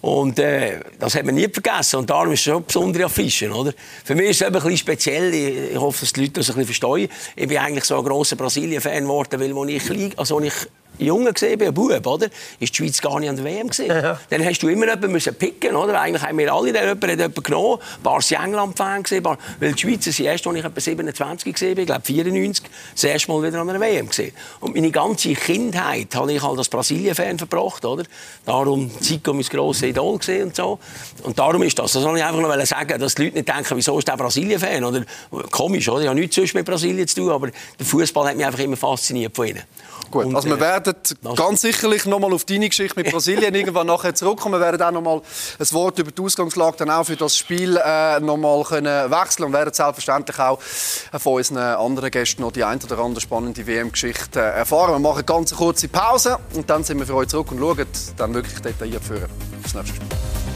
Und 0.01 0.37
äh, 0.37 0.79
das 0.99 1.15
hat 1.15 1.25
man 1.25 1.33
nie 1.33 1.49
vergessen. 1.49 1.97
Und 1.97 2.09
darum 2.11 2.31
ist 2.31 2.41
es 2.41 2.45
schon 2.45 2.63
besondere 2.63 3.05
Affische, 3.05 3.51
oder? 3.51 3.73
Für 4.05 4.13
mich 4.13 4.29
ist 4.29 4.41
es 4.41 4.47
ein 4.47 4.53
bisschen 4.53 4.77
speziell. 4.77 5.33
Ich, 5.33 5.77
hoffe, 5.77 6.01
dass 6.01 6.13
die 6.13 6.21
Leute 6.21 6.33
das 6.33 6.51
ein 6.51 6.55
bisschen 6.55 6.75
verstehen. 6.75 7.09
Ich 7.35 7.47
bin 7.47 7.57
eigentlich 7.57 7.85
so 7.85 7.97
ein 7.97 8.05
grosser 8.05 8.35
Brasilien-Fan 8.35 9.03
geworden, 9.03 9.39
weil 9.39 9.57
als 9.57 9.89
ich, 9.89 10.19
also, 10.19 10.37
als 10.37 10.45
ich 10.45 10.53
Junge 10.99 11.33
gesehen, 11.33 11.61
ein 11.61 11.73
Bub, 11.73 12.05
oder? 12.05 12.27
Ist 12.59 12.73
die 12.73 12.77
Schweiz 12.77 13.01
gar 13.01 13.19
nicht 13.19 13.29
an 13.29 13.35
der 13.37 13.45
WM 13.45 13.69
gesehen. 13.69 13.89
Ja. 13.89 14.19
Dann 14.29 14.45
hast 14.45 14.61
du 14.61 14.67
immer 14.67 14.85
jemanden 14.85 15.11
müssen 15.11 15.33
picken, 15.35 15.75
oder? 15.75 15.99
Eigentlich 15.99 16.23
haben 16.23 16.37
wir 16.37 16.53
alle 16.53 16.73
den 16.73 16.81
jemanden, 16.81 17.09
jemanden 17.09 17.43
genommen. 17.43 17.79
Ein 17.97 18.03
paar 18.03 18.21
sind 18.21 18.43
England-Fan 18.43 19.03
gesehen, 19.03 19.23
weil 19.23 19.73
die 19.73 19.79
Schweizer 19.79 20.11
sind 20.11 20.25
erst, 20.25 20.45
als 20.45 20.55
ich 20.57 20.65
etwa 20.65 20.79
27 20.79 21.53
gesehen 21.53 21.75
bin, 21.75 21.83
ich 21.83 21.87
glaube 21.87 22.01
94, 22.03 22.65
das 22.93 23.03
erste 23.03 23.31
Mal 23.31 23.47
wieder 23.47 23.61
an 23.61 23.69
einer 23.69 23.79
WM 23.79 24.09
gesehen. 24.09 24.33
Und 24.59 24.75
meine 24.75 24.91
ganze 24.91 25.33
Kindheit 25.33 26.13
habe 26.15 26.33
ich 26.33 26.43
halt 26.43 26.57
als 26.57 26.69
Brasilien-Fan 26.69 27.37
verbracht, 27.37 27.85
oder? 27.85 28.03
Darum 28.45 28.91
Zico 28.99 29.33
mein 29.33 29.43
grosses 29.43 29.83
Idol 29.83 30.17
gesehen 30.17 30.47
und 30.47 30.55
so. 30.55 30.79
Und 31.23 31.39
darum 31.39 31.63
ist 31.63 31.79
das. 31.79 31.93
Das 31.93 32.03
wollte 32.03 32.19
ich 32.19 32.25
einfach 32.25 32.41
noch 32.41 32.65
sagen, 32.65 32.99
dass 32.99 33.15
die 33.15 33.23
Leute 33.23 33.37
nicht 33.37 33.47
denken, 33.47 33.77
wieso 33.77 33.97
ist 33.97 34.07
der 34.07 34.17
Brasilien-Fan? 34.17 34.83
Oder 34.83 35.05
komisch, 35.51 35.87
oder? 35.87 36.01
Ich 36.01 36.07
habe 36.07 36.19
nichts 36.19 36.35
sonst 36.35 36.53
mit 36.53 36.65
Brasilien 36.65 37.07
zu 37.07 37.15
tun, 37.15 37.29
aber 37.29 37.47
der 37.47 37.85
Fußball 37.85 38.29
hat 38.29 38.35
mich 38.35 38.45
einfach 38.45 38.59
immer 38.59 38.77
fasziniert 38.77 39.35
von 39.35 39.47
ihnen. 39.47 39.63
Gut, 40.11 40.25
und, 40.25 40.35
also 40.35 40.49
wir 40.49 40.59
äh, 40.59 40.81
werden 40.93 41.35
ganz 41.35 41.61
sicherlich 41.61 42.05
noch 42.05 42.19
mal 42.19 42.33
auf 42.33 42.45
deine 42.45 42.69
Geschichte 42.69 42.99
mit 42.99 43.11
Brasilien 43.11 43.53
irgendwann 43.53 43.87
nachher 43.87 44.13
zurückkommen. 44.15 44.59
Wir 44.59 44.65
werden 44.65 44.81
auch 44.81 44.91
noch 44.91 45.01
mal 45.01 45.21
ein 45.59 45.71
Wort 45.71 45.99
über 45.99 46.11
die 46.11 46.21
Ausgangslage 46.21 46.77
dann 46.77 46.89
auch 46.89 47.05
für 47.05 47.15
das 47.15 47.37
Spiel 47.37 47.77
äh, 47.77 48.19
noch 48.19 48.37
mal 48.37 48.63
können 48.63 49.11
wechseln 49.11 49.45
und 49.45 49.53
werden 49.53 49.73
selbstverständlich 49.73 50.39
auch 50.39 50.59
von 50.61 51.33
unseren 51.33 51.57
anderen 51.57 52.11
Gästen 52.11 52.41
noch 52.41 52.51
die 52.51 52.63
ein 52.63 52.79
oder 52.83 52.99
andere 52.99 53.21
spannende 53.21 53.65
WM-Geschichte 53.65 54.39
erfahren. 54.39 54.91
Wir 54.93 54.99
machen 54.99 55.17
eine 55.17 55.23
ganz 55.23 55.55
kurze 55.55 55.87
Pause 55.87 56.37
und 56.53 56.69
dann 56.69 56.83
sind 56.83 56.99
wir 56.99 57.05
für 57.05 57.15
euch 57.15 57.27
zurück 57.27 57.51
und 57.51 57.59
schauen 57.59 57.87
dann 58.17 58.33
wirklich 58.33 58.59
detailliert 58.59 59.03
für 59.03 59.27
das 59.63 59.73
nächste 59.73 59.95
Spiel. 59.95 60.48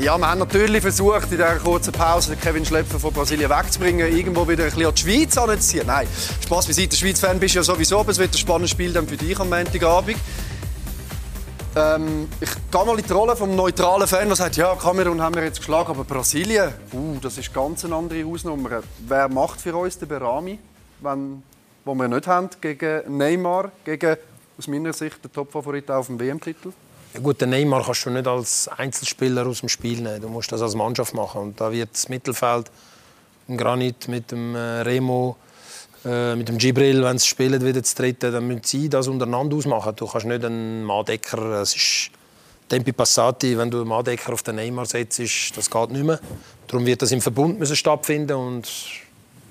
Ja, 0.00 0.16
wir 0.16 0.30
haben 0.30 0.38
natürlich 0.38 0.80
versucht, 0.80 1.24
in 1.24 1.30
dieser 1.32 1.56
kurzen 1.56 1.92
Pause 1.92 2.34
Kevin 2.34 2.64
Schlepfer 2.64 2.98
von 2.98 3.12
Brasilien 3.12 3.50
wegzubringen, 3.50 4.10
irgendwo 4.10 4.48
wieder 4.48 4.64
ein 4.64 4.70
bisschen 4.70 4.86
an 4.86 4.94
die 4.94 5.02
Schweiz 5.02 5.36
anzuziehen. 5.36 5.86
Nein, 5.86 6.08
Spaß 6.42 6.68
beiseite. 6.68 6.96
Schweiz-Fan 6.96 7.38
bist 7.38 7.54
du 7.54 7.58
ja 7.58 7.62
sowieso, 7.62 8.00
aber 8.00 8.10
es 8.10 8.16
wird 8.16 8.32
ein 8.32 8.38
spannendes 8.38 8.70
Spiel 8.70 8.94
dann 8.94 9.06
für 9.06 9.18
dich 9.18 9.38
am 9.38 9.50
Montagabend. 9.50 10.16
Ähm, 11.76 12.28
ich 12.40 12.48
gehe 12.70 12.84
mal 12.86 12.98
in 12.98 13.04
die 13.04 13.12
Rolle 13.12 13.36
vom 13.36 13.54
neutralen 13.54 14.08
Fan, 14.08 14.26
der 14.26 14.36
sagt, 14.36 14.56
ja, 14.56 14.74
Kamerun 14.74 15.20
haben 15.20 15.34
wir 15.34 15.44
jetzt 15.44 15.58
geschlagen, 15.58 15.90
aber 15.90 16.04
Brasilien, 16.04 16.72
uh, 16.94 17.18
das 17.20 17.36
ist 17.36 17.52
ganz 17.52 17.84
eine 17.84 17.94
andere 17.94 18.24
Hausnummer. 18.24 18.82
Wer 19.06 19.28
macht 19.28 19.60
für 19.60 19.76
uns 19.76 19.98
den 19.98 20.08
Berami, 20.08 20.58
wenn, 21.00 21.42
wo 21.84 21.94
wir 21.94 22.08
nicht 22.08 22.26
haben, 22.26 22.48
gegen 22.62 23.18
Neymar, 23.18 23.70
gegen, 23.84 24.16
aus 24.56 24.66
meiner 24.66 24.94
Sicht, 24.94 25.22
den 25.22 25.30
Topfavorit 25.30 25.90
auf 25.90 26.06
dem 26.06 26.18
WM-Titel? 26.18 26.72
Gut, 27.18 27.40
den 27.40 27.50
Neymar 27.50 27.84
kannst 27.84 28.06
du 28.06 28.10
nicht 28.10 28.28
als 28.28 28.68
Einzelspieler 28.68 29.44
aus 29.44 29.60
dem 29.60 29.68
Spiel 29.68 30.00
nehmen. 30.00 30.20
Du 30.20 30.28
musst 30.28 30.52
das 30.52 30.62
als 30.62 30.76
Mannschaft 30.76 31.12
machen. 31.12 31.40
Und 31.40 31.60
da 31.60 31.72
wird 31.72 31.90
das 31.92 32.08
Mittelfeld 32.08 32.70
im 33.48 33.56
Granit 33.56 34.06
mit 34.06 34.30
dem 34.30 34.54
äh, 34.54 34.82
Remo, 34.82 35.36
äh, 36.04 36.36
mit 36.36 36.48
dem 36.48 36.56
Gibril, 36.56 37.02
wenn 37.02 37.18
sie 37.18 37.26
spielen, 37.26 37.64
wieder 37.64 37.82
zu 37.82 37.96
treten, 37.96 38.32
dann 38.32 38.46
müssen 38.46 38.62
sie 38.64 38.88
das 38.88 39.08
untereinander 39.08 39.56
ausmachen. 39.56 39.92
Du 39.96 40.06
kannst 40.06 40.26
nicht 40.26 40.44
einen 40.44 40.84
Madecker, 40.84 41.60
es 41.60 41.74
ist 41.74 42.10
Tempi 42.68 42.92
Passati, 42.92 43.58
wenn 43.58 43.72
du 43.72 43.78
einen 43.78 43.88
Madecker 43.88 44.32
auf 44.32 44.44
den 44.44 44.54
Neymar 44.54 44.86
setzt, 44.86 45.18
das 45.56 45.68
geht 45.68 45.90
nicht 45.90 46.04
mehr. 46.04 46.20
Darum 46.68 46.86
wird 46.86 47.02
das 47.02 47.10
im 47.10 47.20
Verbund 47.20 47.58
müssen 47.58 47.74
stattfinden 47.74 48.36
und 48.36 48.68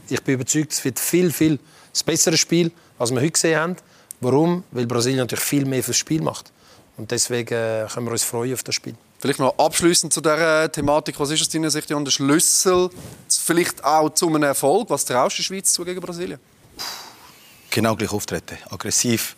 ich 0.07 0.23
bin 0.23 0.35
überzeugt, 0.35 0.71
es 0.71 0.85
wird 0.85 0.97
viel, 0.97 1.29
viel 1.29 1.59
das 1.91 2.03
bessere 2.03 2.37
Spiel, 2.37 2.71
als 2.97 3.11
wir 3.11 3.19
heute 3.19 3.31
gesehen 3.31 3.59
haben. 3.59 3.75
Warum? 4.21 4.63
Weil 4.71 4.85
Brasilien 4.85 5.19
natürlich 5.19 5.43
viel 5.43 5.65
mehr 5.65 5.83
fürs 5.83 5.97
Spiel 5.97 6.21
macht. 6.21 6.53
Und 6.99 7.11
deswegen 7.11 7.55
äh, 7.55 7.87
können 7.91 8.07
wir 8.07 8.11
uns 8.11 8.25
freuen 8.25 8.53
auf 8.53 8.61
das 8.61 8.75
Spiel. 8.75 8.93
Vielleicht 9.19 9.39
noch 9.39 9.57
abschließend 9.57 10.11
zu 10.11 10.19
dieser 10.19 10.69
Thematik. 10.69 11.17
Was 11.17 11.31
ist 11.31 11.39
aus 11.39 11.47
deiner 11.47 11.71
Sicht 11.71 11.89
der 11.89 12.11
Schlüssel 12.11 12.89
vielleicht 13.29 13.81
auch 13.85 14.09
zu 14.09 14.27
einem 14.27 14.43
Erfolg? 14.43 14.89
Was 14.89 15.05
traust 15.05 15.37
du 15.37 15.41
der 15.41 15.45
Schweiz 15.45 15.71
zu 15.71 15.85
gegen 15.85 16.01
Brasilien? 16.01 16.39
Genau 17.69 17.95
gleich 17.95 18.11
auftreten. 18.11 18.57
Aggressiv. 18.69 19.37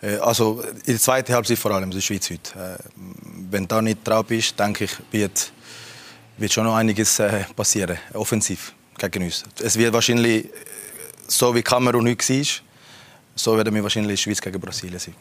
Äh, 0.00 0.18
also 0.18 0.62
in 0.84 0.92
der 0.92 1.00
zweiten 1.00 1.34
Halbzeit 1.34 1.58
vor 1.58 1.72
allem, 1.72 1.90
die 1.90 2.00
Schweiz 2.00 2.30
heute. 2.30 2.52
Äh, 2.56 2.78
wenn 3.50 3.64
du 3.64 3.68
da 3.74 3.82
nicht 3.82 4.06
drauf 4.06 4.26
bist, 4.26 4.56
denke 4.60 4.84
ich, 4.84 4.92
wird, 5.10 5.52
wird 6.38 6.52
schon 6.52 6.62
noch 6.62 6.76
einiges 6.76 7.18
äh, 7.18 7.42
passieren, 7.56 7.98
offensiv 8.14 8.72
gegen 8.96 9.24
uns. 9.24 9.42
Es 9.60 9.76
wird 9.76 9.92
wahrscheinlich, 9.92 10.48
so 11.26 11.52
wie 11.56 11.62
Kamerun 11.62 12.06
heute 12.06 12.32
war, 12.32 12.44
so 13.34 13.56
werden 13.56 13.74
wir 13.74 13.82
wahrscheinlich 13.82 14.20
Schweiz 14.20 14.40
gegen 14.40 14.60
Brasilien 14.60 15.00
sein. 15.00 15.16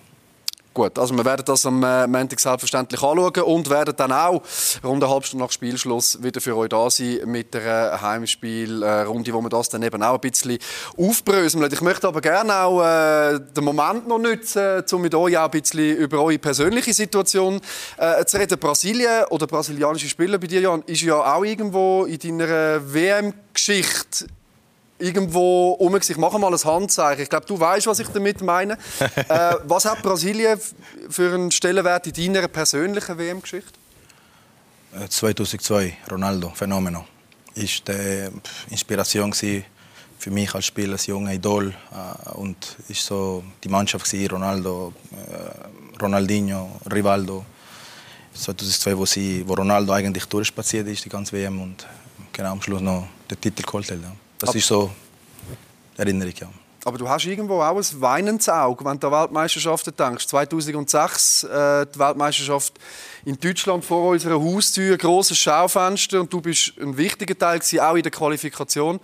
Gut, 0.80 0.97
also 0.97 1.13
wir 1.13 1.25
werden 1.25 1.43
das 1.45 1.65
am 1.65 1.84
äh, 1.84 2.07
Montag 2.07 2.39
selbstverständlich 2.39 3.03
anschauen 3.03 3.43
und 3.43 3.69
werden 3.69 3.93
dann 3.97 4.13
auch 4.13 4.41
rund 4.82 5.03
eine 5.03 5.11
halbe 5.11 5.25
Stunde 5.25 5.43
nach 5.43 5.51
Spielschluss 5.51 6.23
wieder 6.23 6.39
für 6.39 6.55
euch 6.55 6.69
da 6.69 6.89
sein 6.89 7.19
mit 7.25 7.53
der 7.53 8.01
Heimspielrunde, 8.01 9.34
wo 9.34 9.41
wir 9.41 9.49
das 9.49 9.67
dann 9.67 9.84
eben 9.84 10.01
auch 10.01 10.13
ein 10.13 10.21
bisschen 10.21 10.57
aufbröseln. 10.97 11.69
Ich 11.69 11.82
möchte 11.82 12.07
aber 12.07 12.21
gerne 12.21 12.55
auch 12.55 12.82
äh, 12.82 13.41
den 13.41 13.65
Moment 13.65 14.07
noch 14.07 14.19
nutzen, 14.19 14.86
um 14.93 15.01
mit 15.01 15.13
euch 15.13 15.38
auch 15.38 15.43
ein 15.43 15.51
bisschen 15.51 15.97
über 15.97 16.23
eure 16.23 16.39
persönliche 16.39 16.93
Situation 16.93 17.59
äh, 17.97 18.23
zu 18.23 18.38
reden. 18.38 18.57
Brasilien 18.57 19.25
oder 19.32 19.47
brasilianische 19.47 20.07
Spieler 20.07 20.38
bei 20.38 20.47
dir, 20.47 20.61
Jan, 20.61 20.82
ist 20.84 21.01
ja 21.01 21.15
auch 21.15 21.43
irgendwo 21.43 22.05
in 22.05 22.39
deiner 22.39 22.93
WM-Geschichte 22.93 24.27
irgendwo 25.00 25.72
um 25.72 25.95
Ich 25.95 26.18
mache 26.18 26.38
mal 26.38 26.54
ein 26.54 26.64
Handzeichen. 26.64 27.24
Ich 27.24 27.30
glaube, 27.30 27.45
du 27.45 27.60
weißt, 27.60 27.88
was 27.88 28.00
ich 28.00 28.08
damit 28.10 28.41
meine. 28.41 28.74
äh, 29.16 29.56
was 29.64 29.86
hat 29.86 30.02
Brasilien 30.02 30.60
für 31.10 31.34
einen 31.34 31.52
Stellenwert 31.52 32.08
in 32.08 32.34
deiner 32.34 32.47
persönlichen 32.47 33.18
WM-Geschichte? 33.18 33.72
2002, 35.10 35.86
äh, 35.86 35.93
Ronaldo, 36.10 36.52
Phänomeno. 36.54 37.06
Ist 37.56 37.88
die 37.88 38.30
Inspiration 38.70 39.34
für 39.34 40.32
mich 40.32 40.54
als 40.54 40.66
Spieler, 40.66 40.93
als 40.93 41.08
junger 41.08 41.34
Idol. 41.34 41.70
Äh, 41.70 42.30
und 42.32 42.78
ist 42.88 43.06
so 43.06 43.43
die 43.64 43.70
Mannschaft 43.70 44.14
Ronaldo, 44.32 44.93
äh, 45.12 46.00
Ronaldinho, 46.02 46.80
Rivaldo. 46.91 47.45
2002, 48.34 48.97
wo, 48.97 49.06
sie, 49.06 49.43
wo 49.47 49.54
Ronaldo 49.54 49.91
eigentlich 49.91 50.26
durchspaziert 50.26 50.88
ist, 50.88 51.04
die 51.04 51.10
ganze 51.10 51.34
WM 51.34 51.62
und 51.62 51.86
genau 52.32 52.52
am 52.52 52.62
Schluss 52.62 52.82
noch 52.82 53.08
den 53.30 53.41
Titel 53.41 53.64
geholt 53.64 53.89
hat. 53.91 53.97
Das 54.39 54.55
ist 54.55 54.67
so 54.67 54.89
die 55.95 56.01
Erinnerung, 56.01 56.33
ja. 56.39 56.47
Aber 56.85 56.97
du 56.97 57.09
hast 57.09 57.25
irgendwo 57.25 57.61
auch 57.61 57.75
ein 57.75 58.01
weinendes 58.01 58.47
Auge, 58.47 58.85
wenn 58.85 58.99
du 58.99 59.07
an 59.07 59.13
Weltmeisterschaften 59.13 59.93
denkst. 59.95 60.27
2006 60.27 61.43
äh, 61.43 61.85
die 61.93 61.99
Weltmeisterschaft 61.99 62.73
in 63.25 63.37
Deutschland 63.37 63.83
vor 63.83 64.11
unserer 64.11 64.39
Haustür, 64.39 64.97
grosses 64.97 65.37
Schaufenster 65.37 66.21
und 66.21 66.31
du 66.31 66.39
bist 66.39 66.73
ein 66.81 66.95
wichtiger 66.95 67.37
Teil 67.37 67.59
gewesen, 67.59 67.79
auch 67.81 67.95
in 67.95 68.03
der 68.03 68.11
Qualifikation. 68.11 68.99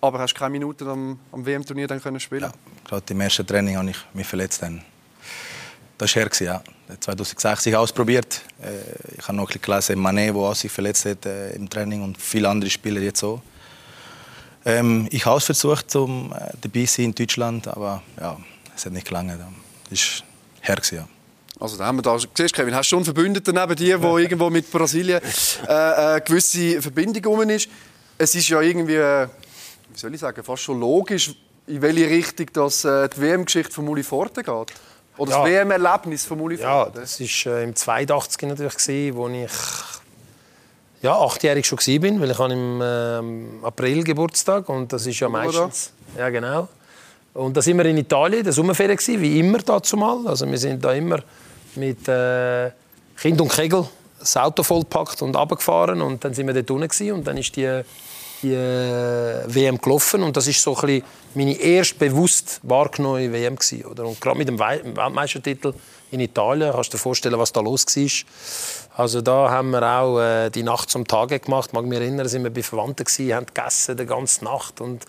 Aber 0.00 0.18
hast 0.18 0.34
keine 0.34 0.50
Minuten 0.50 0.88
am, 0.88 1.18
am 1.30 1.46
WM-Turnier 1.46 1.86
dann 1.86 2.02
können 2.02 2.18
spielen? 2.18 2.42
Ja, 2.42 2.52
gerade 2.84 3.04
im 3.12 3.20
ersten 3.20 3.46
Training 3.46 3.76
habe 3.76 3.90
ich 3.90 3.98
mich 4.12 4.26
verletzt. 4.26 4.62
Dann. 4.62 4.82
Das 5.98 6.16
war 6.16 6.22
her, 6.24 6.30
ja. 6.40 6.62
2006 6.98 7.66
ich 7.66 7.76
ausprobiert. 7.76 8.40
Äh, 8.60 9.18
ich 9.18 9.28
habe 9.28 9.36
noch 9.36 9.44
ein 9.44 9.60
bisschen 9.60 9.62
gelesen, 9.62 9.98
Mané, 10.04 10.32
der 10.32 10.54
sich 10.54 10.72
verletzt 10.72 11.04
hat 11.04 11.26
äh, 11.26 11.52
im 11.52 11.68
Training 11.68 12.02
und 12.02 12.18
viele 12.18 12.48
andere 12.48 12.70
Spieler 12.70 13.00
jetzt 13.00 13.22
auch. 13.22 13.40
Ähm, 14.64 15.08
ich 15.10 15.24
habe 15.26 15.38
es 15.38 15.44
versucht, 15.44 15.94
um 15.96 16.32
äh, 16.32 16.50
dabei 16.60 16.84
zu 16.84 16.94
sein 16.94 17.06
in 17.06 17.14
Deutschland, 17.14 17.68
aber 17.68 18.02
ja, 18.20 18.36
es 18.76 18.84
hat 18.84 18.92
nicht 18.92 19.06
gelangt. 19.06 19.32
Das 19.90 20.22
war 20.22 20.26
her. 20.60 20.78
Ja. 20.90 21.08
Also 21.58 21.76
da 21.76 21.86
haben 21.86 21.98
wir 21.98 22.02
da, 22.02 22.18
siehst, 22.18 22.54
Kevin, 22.54 22.74
hast 22.74 22.90
du 22.90 22.96
schon 22.96 23.04
Verbündete 23.04 23.52
neben 23.52 23.76
dir, 23.76 24.02
wo 24.02 24.18
irgendwo 24.18 24.48
mit 24.48 24.70
Brasilien 24.70 25.20
äh, 25.66 25.70
eine 25.70 26.16
äh, 26.16 26.20
gewisse 26.20 26.80
Verbindung 26.80 27.50
ist. 27.50 27.68
Es 28.16 28.34
ist 28.34 28.48
ja 28.48 28.60
irgendwie, 28.60 28.96
äh, 28.96 29.28
wie 29.92 29.98
soll 29.98 30.14
ich 30.14 30.20
sagen, 30.20 30.42
fast 30.42 30.62
schon 30.62 30.80
logisch, 30.80 31.34
in 31.66 31.82
welche 31.82 32.08
Richtung 32.08 32.46
das, 32.52 32.84
äh, 32.84 33.08
die 33.08 33.20
WM-Geschichte 33.20 33.72
von 33.72 33.88
Uli 33.88 34.02
Forte 34.02 34.42
geht. 34.42 34.72
Oder 35.16 35.30
ja. 35.30 35.38
das 35.38 35.46
WM-Erlebnis 35.46 36.24
von 36.24 36.40
Uli 36.40 36.56
Forte. 36.56 36.98
Ja, 36.98 37.02
das 37.02 37.20
war 37.20 37.58
äh, 37.58 37.64
im 37.64 37.76
82 37.76 38.48
natürlich, 38.48 38.76
gewesen, 38.76 39.16
wo 39.16 39.28
ich 39.28 39.50
ja, 41.02 41.18
achtjährig 41.18 41.66
schon 41.66 41.78
bin, 42.00 42.20
weil 42.20 42.30
ich 42.30 42.38
habe 42.38 42.52
im 42.52 42.80
äh, 42.80 43.66
April 43.66 44.04
Geburtstag 44.04 44.68
und 44.68 44.92
das 44.92 45.06
ist 45.06 45.20
ja 45.20 45.28
meistens... 45.28 45.92
Ja, 46.18 46.28
genau. 46.28 46.68
Und 47.32 47.56
da 47.56 47.62
sind 47.62 47.78
wir 47.78 47.84
in 47.86 47.96
Italien, 47.96 48.42
der 48.42 48.52
Sommerferien 48.52 48.96
gewesen, 48.96 49.20
wie 49.20 49.38
immer 49.38 49.58
dazu 49.58 49.96
mal. 49.96 50.26
Also 50.26 50.50
wir 50.50 50.58
sind 50.58 50.84
da 50.84 50.92
immer 50.92 51.20
mit 51.76 52.08
äh, 52.08 52.70
Kind 53.16 53.40
und 53.40 53.52
Kegel 53.52 53.86
das 54.18 54.36
Auto 54.36 54.62
vollpackt 54.62 55.22
und 55.22 55.34
abgefahren 55.34 56.02
und 56.02 56.24
dann 56.24 56.34
sind 56.34 56.46
wir 56.46 56.54
dort 56.54 56.70
unten 56.70 57.12
und 57.12 57.26
dann 57.26 57.38
ist 57.38 57.56
die, 57.56 57.82
die 58.42 58.52
äh, 58.52 59.42
WM 59.46 59.78
gelaufen 59.80 60.22
und 60.22 60.36
das 60.36 60.46
ist 60.46 60.62
so 60.62 60.76
ein 60.76 60.80
bisschen 60.86 61.04
meine 61.34 61.54
erste 61.54 61.94
bewusst 61.96 62.60
wahrgenommene 62.62 63.32
WM 63.32 63.56
gewesen, 63.56 63.86
oder? 63.86 64.06
Und 64.06 64.20
gerade 64.20 64.36
mit 64.36 64.48
dem 64.48 64.58
Weltmeistertitel 64.58 65.72
in 66.10 66.20
Italien, 66.20 66.72
kannst 66.72 66.92
du 66.92 66.96
dir 66.96 67.02
vorstellen, 67.02 67.38
was 67.38 67.52
da 67.52 67.60
los 67.60 67.86
war. 67.86 68.79
Also 68.96 69.20
da 69.20 69.50
haben 69.50 69.70
wir 69.70 69.82
auch 69.82 70.20
äh, 70.20 70.50
die 70.50 70.62
Nacht 70.62 70.90
zum 70.90 71.06
Tage 71.06 71.38
gemacht. 71.38 71.68
Ich 71.68 71.72
mag 71.72 71.84
mich 71.84 71.98
erinnern, 71.98 72.28
sind 72.28 72.42
wir 72.42 72.50
bei 72.52 72.62
Verwandten 72.62 73.04
gewesen, 73.04 73.34
haben 73.34 73.46
gegessen 73.46 73.96
die 73.96 74.06
ganze 74.06 74.44
Nacht 74.44 74.80
und 74.80 75.04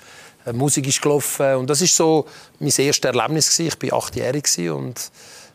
äh, 0.46 0.54
Musik 0.54 0.88
ist 0.88 1.02
gelaufen 1.02 1.56
und 1.56 1.70
das 1.70 1.82
ist 1.82 1.96
so 1.96 2.26
mein 2.60 2.72
erstes 2.78 3.04
Erlebnis 3.04 3.56
gewesen. 3.56 3.78
Ich 3.82 3.92
war 3.92 4.00
achtjährig 4.00 4.46
und 4.72 5.00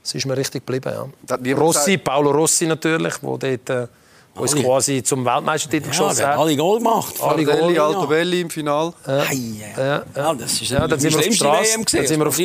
es 0.03 0.15
ist 0.15 0.27
mir 0.27 0.37
richtig 0.37 0.67
geblieben. 0.67 1.13
Ja. 1.29 1.57
Rossi, 1.57 1.99
Paolo 1.99 2.31
Rossi 2.31 2.67
natürlich, 2.67 3.15
wo 3.23 3.37
dort 3.37 3.71
äh, 3.71 3.87
uns 4.35 4.55
quasi 4.55 5.03
zum 5.03 5.25
Weltmeistertitel 5.25 5.87
ja, 5.87 5.91
geschossen 5.91 6.27
hat. 6.27 6.39
Alle 6.39 6.57
Goal 6.57 6.79
gemacht. 6.79 7.15
Alle 7.21 7.45
Goal. 7.45 7.79
Altobelli 7.79 8.43
im 8.43 8.51
Finale. 8.51 8.93
Ja. 9.07 9.25
Ja, 9.33 10.05
ja. 10.15 10.35
das 10.35 10.61
ist 10.61 10.71
ja, 10.71 10.87
dann 10.87 11.01
sind 11.01 11.13
wir 11.13 11.19
auf 11.21 11.25
die 11.25 11.33
Straße. 11.33 11.79
Dann 11.93 12.07
sind 12.07 12.21
wir 12.21 12.27
auf, 12.27 12.37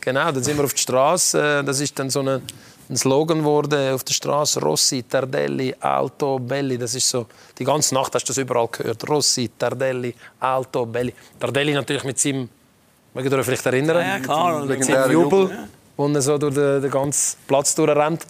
genau, 0.00 0.32
dann 0.32 0.42
sind 0.42 0.56
wir 0.56 0.64
auf 0.64 0.74
die 0.74 0.82
Straße. 0.82 1.62
Das 1.64 1.80
ist 1.80 1.98
dann 1.98 2.10
so 2.10 2.20
eine 2.20 2.42
ein 2.90 2.96
Slogan 2.96 3.44
wurde 3.44 3.94
auf 3.94 4.02
der 4.04 4.14
Straße 4.14 4.60
Rossi, 4.60 5.02
Tardelli, 5.02 5.74
Alto, 5.78 6.38
Belli. 6.38 6.78
Das 6.78 6.94
ist 6.94 7.08
so, 7.08 7.26
die 7.58 7.64
ganze 7.64 7.94
Nacht 7.94 8.14
hast 8.14 8.24
du 8.24 8.28
das 8.28 8.38
überall 8.38 8.68
gehört. 8.68 9.08
Rossi, 9.08 9.50
Tardelli, 9.58 10.14
Alto, 10.40 10.86
Belli. 10.86 11.12
Tardelli 11.38 11.74
natürlich 11.74 12.04
mit 12.04 12.18
seinem, 12.18 12.48
mögt 13.12 13.30
ihr 13.30 13.38
euch 13.38 13.44
vielleicht 13.44 13.66
erinnern? 13.66 14.00
Ja, 14.00 14.18
klar. 14.20 14.64
Mit 14.64 14.84
seinem 14.84 15.10
Jubel, 15.10 15.50
ja. 15.50 15.68
wo 15.96 16.08
er 16.08 16.22
so 16.22 16.38
durch 16.38 16.54
den, 16.54 16.80
den 16.80 16.90
ganzen 16.90 17.36
Platz 17.46 17.74
durchrennt. 17.74 18.26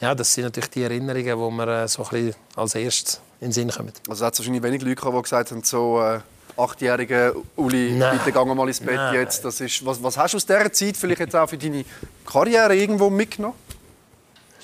Ja, 0.00 0.16
das 0.16 0.34
sind 0.34 0.44
natürlich 0.44 0.70
die 0.70 0.82
Erinnerungen, 0.82 1.24
die 1.38 1.56
mir 1.56 1.82
äh, 1.82 1.86
so 1.88 2.02
ein 2.02 2.08
bisschen 2.08 2.34
als 2.56 2.74
erstes 2.74 3.20
in 3.40 3.48
den 3.48 3.52
Sinn 3.52 3.70
kommen. 3.70 3.92
Also 4.08 4.24
hat 4.26 4.32
es 4.32 4.40
wahrscheinlich 4.40 4.62
wenig 4.64 4.82
Leute 4.82 5.12
die 5.14 5.22
gesagt 5.22 5.52
haben, 5.52 5.62
so 5.62 6.00
äh, 6.00 6.18
achtjährige 6.56 7.36
Uli, 7.54 7.92
Nein. 7.92 8.18
bitte 8.18 8.36
geh 8.36 8.44
mal 8.44 8.66
ins 8.66 8.80
Bett 8.80 8.96
Nein. 8.96 9.14
jetzt. 9.14 9.44
Das 9.44 9.60
ist, 9.60 9.86
was, 9.86 10.02
was 10.02 10.16
hast 10.16 10.32
du 10.32 10.36
aus 10.38 10.46
dieser 10.46 10.72
Zeit 10.72 10.96
vielleicht 10.96 11.20
jetzt 11.20 11.36
auch 11.36 11.48
für 11.48 11.56
deine 11.56 11.84
Karriere 12.26 12.74
irgendwo 12.74 13.10
mitgenommen? 13.10 13.54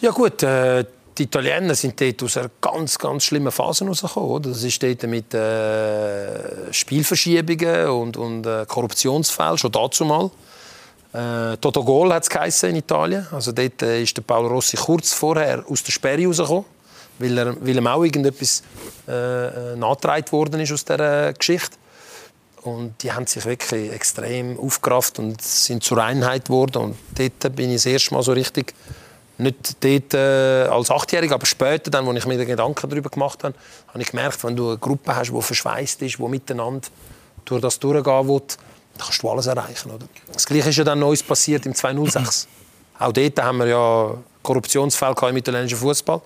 Ja 0.00 0.12
gut, 0.12 0.44
äh, 0.44 0.84
die 1.16 1.24
Italiener 1.24 1.74
sind 1.74 2.00
dort 2.00 2.22
aus 2.22 2.36
einer 2.36 2.50
ganz, 2.60 2.96
ganz 2.96 3.24
schlimmen 3.24 3.50
Phase 3.50 3.84
rausgekommen. 3.84 4.42
Das 4.44 4.62
ist 4.62 4.80
dort 4.80 5.02
mit 5.04 5.34
äh, 5.34 6.72
Spielverschiebungen 6.72 7.88
und, 7.88 8.16
und 8.16 8.46
äh, 8.46 8.64
Korruptionsfällen, 8.68 9.58
schon 9.58 9.72
dazu 9.72 10.04
mal. 10.04 10.30
Äh, 11.12 11.56
Toto 11.56 11.82
Gol 11.82 12.12
hat 12.12 12.28
es 12.32 12.62
in 12.62 12.76
Italien. 12.76 13.26
Also 13.32 13.50
dort 13.50 13.82
äh, 13.82 14.00
ist 14.00 14.16
der 14.16 14.22
Paolo 14.22 14.48
Rossi 14.48 14.76
kurz 14.76 15.12
vorher 15.12 15.64
aus 15.68 15.82
der 15.82 15.90
Sperre 15.90 16.26
rausgekommen, 16.26 16.64
weil, 17.18 17.36
er, 17.36 17.56
weil 17.60 17.76
ihm 17.76 17.86
auch 17.88 18.04
irgendetwas 18.04 18.62
äh, 19.08 19.72
äh 19.72 19.76
nachgetragen 19.76 20.30
worden 20.30 20.60
ist 20.60 20.70
aus 20.70 20.84
dieser 20.84 21.32
Geschichte. 21.32 21.76
Und 22.62 23.02
die 23.02 23.10
haben 23.10 23.26
sich 23.26 23.44
wirklich 23.44 23.90
extrem 23.90 24.58
aufgerafft 24.60 25.18
und 25.18 25.42
sind 25.42 25.82
zur 25.82 25.98
Einheit 25.98 26.44
geworden. 26.44 26.82
Und 26.82 26.96
dort 27.16 27.56
bin 27.56 27.70
ich 27.70 27.76
das 27.76 27.86
erste 27.86 28.14
Mal 28.14 28.22
so 28.22 28.32
richtig 28.32 28.74
nicht 29.38 29.84
dort 29.84 30.14
äh, 30.14 30.68
als 30.68 30.90
Achtjähriger, 30.90 31.36
aber 31.36 31.46
später, 31.46 31.90
dann, 31.90 32.06
als 32.08 32.18
ich 32.18 32.26
mir 32.26 32.44
Gedanken 32.44 32.90
darüber 32.90 33.08
gemacht 33.08 33.44
habe, 33.44 33.54
habe 33.88 34.02
ich 34.02 34.10
gemerkt, 34.10 34.42
wenn 34.44 34.56
du 34.56 34.70
eine 34.70 34.78
Gruppe 34.78 35.14
hast, 35.14 35.30
die 35.30 35.42
verschweißt 35.42 36.02
ist, 36.02 36.18
die 36.18 36.22
miteinander 36.22 36.88
durch 37.44 37.62
das 37.62 37.78
durchgehen 37.78 38.28
will, 38.28 38.40
dann 38.40 38.98
kannst 38.98 39.22
du 39.22 39.30
alles 39.30 39.46
erreichen. 39.46 39.90
Oder? 39.90 40.06
Das 40.32 40.44
Gleiche 40.44 40.70
ist 40.70 40.76
ja 40.76 40.84
dann 40.84 40.98
Neues 40.98 41.22
passiert 41.22 41.64
im 41.66 41.74
2006. 41.74 42.48
auch 42.98 43.12
dort 43.12 43.42
haben 43.42 43.58
wir 43.58 43.66
ja 43.66 44.14
Korruptionsfälle 44.42 45.14
im 45.28 45.36
italienischen 45.36 45.78
Fußball. 45.78 46.20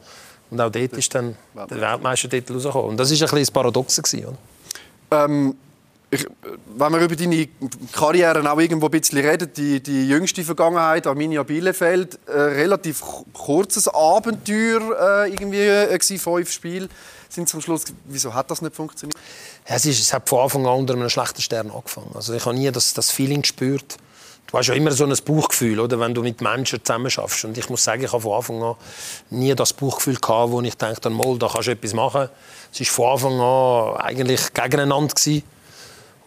Und 0.51 0.61
auch 0.61 0.71
dort 0.71 0.93
ist 0.93 1.15
dann 1.15 1.37
der 1.55 1.81
Weltmeistertitel 1.81 2.55
rausgekommen. 2.55 2.91
Und 2.91 2.97
das 2.99 3.11
war 3.11 3.17
ein 3.17 3.21
bisschen 3.21 3.39
das 3.39 3.51
Paradoxe. 3.51 4.03
Oder? 4.27 5.25
Ähm 5.25 5.55
ich, 6.13 6.27
wenn 6.77 6.93
wir 6.93 7.01
über 7.01 7.17
deine 7.17 7.49
Karriere 7.91 8.53
auch 8.53 8.61
irgendwo 8.61 8.87
ein 8.87 8.91
bisschen 8.91 9.19
reden, 9.19 9.51
die, 9.57 9.83
die 9.83 10.07
jüngste 10.07 10.45
Vergangenheit, 10.45 11.07
Arminia 11.07 11.43
Bielefeld, 11.43 12.19
äh, 12.27 12.33
relativ 12.33 13.03
kurzes 13.33 13.89
Abenteuer 13.89 15.25
äh, 15.25 15.31
irgendwie 15.31 15.61
äh, 15.61 16.19
fünf 16.19 16.53
Spiele 16.53 16.89
sind 17.31 17.49
zum 17.49 17.63
Schluss. 17.63 17.85
Wieso 18.05 18.35
hat 18.35 18.51
das 18.51 18.61
nicht 18.61 18.77
funktioniert? 18.77 19.19
Ja, 19.67 19.77
es, 19.77 19.87
ist, 19.87 20.01
es 20.01 20.13
hat 20.13 20.29
von 20.29 20.41
Anfang 20.41 20.67
an 20.67 20.81
unter 20.81 20.93
einem 20.93 21.09
schlechten 21.09 21.41
Stern 21.41 21.71
angefangen. 21.71 22.11
Also 22.15 22.35
ich 22.35 22.45
habe 22.45 22.57
nie 22.57 22.71
das, 22.71 22.93
das 22.93 23.11
Feeling 23.11 23.41
gespürt. 23.41 23.97
Du 24.49 24.59
hast 24.59 24.67
ja 24.67 24.75
immer 24.75 24.91
so 24.91 25.07
ein 25.07 25.17
Buchgefühl, 25.25 25.81
oder, 25.81 25.99
wenn 25.99 26.13
du 26.13 26.23
mit 26.23 26.43
Menschen 26.43 26.85
zusammen 26.85 27.11
schaffst. 27.11 27.47
Und 27.47 27.57
ich 27.57 27.71
muss 27.71 27.85
sagen, 27.85 28.05
ich 28.05 28.13
habe 28.13 28.21
von 28.21 28.35
Anfang 28.35 28.63
an 28.63 28.75
nie 29.31 29.55
das 29.55 29.73
Buchgefühl 29.73 30.17
gehabt, 30.17 30.53
wo 30.53 30.61
ich 30.61 30.77
dachte, 30.77 31.09
mal, 31.09 31.39
da 31.39 31.49
kannst 31.49 31.69
du 31.69 31.73
etwas 31.73 31.95
machen. 31.95 32.29
Es 32.71 32.81
war 32.81 32.87
von 32.87 33.13
Anfang 33.13 33.41
an 33.41 33.97
eigentlich 33.97 34.53
gegeneinander 34.53 35.15
gewesen 35.15 35.43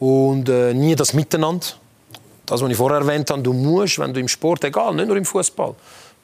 und 0.06 0.50
äh, 0.50 0.74
nie 0.74 0.96
das 0.96 1.14
Miteinander. 1.14 1.66
Das, 2.46 2.62
was 2.62 2.70
ich 2.70 2.78
vorher 2.78 3.00
erwähnt 3.00 3.32
habe, 3.32 3.42
du 3.42 3.54
musst, 3.54 3.98
wenn 3.98 4.14
du 4.14 4.20
im 4.20 4.28
Sport, 4.28 4.64
egal, 4.64 4.94
nicht 4.94 5.08
nur 5.08 5.18
im 5.18 5.26
Fußball, 5.26 5.74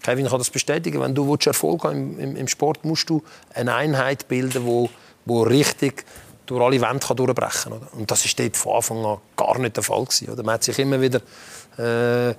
Kevin 0.04 0.28
kann 0.28 0.38
das 0.38 0.52
bestätigen, 0.52 1.00
wenn 1.02 1.16
du 1.16 1.36
Erfolg 1.44 1.84
haben 1.84 2.20
im, 2.20 2.20
im, 2.20 2.36
im 2.36 2.48
Sport 2.48 2.86
musst 2.86 3.10
du 3.10 3.24
eine 3.54 3.74
Einheit 3.74 4.28
bilden, 4.28 4.66
wo, 4.66 4.90
wo 5.26 5.42
richtig 5.42 6.06
durch 6.46 6.62
alle 6.62 6.80
Wände 6.80 7.06
kann 7.06 7.18
durchbrechen 7.18 7.72
kann. 7.72 8.00
Und 8.00 8.12
das 8.12 8.24
war 8.26 8.32
dort 8.38 8.58
von 8.58 8.76
Anfang 8.76 9.06
an 9.06 9.18
gar 9.36 9.58
nicht 9.58 9.76
der 9.76 9.84
Fall. 9.84 10.04
Gewesen, 10.06 10.30
oder? 10.30 10.44
Man 10.44 10.54
hat 10.54 10.64
sich 10.64 10.78
immer 10.78 11.02
wieder 11.02 11.22
äh, 11.78 12.36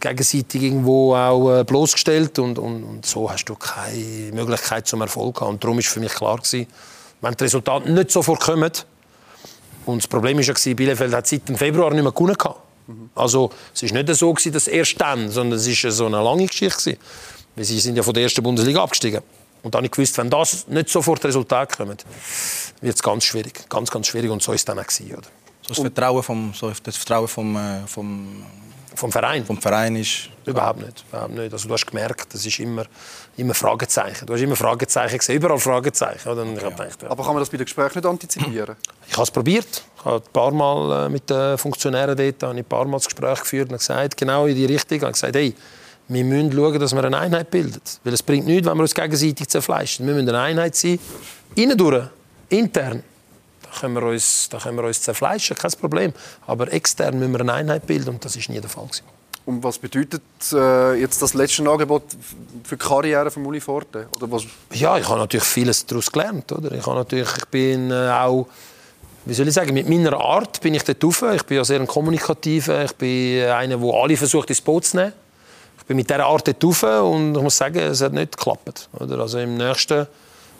gegenseitig 0.00 0.62
irgendwo 0.62 1.14
auch 1.14 1.50
äh, 1.50 1.64
bloßgestellt 1.64 2.38
und, 2.38 2.58
und, 2.58 2.84
und, 2.84 3.06
so 3.06 3.30
hast 3.30 3.44
du 3.46 3.56
keine 3.56 4.32
Möglichkeit 4.32 4.86
zum 4.86 5.00
Erfolg 5.02 5.40
haben. 5.40 5.54
Und 5.54 5.64
darum 5.64 5.76
war 5.76 5.82
für 5.82 6.00
mich 6.00 6.12
klar, 6.12 6.36
gewesen, 6.36 6.66
wenn 7.20 7.34
die 7.34 7.44
Resultate 7.44 7.90
nicht 7.90 8.10
sofort 8.10 8.40
kommen, 8.40 8.70
und 9.86 10.02
das 10.02 10.08
Problem 10.08 10.36
war 10.36 10.44
ja, 10.44 10.74
Bielefeld 10.74 11.14
hat 11.14 11.26
seit 11.26 11.48
dem 11.48 11.56
Februar 11.56 11.90
nicht 11.92 12.02
mehr 12.02 12.12
gewonnen. 12.12 12.36
Also 13.14 13.50
es 13.74 13.82
war 13.82 14.02
nicht 14.02 14.14
so, 14.14 14.32
gewesen, 14.32 14.52
dass 14.52 14.68
erst 14.68 15.00
dann, 15.00 15.30
sondern 15.30 15.58
es 15.58 15.84
war 15.84 15.90
so 15.90 16.06
eine 16.06 16.22
lange 16.22 16.46
Geschichte. 16.46 16.78
Gewesen. 16.78 16.98
Weil 17.56 17.64
sie 17.64 17.80
sind 17.80 17.96
ja 17.96 18.02
von 18.02 18.14
der 18.14 18.24
ersten 18.24 18.42
Bundesliga 18.42 18.82
abgestiegen. 18.82 19.22
Und 19.62 19.74
dann 19.74 19.80
habe 19.80 19.86
ich 19.86 19.92
gewusst, 19.92 20.16
wenn 20.18 20.30
das 20.30 20.68
nicht 20.68 20.88
sofort 20.88 21.24
Resultat 21.24 21.76
kommt, 21.76 22.04
wird 22.80 22.94
es 22.94 23.02
ganz 23.02 23.24
schwierig. 23.24 23.68
Ganz, 23.68 23.90
ganz 23.90 24.06
schwierig. 24.06 24.30
Und 24.30 24.42
so 24.42 24.52
ist 24.52 24.60
es 24.60 24.64
dann 24.64 24.78
auch 24.78 24.86
gewesen, 24.86 25.12
oder? 25.12 25.26
So 25.62 25.68
das 25.68 25.78
Vertrauen 25.78 26.22
vom, 26.22 26.54
so 26.54 26.70
das 26.82 26.96
Vertrauen 26.96 27.26
vom, 27.26 27.56
äh, 27.56 27.86
vom, 27.86 28.44
vom 28.94 29.10
Verein? 29.10 29.44
Vom 29.44 29.60
Verein 29.60 29.96
ist... 29.96 30.28
Überhaupt 30.44 30.80
nicht. 30.80 31.04
Überhaupt 31.08 31.34
nicht. 31.34 31.52
Also, 31.52 31.66
du 31.66 31.74
hast 31.74 31.86
gemerkt, 31.86 32.32
das 32.32 32.46
ist 32.46 32.60
immer, 32.60 32.86
immer 33.36 33.54
Fragezeichen. 33.54 34.26
Du 34.26 34.32
hast 34.34 34.40
immer 34.40 34.56
Fragezeichen 34.56 35.18
gesehen, 35.18 35.36
überall 35.36 35.58
Fragezeichen. 35.58 36.28
Oder? 36.28 36.42
Und 36.42 36.56
ja. 36.56 36.68
gedacht, 36.68 37.02
ja. 37.02 37.10
Aber 37.10 37.24
kann 37.24 37.34
man 37.34 37.42
das 37.42 37.50
bei 37.50 37.56
den 37.56 37.64
Gesprächen 37.64 37.98
nicht 37.98 38.06
antizipieren? 38.06 38.76
Ich 39.06 39.12
habe 39.12 39.22
es 39.22 39.30
probiert. 39.30 39.82
Ich 39.98 40.04
habe 40.04 40.16
ein 40.16 40.32
paar 40.32 40.50
Mal 40.50 41.06
äh, 41.06 41.08
mit 41.08 41.28
den 41.28 41.58
Funktionären 41.58 42.16
dort 42.16 42.44
ein 42.44 42.64
paar 42.64 42.84
Mal 42.86 42.96
das 42.96 43.06
Gespräch 43.06 43.40
geführt 43.40 43.70
und 43.70 43.78
gesagt, 43.78 44.16
genau 44.16 44.46
in 44.46 44.54
die 44.54 44.64
Richtung. 44.64 44.96
Ich 44.96 45.02
habe 45.02 45.12
gesagt, 45.12 45.36
hey, 45.36 45.54
wir 46.08 46.24
müssen 46.24 46.52
schauen, 46.52 46.78
dass 46.78 46.94
wir 46.94 47.04
eine 47.04 47.18
Einheit 47.18 47.50
bilden. 47.50 47.80
Weil 48.04 48.14
es 48.14 48.22
bringt 48.22 48.46
nichts, 48.46 48.66
wenn 48.66 48.76
wir 48.76 48.82
uns 48.82 48.94
gegenseitig 48.94 49.48
zerfleischen. 49.48 50.06
Wir 50.06 50.14
müssen 50.14 50.28
eine 50.28 50.40
Einheit 50.40 50.76
sein, 50.76 50.98
innen 51.54 51.76
durch, 51.76 52.04
intern. 52.48 53.02
Da 53.62 53.80
können, 53.80 53.94
wir 53.94 54.02
uns, 54.04 54.48
da 54.48 54.58
können 54.58 54.78
wir 54.78 54.84
uns 54.84 55.02
zerfleischen, 55.02 55.56
kein 55.56 55.72
Problem. 55.72 56.12
Aber 56.46 56.72
extern 56.72 57.18
müssen 57.18 57.32
wir 57.32 57.40
eine 57.40 57.52
Einheit 57.52 57.86
bilden 57.86 58.10
und 58.10 58.24
das 58.24 58.36
war 58.36 58.54
nie 58.54 58.60
der 58.60 58.70
Fall. 58.70 58.88
Und 59.46 59.62
was 59.62 59.78
bedeutet 59.78 60.22
äh, 60.52 60.94
jetzt 61.00 61.22
das 61.22 61.34
letzte 61.34 61.68
Angebot 61.68 62.02
für 62.64 62.76
die 62.76 62.84
Karriere 62.84 63.30
von 63.30 63.46
Uli 63.46 63.60
Forte? 63.60 64.08
Oder 64.16 64.30
was? 64.30 64.44
Ja, 64.72 64.98
ich 64.98 65.08
habe 65.08 65.20
natürlich 65.20 65.46
vieles 65.46 65.86
daraus 65.86 66.10
gelernt. 66.10 66.50
Oder? 66.52 66.72
Ich, 66.72 66.84
habe 66.84 66.96
natürlich, 66.96 67.30
ich 67.38 67.46
bin 67.46 67.90
äh, 67.90 68.10
auch, 68.10 68.48
wie 69.24 69.34
soll 69.34 69.46
ich 69.46 69.54
sagen, 69.54 69.72
mit 69.72 69.88
meiner 69.88 70.14
Art 70.20 70.60
bin 70.60 70.74
ich 70.74 70.82
dort 70.82 71.02
rauf. 71.02 71.24
Ich 71.34 71.44
bin 71.44 71.56
ja 71.56 71.64
sehr 71.64 71.80
ein 71.80 71.86
Kommunikativer. 71.86 72.84
Ich 72.84 72.94
bin 72.96 73.44
einer, 73.44 73.76
der 73.78 73.94
alle 73.94 74.16
versucht, 74.16 74.50
ins 74.50 74.60
Boot 74.60 74.84
zu 74.84 74.96
nehmen 74.96 75.12
bin 75.86 75.96
mit 75.96 76.10
dieser 76.10 76.26
Art 76.26 76.46
dort 76.46 77.04
und 77.04 77.36
ich 77.36 77.42
muss 77.42 77.56
sagen, 77.56 77.78
es 77.78 78.00
hat 78.00 78.12
nicht 78.12 78.36
geklappt. 78.36 78.88
Oder? 78.98 79.20
Also 79.20 79.38
im 79.38 79.56
nächsten 79.56 80.06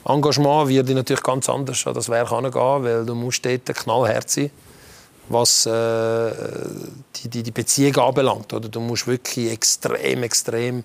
Engagement 0.05 0.69
wird 0.69 0.89
ich 0.89 0.95
natürlich 0.95 1.23
ganz 1.23 1.49
anders 1.49 1.87
an 1.87 1.95
das 1.95 2.09
Werk 2.09 2.31
angehen, 2.31 2.85
weil 2.85 3.05
du 3.05 3.15
musst 3.15 3.45
dort 3.45 3.67
knallhart 3.67 4.31
sein, 4.31 4.51
was 5.29 5.67
äh, 5.67 6.33
die, 7.17 7.29
die, 7.29 7.43
die 7.43 7.51
Beziehung 7.51 7.97
anbelangt. 7.97 8.53
Oder? 8.53 8.69
Du 8.69 8.81
musst 8.81 9.07
wirklich 9.07 9.51
extrem, 9.51 10.23
extrem 10.23 10.85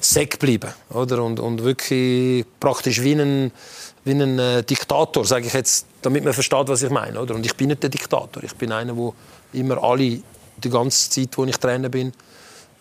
sack 0.00 0.38
bleiben. 0.38 0.72
Oder? 0.90 1.22
Und, 1.22 1.40
und 1.40 1.62
wirklich 1.62 2.44
praktisch 2.60 3.02
wie 3.02 3.12
ein, 3.12 3.52
wie 4.04 4.12
ein 4.12 4.38
äh, 4.38 4.62
Diktator, 4.62 5.24
sage 5.24 5.46
ich 5.46 5.52
jetzt, 5.52 5.86
damit 6.02 6.24
man 6.24 6.32
versteht, 6.32 6.68
was 6.68 6.82
ich 6.82 6.90
meine. 6.90 7.20
Oder? 7.20 7.34
Und 7.34 7.44
ich 7.44 7.56
bin 7.56 7.68
nicht 7.68 7.82
der 7.82 7.90
Diktator. 7.90 8.42
Ich 8.42 8.54
bin 8.54 8.72
einer, 8.72 8.94
der 8.94 9.12
immer 9.52 9.82
alle, 9.82 10.20
die 10.58 10.70
ganze 10.70 11.10
Zeit, 11.10 11.36
wo 11.36 11.44
ich 11.44 11.56
Trainer 11.58 11.88
bin, 11.88 12.12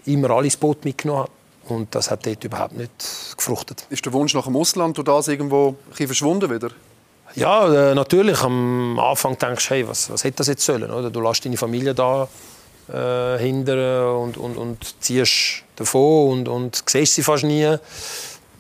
immer 0.06 0.30
alles 0.32 0.56
Boot 0.58 0.86
mitgenommen 0.86 1.22
habe. 1.22 1.32
Und 1.68 1.96
das 1.96 2.12
hat 2.12 2.26
dort 2.26 2.44
überhaupt 2.44 2.78
nicht 2.78 2.92
gefruchtet. 3.36 3.88
Ist 3.90 4.06
der 4.06 4.14
Wunsch 4.14 4.36
nach 4.36 4.46
dem 4.46 4.56
Ausland 4.56 4.98
durch 4.98 5.06
das 5.06 5.28
irgendwo 5.28 5.76
ein 6.00 6.08
verschwunden 6.08 6.50
wieder? 6.50 6.70
Ja, 7.36 7.92
äh, 7.92 7.96
natürlich. 7.96 8.42
Am 8.42 8.98
Anfang 8.98 9.38
denkst 9.38 9.68
du, 9.68 9.76
hey, 9.76 9.88
was, 9.88 10.10
was 10.10 10.24
hätte 10.24 10.38
das 10.38 10.48
jetzt 10.48 10.66
sollen? 10.66 10.90
Oder? 10.90 11.10
Du 11.10 11.20
lässt 11.20 11.44
deine 11.46 11.58
Familie 11.58 11.94
da 11.94 12.28
äh, 12.88 13.38
hindern 13.40 14.16
und, 14.16 14.38
und, 14.38 14.58
und 14.58 15.04
ziehst 15.04 15.64
davon 15.76 16.40
und, 16.40 16.48
und 16.48 16.84
siehst 16.86 17.16
sie 17.16 17.24
fast 17.24 17.44
nie. 17.44 17.76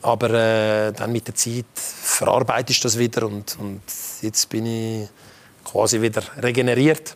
Aber 0.02 0.30
äh, 0.30 0.92
dann 0.92 1.12
mit 1.12 1.28
der 1.28 1.36
Zeit 1.36 1.66
verarbeitest 1.74 2.84
du 2.84 2.88
das 2.88 2.98
wieder 2.98 3.26
und, 3.26 3.58
und 3.60 3.82
jetzt 4.22 4.50
bin 4.50 4.66
ich 4.66 5.10
quasi 5.64 6.02
wieder 6.02 6.22
regeneriert. 6.42 7.16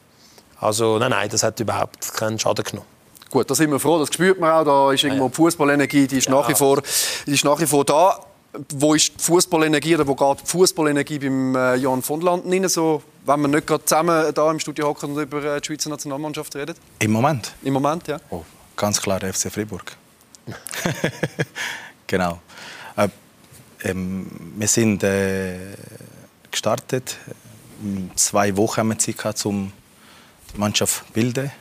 Also 0.59 0.97
nein, 0.97 1.11
nein, 1.11 1.29
das 1.29 1.43
hat 1.43 1.59
überhaupt 1.59 2.13
keinen 2.13 2.39
Schaden 2.39 2.63
genommen. 2.63 2.87
Gut, 3.29 3.49
da 3.49 3.53
sind 3.53 3.69
wir 3.69 3.79
froh, 3.79 3.99
das 3.99 4.07
spürt 4.11 4.39
man 4.39 4.51
auch. 4.51 4.63
Da 4.63 4.93
ist 4.93 5.03
irgendwo 5.03 5.29
die 5.29 5.35
Fußballenergie, 5.35 6.07
die 6.07 6.17
ist, 6.17 6.27
ja. 6.27 6.31
nach 6.31 6.49
wie 6.49 6.55
vor, 6.55 6.81
die 7.27 7.33
ist 7.33 7.45
nach 7.45 7.59
wie 7.59 7.67
vor 7.67 7.85
da. 7.85 8.19
Wo 8.69 8.95
ist 8.95 9.13
die 9.13 9.23
Fußballenergie 9.23 9.95
oder 9.95 10.07
wo 10.07 10.15
geht 10.15 10.41
die 10.41 10.45
Fußballenergie 10.49 11.19
beim 11.19 11.55
äh, 11.55 11.75
Jan 11.75 12.01
von 12.01 12.21
Landen 12.21 12.51
rein? 12.51 12.67
So, 12.67 13.03
wenn 13.25 13.41
wir 13.41 13.47
nicht 13.47 13.67
gerade 13.67 13.85
zusammen 13.85 14.33
da 14.33 14.49
im 14.49 14.59
Studio 14.59 14.87
hocken 14.87 15.11
und 15.11 15.21
über 15.21 15.43
äh, 15.43 15.61
die 15.61 15.67
Schweizer 15.67 15.89
Nationalmannschaft 15.89 16.55
reden? 16.55 16.75
Im 16.99 17.11
Moment? 17.11 17.53
Im 17.61 17.73
Moment, 17.73 18.07
ja. 18.07 18.19
Oh, 18.31 18.43
ganz 18.75 18.99
klar 18.99 19.19
FC 19.21 19.51
Freiburg. 19.51 19.95
genau. 22.07 22.39
Äh, 22.95 23.09
ähm, 23.83 24.27
wir 24.57 24.67
sind 24.67 25.03
äh, 25.03 25.57
gestartet. 26.49 27.17
Zwei 28.15 28.57
Wochen 28.57 28.77
haben 28.77 28.89
wir 28.89 28.97
Zeit 28.97 29.17
gehabt, 29.17 29.45
um 29.45 29.71
die 30.53 30.59
Mannschaft 30.59 31.05
zu 31.05 31.13
bilden 31.13 31.51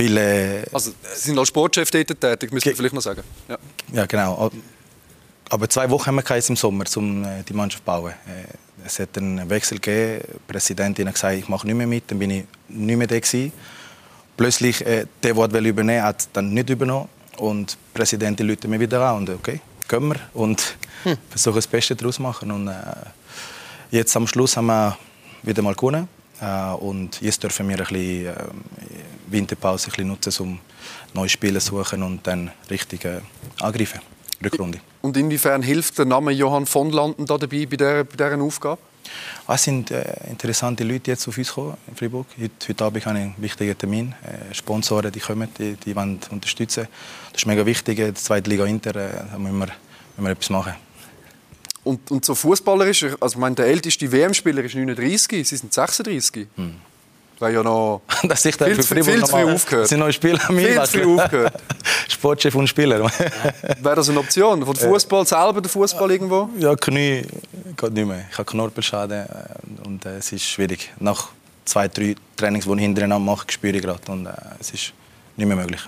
weil, 0.00 0.16
äh, 0.16 0.64
also, 0.72 0.92
Sie 1.14 1.28
sind 1.28 1.38
als 1.38 1.48
Sportchef 1.48 1.90
tätig, 1.90 2.52
müssen 2.52 2.64
wir 2.64 2.76
vielleicht 2.76 2.94
noch 2.94 3.02
sagen. 3.02 3.22
Ja. 3.48 3.58
ja, 3.92 4.06
genau. 4.06 4.50
Aber 5.50 5.68
zwei 5.68 5.90
Wochen 5.90 6.06
haben 6.06 6.16
wir 6.16 6.48
im 6.48 6.56
Sommer, 6.56 6.84
um 6.94 7.24
äh, 7.24 7.42
die 7.42 7.52
Mannschaft 7.52 7.82
zu 7.82 7.84
bauen. 7.84 8.12
Äh, 8.12 8.86
es 8.86 9.00
hat 9.00 9.18
einen 9.18 9.50
Wechsel 9.50 9.78
gegeben. 9.78 10.24
Die 10.32 10.52
Präsidentin 10.52 11.08
hat 11.08 11.14
gesagt, 11.14 11.36
ich 11.36 11.48
mache 11.48 11.66
nicht 11.66 11.76
mehr 11.76 11.88
mit. 11.88 12.08
Dann 12.08 12.20
bin 12.20 12.30
ich 12.30 12.44
nicht 12.68 12.96
mehr 12.96 13.08
da. 13.08 13.18
Gewesen. 13.18 13.52
Plötzlich, 14.36 14.86
äh, 14.86 15.06
der, 15.22 15.48
der 15.48 15.60
übernehmen 15.62 16.02
hat 16.02 16.28
dann 16.32 16.54
nicht 16.54 16.70
übernommen. 16.70 17.08
Und 17.36 17.72
die 17.72 17.98
Präsidentin 17.98 18.46
läutet 18.46 18.70
mir 18.70 18.78
wieder 18.78 19.00
an. 19.02 19.16
Und 19.18 19.30
okay, 19.30 19.60
gehen 19.88 20.08
wir. 20.08 20.16
Und 20.34 20.76
hm. 21.02 21.16
versuchen 21.28 21.56
das 21.56 21.66
Beste 21.66 21.96
daraus 21.96 22.14
zu 22.14 22.22
machen. 22.22 22.52
Und, 22.52 22.68
äh, 22.68 22.74
jetzt 23.90 24.16
am 24.16 24.28
Schluss 24.28 24.56
haben 24.56 24.66
wir 24.66 24.96
wieder 25.42 25.62
mal 25.62 25.74
gewonnen. 25.74 26.08
Äh, 26.40 26.74
und 26.74 27.20
jetzt 27.20 27.42
dürfen 27.42 27.68
wir 27.68 27.76
ein 27.76 27.86
bisschen 27.86 28.26
äh, 28.26 28.34
Winterpause 29.26 29.88
ein 29.88 29.90
bisschen 29.90 30.06
nutzen, 30.06 30.42
um 30.44 30.60
neue 31.12 31.28
Spiele 31.28 31.58
zu 31.58 31.76
suchen 31.76 32.04
und 32.04 32.24
dann 32.24 32.52
richtig 32.70 33.04
äh, 33.04 33.20
angreifen. 33.58 34.00
Rückrunde. 34.44 34.80
Und 35.02 35.16
inwiefern 35.16 35.62
hilft 35.62 35.98
der 35.98 36.06
Name 36.06 36.32
Johann 36.32 36.66
von 36.66 36.90
Landen 36.90 37.26
da 37.26 37.38
dabei 37.38 37.66
bei 37.66 37.76
dieser, 37.76 38.04
bei 38.04 38.16
dieser 38.16 38.40
Aufgabe? 38.40 38.80
Ah, 39.46 39.54
es 39.54 39.64
sind 39.64 39.90
äh, 39.90 40.04
interessante 40.28 40.84
Leute 40.84 41.10
jetzt 41.10 41.26
auf 41.26 41.36
uns 41.36 41.48
gekommen 41.48 41.76
in 41.88 41.96
Freiburg. 41.96 42.26
Heute, 42.40 42.68
heute 42.68 42.84
Abend 42.84 43.06
habe 43.06 43.18
ich 43.18 43.22
einen 43.22 43.34
wichtigen 43.38 43.76
Termin. 43.76 44.14
Äh, 44.22 44.54
Sponsoren, 44.54 45.10
die 45.10 45.20
kommen, 45.20 45.48
die, 45.58 45.74
die 45.74 45.96
wollen 45.96 46.20
unterstützen. 46.30 46.86
Das 47.32 47.42
ist 47.42 47.46
mega 47.46 47.64
wichtig. 47.66 47.96
Die 47.96 48.14
zweite 48.14 48.48
Liga 48.48 48.64
Inter, 48.66 48.94
äh, 48.96 49.10
da 49.32 49.38
müssen 49.38 49.58
wir, 49.58 49.66
müssen 49.66 49.74
wir 50.18 50.30
etwas 50.30 50.50
machen. 50.50 50.74
Und, 51.82 52.10
und 52.10 52.24
so 52.24 52.34
fußballerisch, 52.34 53.04
also 53.20 53.34
ich 53.34 53.36
meine, 53.36 53.56
der 53.56 53.66
älteste 53.66 54.10
WM-Spieler 54.12 54.62
ist 54.62 54.74
39, 54.74 55.48
Sie 55.48 55.56
sind 55.56 55.72
36. 55.72 56.46
Hm. 56.56 56.74
Wäre 57.40 57.52
ja 57.54 57.62
noch 57.62 58.02
das 58.22 58.44
ist 58.44 58.62
viel, 58.62 58.82
viel, 58.82 59.02
viel 59.02 59.24
zu 59.24 59.32
früh 59.32 59.52
aufgehört. 59.52 59.88
sind 59.88 59.98
neue 59.98 60.12
Spieler 60.12 60.38
Viel 60.40 60.82
zu 60.82 60.98
früh 60.98 61.18
aufgehört. 61.18 61.54
Sportchef 62.08 62.54
und 62.54 62.68
Spieler. 62.68 63.00
Wäre 63.00 63.96
das 63.96 64.10
eine 64.10 64.18
Option? 64.18 64.64
Von 64.64 64.76
Fußball 64.76 65.26
selber, 65.26 65.62
der 65.62 65.70
Fußball 65.70 66.10
irgendwo? 66.10 66.50
Ja, 66.58 66.76
Knie 66.76 67.24
geht 67.76 67.92
nicht 67.92 68.06
mehr. 68.06 68.26
Ich 68.30 68.36
habe 68.36 68.44
Knorpelschaden 68.44 69.24
äh, 69.26 69.86
und 69.86 70.04
äh, 70.04 70.18
es 70.18 70.32
ist 70.32 70.44
schwierig. 70.44 70.92
Nach 70.98 71.28
zwei, 71.64 71.88
drei 71.88 72.14
Trainings, 72.36 72.66
die 72.66 72.72
ich 72.72 72.80
hintereinander 72.80 73.32
mache, 73.32 73.46
spüre 73.50 73.74
ich 73.74 73.82
gerade 73.82 74.12
und 74.12 74.26
äh, 74.26 74.32
es 74.60 74.72
ist 74.72 74.92
nicht 75.36 75.46
mehr 75.46 75.56
möglich. 75.56 75.80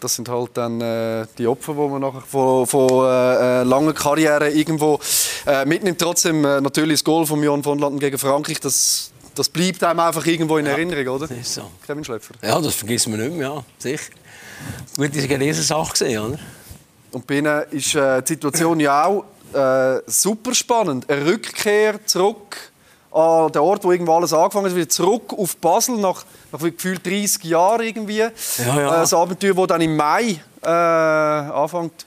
Das 0.00 0.16
sind 0.16 0.28
halt 0.28 0.50
dann 0.54 0.80
äh, 0.80 1.26
die 1.38 1.46
Opfer, 1.46 1.74
die 1.74 1.78
man 1.78 2.00
nachher 2.00 2.22
von, 2.22 2.66
von 2.66 2.88
äh, 3.04 3.60
äh 3.60 3.62
langen 3.62 3.94
Karrieren 3.94 4.52
irgendwo 4.52 4.98
äh, 5.46 5.64
mitnimmt. 5.64 6.00
Trotzdem 6.00 6.44
äh, 6.44 6.60
natürlich 6.60 6.94
das 6.94 7.04
Goal 7.04 7.24
von 7.24 7.40
Jon 7.40 7.62
von 7.62 7.78
Landen 7.78 8.00
gegen 8.00 8.18
Frankreich, 8.18 8.58
das, 8.58 9.11
das 9.34 9.48
bleibt 9.48 9.82
einem 9.84 10.00
einfach 10.00 10.24
irgendwo 10.26 10.58
in 10.58 10.66
Erinnerung, 10.66 11.16
oder? 11.16 11.26
Das 11.26 11.38
ist 11.38 11.54
so. 11.54 11.70
Kevin 11.86 12.04
Schläpfer. 12.04 12.34
Ja, 12.42 12.60
das 12.60 12.74
vergessen 12.74 13.12
wir 13.12 13.24
nicht 13.24 13.36
mehr, 13.36 13.48
ja, 13.48 13.64
sicher. 13.78 14.10
Gut, 14.96 15.14
das 15.14 15.28
war 15.28 15.34
eine 15.34 15.44
Riesensache, 15.44 15.92
gesehen, 15.92 16.22
oder? 16.22 16.38
Und 17.12 17.26
bei 17.26 17.38
ihnen 17.38 17.62
ist 17.70 17.94
äh, 17.94 18.22
die 18.22 18.32
Situation 18.32 18.80
ja 18.80 19.04
auch 19.04 19.24
super 20.06 20.54
spannend. 20.54 21.08
Eine 21.10 21.26
Rückkehr 21.26 22.04
zurück 22.06 22.72
an 23.12 23.52
den 23.52 23.60
Ort, 23.60 23.84
wo 23.84 23.92
irgendwo 23.92 24.14
alles 24.14 24.32
angefangen 24.32 24.66
hat, 24.66 24.74
wieder 24.74 24.88
zurück 24.88 25.32
auf 25.36 25.56
Basel 25.58 25.98
nach, 25.98 26.24
nach 26.50 26.60
gefühlt 26.60 27.04
30 27.04 27.44
Jahren 27.44 27.82
irgendwie. 27.82 28.18
Ja, 28.18 28.30
ja. 28.58 28.88
Äh, 28.88 29.00
das 29.00 29.12
Abenteuer, 29.12 29.54
das 29.54 29.66
dann 29.66 29.80
im 29.82 29.96
Mai 29.96 30.40
äh, 30.62 30.68
anfängt. 30.68 32.06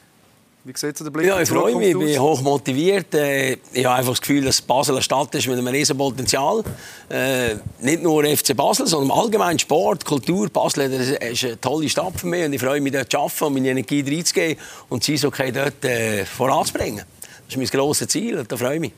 Wie 0.67 0.73
sieht 0.75 0.99
der 0.99 1.11
Blick? 1.11 1.27
Ja, 1.27 1.39
ich 1.39 1.47
freue 1.47 1.75
mich, 1.75 1.89
ich 1.89 1.97
bin 1.97 2.19
hoch 2.19 2.41
motiviert. 2.41 3.13
Äh, 3.13 3.57
ich 3.71 3.85
habe 3.85 3.97
einfach 3.97 4.13
das 4.13 4.21
Gefühl, 4.21 4.45
dass 4.45 4.63
Basel 4.63 4.95
eine 4.95 5.03
Stadt 5.03 5.35
ist 5.35 5.45
mit 5.45 5.59
einem 5.59 5.67
riesen 5.67 5.95
Potenzial. 5.95 6.63
Äh, 7.07 7.57
nicht 7.81 8.01
nur 8.01 8.25
FC 8.25 8.55
Basel, 8.55 8.87
sondern 8.87 9.15
allgemein 9.15 9.59
Sport, 9.59 10.03
Kultur. 10.03 10.49
Basel 10.49 10.91
ist 10.91 11.45
eine 11.45 11.61
tolle 11.61 11.87
Stadt 11.87 12.19
für 12.19 12.25
mich 12.25 12.45
und 12.45 12.53
ich 12.53 12.61
freue 12.61 12.81
mich, 12.81 12.93
dort 12.93 13.11
zu 13.11 13.19
arbeiten 13.19 13.43
und 13.43 13.53
meine 13.53 13.69
Energie 13.69 14.01
reinzugeben 14.01 14.59
und 14.89 15.03
sie 15.03 15.23
okay 15.23 15.51
dort 15.51 15.85
äh, 15.85 16.25
voranzubringen. 16.25 17.05
Das 17.45 17.55
ist 17.55 17.57
mein 17.57 17.67
grosses 17.67 18.07
Ziel 18.07 18.39
und 18.39 18.51
da 18.51 18.57
freue 18.57 18.73
ich 18.73 18.81
mich. 18.81 18.93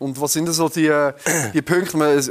Und 0.00 0.20
was 0.20 0.32
sind 0.32 0.46
denn 0.46 0.54
so 0.54 0.68
die, 0.68 0.88
äh, 0.88 1.12
die 1.54 1.62
Punkte? 1.62 1.96
Man 1.96 2.18
ist 2.18 2.30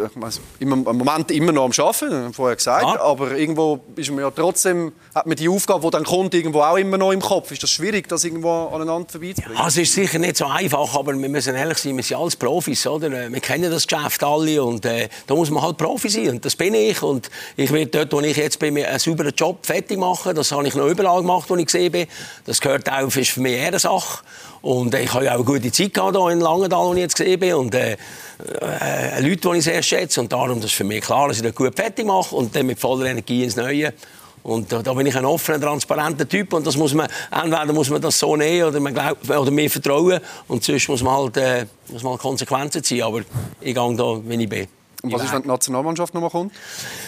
im 0.60 0.70
Moment 0.70 1.32
immer 1.32 1.54
noch 1.54 1.64
am 1.64 1.72
Arbeiten, 1.72 2.34
vorher 2.34 2.58
gesagt, 2.58 2.84
Ja. 2.84 3.02
aber 3.02 3.32
irgendwo 3.38 3.80
ist 3.96 4.10
man 4.12 4.20
ja 4.20 4.32
trotzdem, 4.32 4.92
hat 5.16 5.26
man 5.26 5.38
die 5.38 5.48
Aufgabe, 5.48 5.82
die 5.82 5.90
dann 5.92 6.04
kommt, 6.04 6.34
irgendwo 6.34 6.60
auch 6.62 6.76
immer 6.76 6.98
noch 6.98 7.12
im 7.14 7.22
Kopf. 7.22 7.52
Ist 7.52 7.64
das 7.64 7.72
schwierig, 7.72 8.10
das 8.10 8.26
irgendwo 8.26 8.68
aneinander 8.68 9.08
vorbeizubringen? 9.10 9.58
Also 9.58 9.80
es 9.82 9.88
ist 9.90 9.94
sicher 9.96 10.20
nicht 10.20 10.36
so 10.36 10.46
einfach, 10.46 10.94
aber 10.94 11.14
wir 11.14 11.30
müssen 11.30 11.56
ehrlich 11.56 11.78
sein, 11.78 11.96
wir 11.96 12.04
sind 12.04 12.18
alles 12.18 12.36
Profis, 12.36 12.86
oder? 12.86 13.08
Äh, 13.12 13.32
Wir 13.32 13.40
kennen 13.40 13.72
das 13.72 13.88
Geschäft 13.88 14.22
alle 14.24 14.62
und 14.62 14.86
äh, 14.86 15.08
da 15.26 15.34
muss 15.34 15.50
man 15.50 15.64
halt 15.64 15.78
Profi 15.78 16.10
sein 16.10 16.30
und 16.32 16.46
das 16.46 16.58
bin 16.58 16.74
ich 16.74 17.02
und 17.02 17.30
ich 17.56 17.72
werde 17.72 17.88
dort, 17.88 18.12
wo 18.12 18.20
ich 18.20 18.36
jetzt 18.36 18.60
bin, 18.60 18.78
einen 18.78 19.00
sauberen 19.00 19.34
Job 19.36 19.66
fertig 19.66 19.98
machen. 19.98 20.36
Das 20.36 20.52
habe 20.52 20.68
ich 20.68 20.76
noch 20.76 20.88
überall 20.88 21.22
gemacht, 21.22 21.50
wo 21.50 21.56
ich 21.56 21.66
gesehen 21.66 21.92
bin. 21.94 22.08
Das 22.46 22.60
gehört 22.60 22.92
auch, 22.92 23.08
ist 23.16 23.30
für 23.32 23.40
mich 23.42 23.54
eher 23.54 23.68
eine 23.70 23.80
Sache. 23.80 24.22
Und 24.64 24.96
äh, 24.96 25.04
ich 25.04 25.14
habe 25.14 25.26
ja 25.26 25.32
auch 25.32 25.36
eine 25.36 25.44
gute 25.44 25.72
Zeit 25.74 25.94
gehabt 25.94 26.16
hier 26.16 26.30
in 26.30 26.40
Langenthal, 26.40 26.86
wo 26.86 26.94
ich 26.94 27.00
jetzt 27.00 27.18
gesehen 27.18 27.38
bin 27.38 27.54
und 27.56 27.76
äh, 27.76 27.98
äh, 28.62 29.20
Leute, 29.20 29.50
die 29.52 29.58
ich 29.58 29.66
sehr 29.66 29.84
schätze 29.84 30.22
und 30.22 30.32
darum 30.32 30.62
das 30.62 30.72
ist 30.72 30.78
für 30.78 30.86
mich 30.86 31.02
klar, 31.02 31.28
dass 31.28 31.38
ich 31.38 31.44
das 31.44 31.54
gut 31.54 31.76
fertig 31.76 32.06
mache 32.06 32.34
und 32.34 32.56
dann 32.56 32.66
mit 32.66 32.80
voller 32.80 33.08
Energie 33.08 33.44
ins 33.44 33.58
Neue. 33.58 33.94
Und 34.42 34.72
da, 34.72 34.82
da 34.82 34.94
bin 34.94 35.06
ich 35.06 35.16
ein 35.18 35.26
offener, 35.26 35.60
transparenter 35.60 36.28
Typ 36.28 36.54
und 36.54 36.66
das 36.66 36.78
muss 36.78 36.94
man, 36.94 37.10
entweder 37.30 37.74
muss 37.74 37.90
man 37.90 38.02
das 38.02 38.18
so 38.18 38.38
nehmen 38.38 38.70
oder, 38.70 38.80
man 38.80 38.94
glaubt, 38.94 39.30
oder 39.30 39.52
mir 39.52 39.70
vertrauen 39.70 40.22
und 40.48 40.64
sonst 40.64 40.88
muss 40.88 41.04
man 41.04 41.14
halt 41.14 41.38
äh, 41.38 41.66
muss 41.90 42.04
man 42.04 42.14
halt 42.14 42.22
Konsequenzen 42.22 42.84
ziehen. 42.84 43.04
Aber 43.04 43.20
ich 43.60 43.76
gehe 43.76 43.96
da, 43.96 44.22
wie 44.26 44.44
ich 44.44 44.50
bin. 44.50 44.68
Und 45.04 45.12
was 45.12 45.26
ist, 45.26 45.34
wenn 45.34 45.42
die 45.42 45.50
Nationalmannschaft 45.50 46.14
noch 46.14 46.22
mal 46.22 46.30
kommt? 46.30 46.54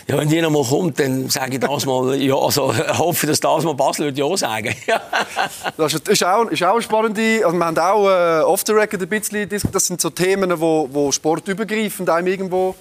Ja, 0.08 0.18
wenn 0.18 0.28
die 0.28 0.42
noch 0.42 0.50
mal 0.50 0.66
kommt, 0.66 1.00
dann 1.00 1.30
sage 1.30 1.54
ich 1.54 1.60
das 1.62 1.86
mal, 1.86 2.14
ja, 2.22 2.36
also 2.36 2.76
hoffe, 2.98 3.26
dass 3.26 3.40
das 3.40 3.64
mal 3.64 3.74
Basel 3.74 4.08
würde 4.08 4.20
ja 4.20 4.38
sagen. 4.38 4.76
Das 5.78 5.94
ist, 5.94 6.24
auch, 6.24 6.46
ist 6.50 6.64
auch 6.64 6.74
eine 6.74 6.82
spannende. 6.82 7.46
Also 7.46 7.58
wir 7.58 7.66
haben 7.66 7.78
auch 7.78 8.10
äh, 8.10 8.42
off 8.44 8.64
the 8.66 8.74
record 8.74 9.02
ein 9.02 9.08
bisschen. 9.08 9.48
Das 9.72 9.88
sind 9.88 10.02
so 10.02 10.10
Themen, 10.10 10.60
wo, 10.60 10.90
wo 10.92 11.10
sportübergreifend 11.12 12.10
einem 12.10 12.28
irgendwo 12.28 12.76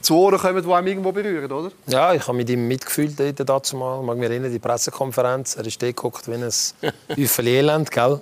zu 0.00 0.16
Ohren 0.16 0.38
kommen, 0.38 0.64
die 0.64 0.72
einem 0.72 0.86
irgendwo 0.86 1.10
berühren, 1.10 1.50
oder? 1.50 1.72
Ja, 1.88 2.14
ich 2.14 2.26
habe 2.26 2.36
mit 2.36 2.48
ihm 2.50 2.68
mitgefühlt 2.68 3.18
dort 3.18 3.48
dazu 3.48 3.76
mal. 3.76 4.00
Ich 4.00 4.06
mag 4.06 4.16
mich 4.16 4.28
erinnern, 4.28 4.52
die 4.52 4.60
Pressekonferenz. 4.60 5.56
Er 5.56 5.66
ist 5.66 5.82
dort 5.82 5.96
geguckt 5.96 6.28
wie 6.28 6.34
ein 6.34 6.48
Üffel 7.16 7.48
Elend, 7.48 7.90
gell? 7.90 8.20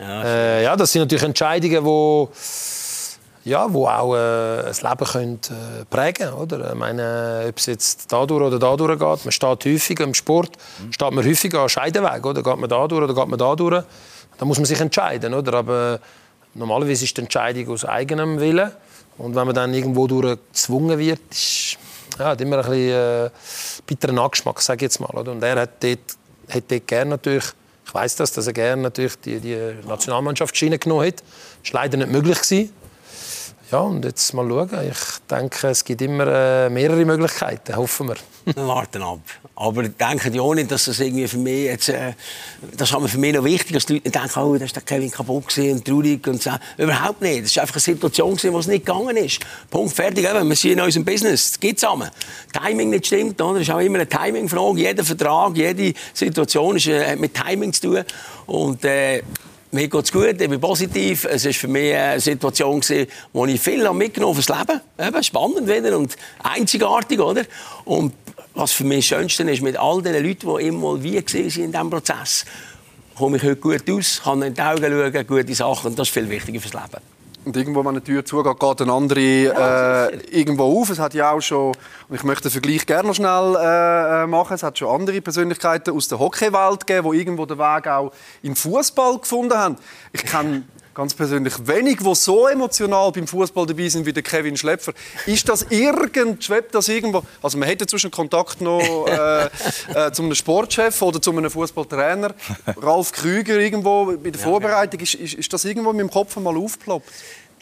Ja, 0.00 0.24
äh, 0.24 0.64
ja, 0.64 0.74
das 0.74 0.90
sind 0.90 1.02
natürlich 1.02 1.22
Entscheidungen, 1.22 1.84
wo 1.84 2.30
ja, 3.44 3.72
wo 3.72 3.86
auch 3.86 4.14
äh, 4.14 4.62
das 4.62 4.82
Leben 4.82 5.04
können, 5.04 5.40
äh, 5.50 5.84
prägen 5.84 6.32
oder? 6.32 6.72
Ich 6.72 6.78
meine, 6.78 7.44
ob 7.48 7.58
es 7.58 7.66
jetzt 7.66 8.10
da 8.10 8.24
durch 8.24 8.42
oder 8.42 8.58
da 8.58 8.74
durch 8.76 8.98
geht. 8.98 9.24
Man 9.24 9.32
steht 9.32 9.64
häufig 9.66 10.00
im 10.00 10.14
Sport, 10.14 10.52
steht 10.90 11.12
man 11.12 11.24
häufig 11.24 11.54
an 11.54 11.68
Scheideweg, 11.68 12.24
oder? 12.24 12.42
Geht 12.42 12.56
man 12.56 12.70
da 12.70 12.88
durch 12.88 13.04
oder 13.04 13.14
geht 13.14 13.28
man 13.28 13.38
da 13.38 13.54
durch? 13.54 13.84
Da 14.38 14.44
muss 14.44 14.58
man 14.58 14.64
sich 14.64 14.80
entscheiden, 14.80 15.34
oder? 15.34 15.54
Aber 15.58 16.00
normalerweise 16.54 17.04
ist 17.04 17.16
die 17.16 17.20
Entscheidung 17.20 17.68
aus 17.68 17.84
eigenem 17.84 18.40
Willen. 18.40 18.72
Und 19.18 19.34
wenn 19.34 19.46
man 19.46 19.54
dann 19.54 19.74
irgendwo 19.74 20.06
durch 20.06 20.38
gezwungen 20.52 20.98
wird, 20.98 21.20
ist 21.30 21.76
ja, 22.18 22.26
hat 22.26 22.40
immer 22.40 22.58
ein 22.58 22.70
bisschen 22.70 23.26
äh, 23.26 23.30
bitteren 23.86 24.16
Nachgeschmack, 24.16 24.60
sage 24.60 24.78
ich 24.78 24.82
jetzt 24.82 25.00
mal. 25.00 25.10
Oder? 25.10 25.32
Und 25.32 25.42
er 25.42 25.60
hat 25.60 25.82
dort, 25.82 25.98
hat 26.48 26.64
dort 26.68 26.86
gerne 26.86 27.10
natürlich, 27.10 27.44
ich 27.86 27.94
weiß 27.94 28.16
das, 28.16 28.32
dass 28.32 28.46
er 28.46 28.54
gerne 28.54 28.82
natürlich 28.82 29.16
die, 29.20 29.38
die 29.38 29.56
Nationalmannschaftsschiene 29.86 30.78
genommen 30.78 31.08
hat. 31.08 31.22
Das 31.62 31.74
war 31.74 31.82
leider 31.82 31.98
nicht 31.98 32.10
möglich. 32.10 32.40
Gewesen. 32.40 32.83
Ja, 33.74 33.80
und 33.80 34.04
jetzt 34.04 34.32
mal 34.34 34.48
schauen. 34.48 34.88
Ich 34.88 34.98
denke, 35.28 35.66
es 35.66 35.84
gibt 35.84 36.00
immer 36.00 36.28
äh, 36.28 36.70
mehrere 36.70 37.04
Möglichkeiten, 37.04 37.74
hoffen 37.74 38.06
wir. 38.06 38.14
Wir 38.54 38.68
warten 38.68 39.02
ab. 39.02 39.18
Aber 39.56 39.82
denken 39.82 40.32
ja 40.32 40.42
auch 40.42 40.54
nicht, 40.54 40.70
dass 40.70 40.84
das 40.84 41.00
irgendwie 41.00 41.26
für 41.26 41.38
mich 41.38 41.64
jetzt, 41.64 41.88
äh, 41.88 42.12
das 42.76 42.92
ist 42.92 43.10
für 43.10 43.18
mich 43.18 43.34
noch 43.34 43.42
wichtig, 43.42 43.72
dass 43.72 43.86
die 43.86 43.94
Leute 43.94 44.04
nicht 44.04 44.14
denken, 44.14 44.38
oh, 44.38 44.56
da 44.56 44.64
ist 44.64 44.76
der 44.76 44.82
Kevin 44.84 45.10
kaputt 45.10 45.48
gewesen 45.48 45.78
und 45.78 45.84
traurig 45.84 46.24
und 46.28 46.40
so. 46.40 46.52
Überhaupt 46.78 47.20
nicht. 47.20 47.46
Es 47.46 47.56
war 47.56 47.62
einfach 47.62 47.74
eine 47.74 47.80
Situation, 47.80 48.36
gewesen, 48.36 48.52
wo 48.52 48.58
es 48.60 48.68
nicht 48.68 48.86
gegangen 48.86 49.16
ist. 49.16 49.40
Punkt, 49.68 49.92
fertig. 49.92 50.24
Eben. 50.24 50.48
Wir 50.48 50.54
sind 50.54 50.70
in 50.70 50.80
unserem 50.80 51.04
Business. 51.04 51.50
Es 51.50 51.58
geht 51.58 51.80
zusammen. 51.80 52.10
Timing 52.52 52.90
nicht 52.90 53.08
stimmt, 53.08 53.42
oder? 53.42 53.56
Es 53.56 53.66
ist 53.66 53.74
auch 53.74 53.80
immer 53.80 53.98
eine 53.98 54.08
Timing-Frage. 54.08 54.78
Jeder 54.78 55.02
Vertrag, 55.02 55.56
jede 55.56 55.94
Situation 56.12 56.76
ist, 56.76 56.86
äh, 56.86 57.10
hat 57.10 57.18
mit 57.18 57.34
Timing 57.34 57.72
zu 57.72 57.80
tun. 57.80 58.04
Und, 58.46 58.84
äh, 58.84 59.24
mir 59.74 59.88
geht's 59.88 60.12
gut, 60.12 60.40
ich 60.40 60.48
bin 60.48 60.60
positiv. 60.60 61.24
Es 61.24 61.44
war 61.44 61.52
für 61.52 61.68
mich 61.68 61.94
eine 61.94 62.20
Situation, 62.20 62.80
gewesen, 62.80 63.10
wo 63.32 63.44
ich 63.44 63.60
viel 63.60 63.92
mitgenommen 63.92 64.40
fürs 64.40 64.48
Leben. 64.48 64.80
Eben, 64.98 65.24
spannend 65.24 65.66
wieder 65.66 65.98
und 65.98 66.16
einzigartig, 66.42 67.18
oder? 67.18 67.44
Und 67.84 68.14
was 68.54 68.70
für 68.70 68.84
mich 68.84 69.08
das 69.08 69.18
Schönste 69.18 69.42
ist, 69.42 69.62
mit 69.62 69.76
all 69.76 70.00
den 70.00 70.24
Leuten, 70.24 70.56
die 70.56 70.66
involviert 70.68 71.34
waren 71.34 71.44
in 71.44 71.72
diesem 71.72 71.90
Prozess, 71.90 72.44
komme 73.16 73.36
ich 73.36 73.42
heute 73.42 73.56
gut 73.56 73.90
aus, 73.90 74.20
kann 74.22 74.42
in 74.42 74.54
die 74.54 74.62
Augen 74.62 75.12
schauen, 75.12 75.26
gute 75.26 75.54
Sachen. 75.54 75.88
Und 75.88 75.98
das 75.98 76.08
ist 76.08 76.14
viel 76.14 76.30
wichtiger 76.30 76.60
fürs 76.60 76.74
Leben. 76.74 77.13
Und 77.44 77.56
irgendwo, 77.56 77.80
wenn 77.80 77.88
eine 77.88 78.02
Tür 78.02 78.24
zugeht, 78.24 78.58
geht 78.58 78.80
eine 78.80 78.92
andere 78.92 79.20
äh, 79.20 80.16
irgendwo 80.30 80.80
auf. 80.80 80.90
Es 80.90 80.98
hat 80.98 81.12
ja 81.14 81.30
auch 81.30 81.40
schon, 81.40 81.72
und 82.08 82.16
ich 82.16 82.24
möchte 82.24 82.44
den 82.44 82.52
Vergleich 82.52 82.86
gerne 82.86 83.08
noch 83.08 83.14
schnell 83.14 83.56
äh, 83.56 84.22
äh, 84.22 84.26
machen, 84.26 84.54
es 84.54 84.62
hat 84.62 84.78
schon 84.78 84.88
andere 84.88 85.20
Persönlichkeiten 85.20 85.94
aus 85.94 86.08
der 86.08 86.18
Hockeywelt 86.18 86.86
gegeben, 86.86 87.10
die 87.12 87.18
irgendwo 87.18 87.44
den 87.44 87.58
Weg 87.58 87.86
auch 87.86 88.12
im 88.42 88.56
Fußball 88.56 89.18
gefunden 89.18 89.58
haben. 89.58 89.76
Ich 90.12 90.24
kenne 90.24 90.64
ganz 90.94 91.12
persönlich 91.12 91.54
wenig, 91.66 91.98
die 91.98 92.14
so 92.14 92.46
emotional 92.46 93.10
beim 93.12 93.26
Fußball 93.26 93.66
dabei 93.66 93.88
sind 93.88 94.06
wie 94.06 94.12
der 94.12 94.22
Kevin 94.22 94.56
Schlepfer. 94.56 94.92
Ist 95.26 95.48
das 95.48 95.66
irgend, 95.70 96.42
schwebt 96.44 96.74
das 96.74 96.88
irgendwo? 96.88 97.22
Also 97.42 97.58
man 97.58 97.68
hätte 97.68 97.86
zwischen 97.86 98.10
Kontakt 98.10 98.60
noch 98.60 99.06
äh, 99.06 99.46
äh, 99.46 100.12
zu 100.12 100.22
einem 100.22 100.34
Sportchef 100.34 101.02
oder 101.02 101.20
zu 101.20 101.32
einem 101.32 101.50
Fußballtrainer. 101.50 102.34
Ralf 102.76 103.12
Krüger 103.12 103.58
irgendwo 103.58 104.16
bei 104.16 104.30
der 104.30 104.40
Vorbereitung. 104.40 105.00
Ist, 105.00 105.14
ist, 105.14 105.34
ist 105.34 105.52
das 105.52 105.64
irgendwo 105.64 105.90
in 105.90 105.96
meinem 105.96 106.10
Kopf 106.10 106.36
mal 106.36 106.56
aufgeploppt? 106.56 107.10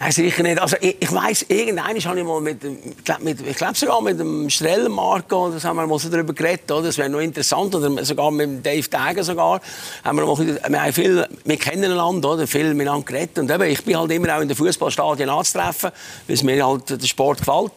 Nein, 0.02 0.10
sicher 0.10 0.42
nicht. 0.42 0.60
Also, 0.60 0.76
ich, 0.80 0.96
ich 0.98 1.12
weiss, 1.12 1.46
irgendwann 1.46 1.84
habe 1.86 2.18
ich 2.18 2.24
mal 2.24 2.40
mit, 2.40 2.60
glaube 3.04 3.22
mit, 3.22 3.40
ich 3.40 3.56
glaub 3.56 3.76
sogar 3.76 4.02
mit 4.02 4.18
dem 4.18 4.50
Streller 4.50 4.88
Marco, 4.88 5.52
haben 5.62 5.76
wir 5.76 5.86
mal 5.86 5.98
so 6.00 6.08
darüber 6.08 6.32
geredet, 6.32 6.68
oder? 6.72 6.86
das 6.86 6.98
wäre 6.98 7.08
noch 7.08 7.20
interessant, 7.20 7.72
oder 7.72 8.04
sogar 8.04 8.32
mit 8.32 8.66
Dave 8.66 8.82
Degen 8.88 9.22
sogar, 9.22 9.60
haben 10.02 10.18
wir, 10.18 10.26
mal, 10.26 10.38
wir, 10.38 10.82
haben 10.82 10.92
viel, 10.92 11.24
wir 11.44 11.56
kennen 11.56 11.92
einander, 11.92 12.32
oder? 12.32 12.48
viel 12.48 12.74
miteinander 12.74 13.04
geredet 13.04 13.38
und 13.38 13.48
eben, 13.48 13.62
ich 13.62 13.84
bin 13.84 13.96
halt 13.96 14.10
immer 14.10 14.36
auch 14.36 14.40
in 14.40 14.48
den 14.48 14.56
Fußballstadien 14.56 15.30
anzutreffen, 15.30 15.92
weil 16.26 16.34
es 16.34 16.42
mir 16.42 16.66
halt 16.66 16.90
der 16.90 17.06
Sport 17.06 17.38
gefällt 17.38 17.72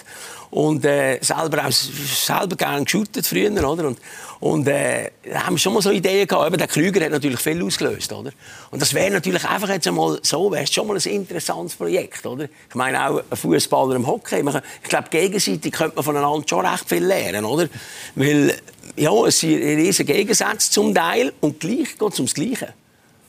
und 0.52 0.86
äh, 0.86 1.20
selber 1.22 1.66
auch 1.66 1.72
selber 1.72 2.56
gerne 2.56 2.86
geshootet 2.86 3.26
früher, 3.26 3.52
oder? 3.52 3.88
Und, 3.88 4.00
und 4.40 4.68
äh, 4.68 5.12
da 5.24 5.46
haben 5.46 5.56
wir 5.56 5.60
schon 5.60 5.74
mal 5.74 5.82
so 5.82 5.92
Ideen 5.92 6.28
gehabt. 6.28 6.48
Eben, 6.48 6.58
der 6.58 6.68
Krüger 6.68 7.04
hat 7.04 7.12
natürlich 7.12 7.40
viel 7.40 7.62
ausgelöst, 7.64 8.12
oder? 8.14 8.32
Und 8.72 8.82
das 8.82 8.94
wäre 8.94 9.12
natürlich 9.12 9.44
einfach 9.46 9.70
jetzt 9.70 9.88
einmal 9.88 10.20
so, 10.22 10.52
wäre 10.52 10.68
schon 10.68 10.88
mal 10.88 10.98
ein 10.98 11.12
interessantes 11.12 11.76
Projekt, 11.76 12.26
oder? 12.26 12.46
Ich 12.70 12.76
meine 12.76 13.10
auch 13.10 13.22
ein 13.30 13.38
Fußballer 13.38 13.96
im 13.96 14.08
Hockey. 14.08 14.44
Man 14.44 14.62
Ich 14.84 14.90
glaube, 14.90 15.10
gegenseitig 15.10 15.74
könnte 15.74 15.96
man 15.96 16.06
voneinander 16.06 16.48
schon 16.48 16.66
recht 16.66 16.88
viel 16.88 17.06
lernen, 17.06 17.46
oder? 17.46 17.68
Weil 18.16 18.56
ja, 18.96 19.12
es 19.26 19.40
sind 19.40 19.58
riesige 19.58 20.14
Gegensätze 20.14 20.72
zum 20.72 20.94
Teil 20.94 21.34
und 21.42 21.60
gleich 21.60 21.98
geht 21.98 22.14
es 22.14 22.20
ums 22.20 22.34
Gleiche. 22.34 22.74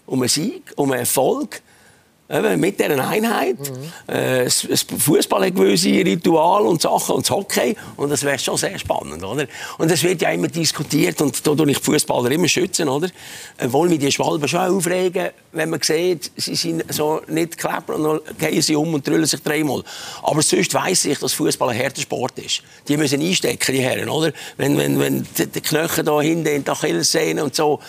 Um 0.06 0.20
einen 0.20 0.28
Sieg, 0.28 0.72
um 0.76 0.92
einen 0.92 1.00
Erfolg. 1.00 1.62
Mit 2.28 2.80
dieser 2.80 3.08
Einheit. 3.08 3.56
Äh, 4.08 4.44
das 4.44 4.66
das 4.68 4.82
Fußball 4.82 5.46
hat 5.46 5.54
gewisse 5.54 5.88
Rituale 5.88 6.64
und 6.64 6.82
Sachen 6.82 7.14
und 7.14 7.24
das 7.24 7.30
Hockey. 7.30 7.76
Und 7.96 8.10
das 8.10 8.24
wäre 8.24 8.38
schon 8.38 8.56
sehr 8.56 8.76
spannend, 8.78 9.22
oder? 9.22 9.46
Und 9.78 9.90
es 9.92 10.02
wird 10.02 10.22
ja 10.22 10.30
immer 10.30 10.48
diskutiert 10.48 11.20
und 11.20 11.46
da 11.46 11.54
tue 11.54 11.70
ich 11.70 11.78
die 11.78 11.84
Fußballer 11.84 12.30
immer 12.32 12.48
schützen, 12.48 12.88
oder? 12.88 13.08
Obwohl 13.62 13.88
mich 13.88 14.00
die 14.00 14.10
Schwalben 14.10 14.48
schon 14.48 14.60
aufregen, 14.60 15.28
wenn 15.52 15.70
man 15.70 15.80
sieht, 15.80 16.32
sie 16.36 16.56
sind 16.56 16.84
so 16.92 17.22
nicht 17.28 17.58
kleber 17.58 17.94
und 17.94 18.02
dann 18.02 18.20
gehen 18.38 18.60
sie 18.60 18.74
um 18.74 18.92
und 18.92 19.06
drüllen 19.06 19.26
sich 19.26 19.42
dreimal. 19.42 19.84
Aber 20.22 20.42
sonst 20.42 20.74
weiss 20.74 21.04
ich, 21.04 21.18
dass 21.20 21.32
Fußball 21.32 21.70
ein 21.70 21.78
harter 21.78 22.00
Sport 22.00 22.38
ist. 22.40 22.62
Die 22.88 22.96
müssen 22.96 23.20
einstecken, 23.20 23.72
die 23.72 23.82
Herren, 23.82 24.08
oder? 24.08 24.32
Wenn, 24.56 24.76
wenn, 24.76 24.98
wenn 24.98 25.26
die 25.36 25.60
Knöchel 25.60 26.02
da 26.02 26.20
hinten 26.20 26.48
in 26.48 26.64
die 26.64 26.70
Achillessehne 26.70 27.44
und 27.44 27.54
so. 27.54 27.80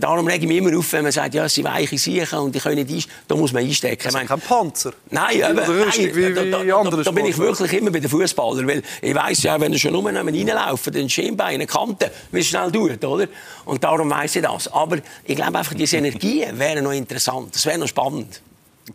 Darum 0.00 0.26
rege 0.26 0.40
ich 0.44 0.48
mich 0.48 0.56
immer 0.58 0.78
auf, 0.78 0.92
wenn 0.92 1.02
man 1.02 1.12
sagt, 1.12 1.34
ja, 1.34 1.44
es 1.44 1.54
sind 1.54 1.64
weiche 1.64 1.98
Siechen 1.98 2.38
und 2.38 2.54
die 2.54 2.58
können 2.60 2.76
nicht 2.76 2.90
einstecken. 2.90 3.14
Da 3.28 3.36
muss 3.36 3.52
man 3.52 3.62
einstecken. 3.64 4.08
Ich 4.08 4.12
meine, 4.14 4.26
Kein 4.26 4.40
Panzer. 4.40 4.92
Nein, 5.10 5.42
aber, 5.42 5.66
nein, 5.66 5.90
wie- 6.14 6.32
da, 6.34 6.44
wie 6.64 6.68
da, 6.68 6.76
andere 6.78 6.96
da, 6.98 7.02
da 7.02 7.10
bin 7.10 7.26
ich 7.26 7.36
wirklich 7.36 7.72
immer 7.74 7.90
bei 7.90 8.00
den 8.00 8.08
Fußballern, 8.08 8.66
weil 8.66 8.82
ich 9.02 9.14
weiss 9.14 9.42
ja, 9.42 9.60
wenn 9.60 9.72
er 9.72 9.78
schon 9.78 9.92
nur 9.92 10.04
reinlaufen, 10.06 10.92
den 10.92 11.10
Schienbein, 11.10 11.66
Kante, 11.66 12.10
wie 12.32 12.40
es 12.40 12.46
schnell 12.46 12.72
tut, 12.72 13.04
oder? 13.04 13.26
Und 13.66 13.84
darum 13.84 14.08
weiss 14.10 14.36
ich 14.36 14.42
das. 14.42 14.68
Aber 14.72 14.98
ich 15.24 15.36
glaube 15.36 15.58
einfach, 15.58 15.74
diese 15.74 15.98
Energien 15.98 16.58
wären 16.58 16.84
noch 16.84 16.92
interessant, 16.92 17.54
das 17.54 17.66
wäre 17.66 17.78
noch 17.78 17.88
spannend. 17.88 18.40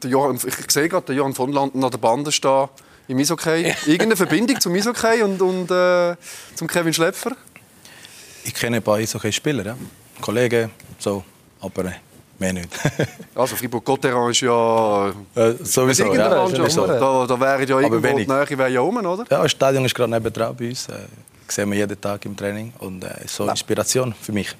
Der 0.01 0.09
Johann, 0.09 0.35
ich 0.35 0.71
sehe 0.71 0.87
gerade, 0.89 1.05
der 1.07 1.15
Johann 1.15 1.33
von 1.33 1.51
Landen 1.51 1.83
an 1.83 1.91
der 1.91 1.97
Bande 1.97 2.31
stehen 2.31 2.67
im 3.07 3.17
Eishockey. 3.17 3.73
Irgendeine 3.85 4.15
Verbindung 4.15 4.59
zum 4.59 4.73
Eishockey 4.75 5.21
und, 5.23 5.41
und 5.41 5.71
äh, 5.71 6.15
zum 6.55 6.67
Kevin 6.67 6.93
Schlepfer? 6.93 7.31
Ich 8.43 8.53
kenne 8.53 8.77
ein 8.77 8.83
paar 8.83 8.97
Eishockey-Spieler, 8.97 9.65
ja. 9.65 9.75
Kollegen, 10.21 10.71
so, 10.97 11.23
aber 11.61 11.85
äh, 11.85 11.91
mehr 12.39 12.53
nicht. 12.53 12.69
Also 13.35 13.55
Fribourg-Gotteron 13.55 14.31
ist 14.31 14.41
ja... 14.41 15.09
äh, 15.35 15.53
sowieso, 15.63 16.13
ja. 16.13 16.29
Mannschaft. 16.29 16.71
sowieso. 16.71 16.87
Da, 16.87 17.25
da 17.25 17.39
wäre 17.39 17.65
ja 17.65 17.79
irgendwo 17.79 18.17
die. 18.17 18.27
Nähe 18.27 18.57
wäre 18.57 18.69
ja 18.69 18.81
oben, 18.81 19.05
oder? 19.05 19.25
Ja, 19.29 19.43
das 19.43 19.51
Stadion 19.51 19.85
ist 19.85 19.95
gerade 19.95 20.11
nebenan 20.11 20.55
bei 20.55 20.69
uns. 20.69 20.89
Äh, 20.89 20.93
sehen 21.47 21.71
wir 21.71 21.77
jeden 21.77 21.99
Tag 21.99 22.25
im 22.25 22.35
Training 22.35 22.73
und 22.79 23.03
äh, 23.03 23.25
ist 23.25 23.35
so 23.35 23.47
Inspiration 23.47 24.13
für 24.21 24.31
mich 24.31 24.55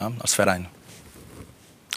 ja, 0.00 0.10
als 0.20 0.34
Verein. 0.34 0.66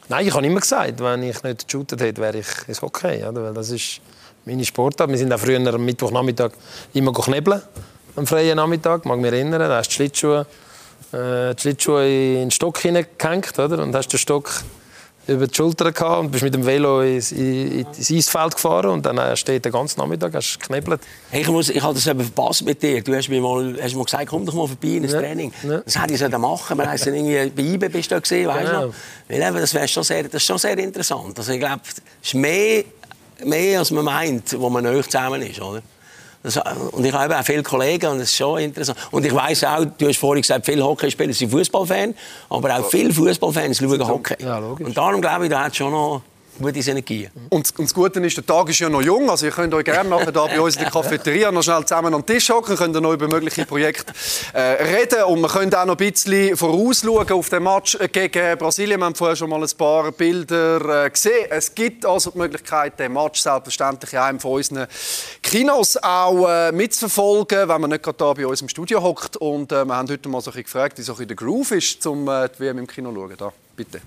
Nein, 0.07 0.27
ich 0.27 0.33
habe 0.33 0.45
immer 0.45 0.59
gesagt, 0.59 0.99
wenn 0.99 1.23
ich 1.23 1.41
nicht 1.41 1.67
geshootet 1.67 1.99
hätte, 2.01 2.21
wäre 2.21 2.37
ich 2.37 2.47
ins 2.67 2.81
Hockey. 2.81 3.23
Oder? 3.23 3.43
Weil 3.43 3.53
das 3.53 3.71
ist 3.71 4.01
meine 4.45 4.63
Sportart. 4.63 5.09
Wir 5.09 5.17
sind 5.17 5.33
auch 5.33 5.39
früher 5.39 5.57
am 5.57 5.83
Mittwochnachmittag 5.83 6.51
immer 6.93 7.11
knebeln, 7.11 7.61
am 8.15 8.27
freien 8.27 8.55
Nachmittag, 8.55 9.05
mag 9.05 9.17
mich 9.17 9.31
erinnern. 9.31 9.59
Da 9.59 9.77
hast 9.77 9.87
du 9.87 9.91
die 9.91 9.95
Schlittschuhe, 9.95 10.45
äh, 11.11 11.53
die 11.55 11.61
Schlittschuhe 11.61 12.05
in 12.05 12.35
den 12.41 12.51
Stock 12.51 12.77
hineingehängt, 12.79 13.57
oder? 13.59 13.79
Und 13.81 13.95
hast 13.95 14.09
den 14.09 14.19
Stock 14.19 14.51
über 15.27 15.47
die 15.47 15.55
Schulter 15.55 15.91
gehabt 15.91 16.19
und 16.19 16.31
bist 16.31 16.43
mit 16.43 16.53
dem 16.53 16.63
Velo 16.65 17.01
ins, 17.01 17.31
ins 17.31 18.11
Eisfeld 18.11 18.53
gefahren 18.53 18.91
und 18.91 19.05
dann 19.07 19.19
hast 19.19 19.45
du 19.45 19.59
den 19.59 19.71
ganzen 19.71 19.99
Nachmittag 19.99 20.35
hast 20.35 20.59
geknebelt. 20.59 21.01
Hey, 21.31 21.41
ich, 21.41 21.47
muss, 21.47 21.69
ich 21.69 21.81
habe 21.81 21.95
das 21.95 22.05
eben 22.05 22.21
verpasst 22.21 22.63
mit 22.63 22.81
dir. 22.83 23.01
Du 23.01 23.15
hast 23.15 23.27
mir 23.29 23.41
mal, 23.41 23.75
hast 23.81 23.95
mir 23.95 24.03
gesagt, 24.03 24.27
komm 24.27 24.45
doch 24.45 24.53
mal 24.53 24.67
vorbei 24.67 24.87
in 24.89 25.03
das 25.03 25.13
Ja. 25.13 25.21
Training. 25.21 25.51
Ja. 25.63 25.79
Das 25.79 25.99
hätte 25.99 26.13
ich 26.13 26.19
sollen 26.19 26.39
machen. 26.39 26.77
Wir 26.77 26.85
haben 26.87 26.97
irgendwie 27.15 27.49
bei 27.49 27.63
IBE 27.63 27.89
bist 27.89 28.11
du 28.11 28.15
da 28.15 28.19
gesehen, 28.19 28.47
weißt 28.47 28.67
Genau. 28.71 28.81
du? 29.29 29.51
noch? 29.51 29.59
Das 29.59 29.73
schon 29.91 30.03
sehr, 30.03 30.23
das 30.23 30.35
ist 30.35 30.45
schon 30.45 30.57
sehr 30.59 30.77
interessant. 30.77 31.39
Also 31.39 31.51
ich 31.53 31.59
glaube, 31.59 31.81
es 32.21 32.27
ist 32.27 32.35
mehr, 32.35 32.83
mehr 33.43 33.79
als 33.79 33.89
man 33.89 34.05
meint, 34.05 34.59
wo 34.59 34.69
man 34.69 34.83
näher 34.83 35.01
zusammen 35.03 35.41
ist, 35.41 35.59
oder? 35.59 35.81
Das, 36.45 36.57
und 36.91 37.03
ich 37.03 37.11
habe 37.11 37.37
auch 37.37 37.43
viele 37.43 37.63
Kollegen 37.63 38.07
und 38.11 38.19
das 38.19 38.29
ist 38.29 38.37
schon 38.37 38.59
interessant. 38.59 38.97
Und 39.11 39.25
ich 39.25 39.33
weiss 39.33 39.63
auch, 39.63 39.83
du 39.83 40.07
hast 40.07 40.17
vorhin 40.17 40.41
gesagt, 40.41 40.65
viele 40.65 40.83
Hockeyspieler 40.83 41.33
sind 41.33 41.49
Fußballfan, 41.49 42.13
aber 42.49 42.77
auch 42.77 42.89
viele 42.89 43.11
Fußballfans 43.11 43.79
schauen 43.79 44.07
Hockey. 44.07 44.35
Ja, 44.39 44.59
logisch. 44.59 44.87
Und 44.87 44.95
darum 44.95 45.21
glaube 45.21 45.45
ich, 45.45 45.49
da 45.49 45.63
hat 45.63 45.75
schon 45.75 45.91
noch 45.91 46.21
gute 46.59 46.81
Synergien. 46.81 47.31
Und, 47.49 47.77
und 47.77 47.85
das 47.85 47.93
Gute 47.93 48.19
ist, 48.19 48.37
der 48.37 48.45
Tag 48.45 48.69
ist 48.69 48.79
ja 48.79 48.89
noch 48.89 49.01
jung. 49.01 49.29
Also 49.29 49.45
ihr 49.45 49.51
könnt 49.51 49.73
euch 49.73 49.85
gerne 49.85 50.09
nachher 50.09 50.31
da 50.31 50.45
bei 50.45 50.59
uns 50.59 50.75
in 50.75 50.83
der 50.83 50.91
Cafeteria 50.91 51.51
noch 51.51 51.63
schnell 51.63 51.83
zusammen 51.85 52.13
den 52.13 52.25
Tisch 52.25 52.49
hocken, 52.49 52.75
könnt 52.75 52.99
noch 52.99 53.13
über 53.13 53.27
mögliche 53.27 53.65
Projekte 53.65 54.13
äh, 54.53 54.59
reden. 54.83 55.23
Und 55.23 55.41
wir 55.41 55.47
können 55.47 55.73
auch 55.73 55.85
noch 55.85 55.97
ein 55.97 56.11
bisschen 56.11 56.55
vorausschauen 56.55 57.29
auf 57.31 57.49
den 57.49 57.63
Match 57.63 57.97
gegen 58.11 58.57
Brasilien. 58.57 58.99
Wir 58.99 59.05
haben 59.05 59.15
vorher 59.15 59.35
schon 59.35 59.49
mal 59.49 59.61
ein 59.61 59.77
paar 59.77 60.11
Bilder 60.11 61.05
äh, 61.05 61.09
gesehen. 61.09 61.47
Es 61.49 61.73
gibt 61.73 62.05
also 62.05 62.31
die 62.31 62.37
Möglichkeit, 62.37 62.99
den 62.99 63.13
Match 63.13 63.41
selbstverständlich 63.41 64.13
in 64.13 64.19
einem 64.19 64.39
von 64.39 64.53
unseren 64.53 64.87
Kinos 65.41 65.97
auch 65.97 66.47
äh, 66.47 66.71
mitzuverfolgen, 66.71 67.67
wenn 67.67 67.81
man 67.81 67.89
nicht 67.89 68.03
gerade 68.03 68.17
da 68.17 68.33
bei 68.33 68.47
uns 68.47 68.61
im 68.61 68.69
Studio 68.69 69.01
hockt. 69.01 69.37
Und 69.37 69.71
äh, 69.71 69.85
wir 69.85 69.95
haben 69.95 70.09
heute 70.09 70.29
mal 70.29 70.41
so 70.41 70.51
ein 70.51 70.53
bisschen 70.53 70.63
gefragt, 70.63 70.97
wie 70.97 71.01
so 71.01 71.13
ein 71.13 71.17
bisschen 71.17 71.27
der 71.29 71.37
Groove 71.37 71.71
ist, 71.71 72.05
um 72.05 72.27
äh, 72.27 72.49
die 72.49 72.59
WM 72.59 72.79
im 72.79 72.87
Kino 72.87 73.11
zu 73.11 73.15
schauen. 73.15 73.35
Da, 73.37 73.53
bitte. 73.75 74.01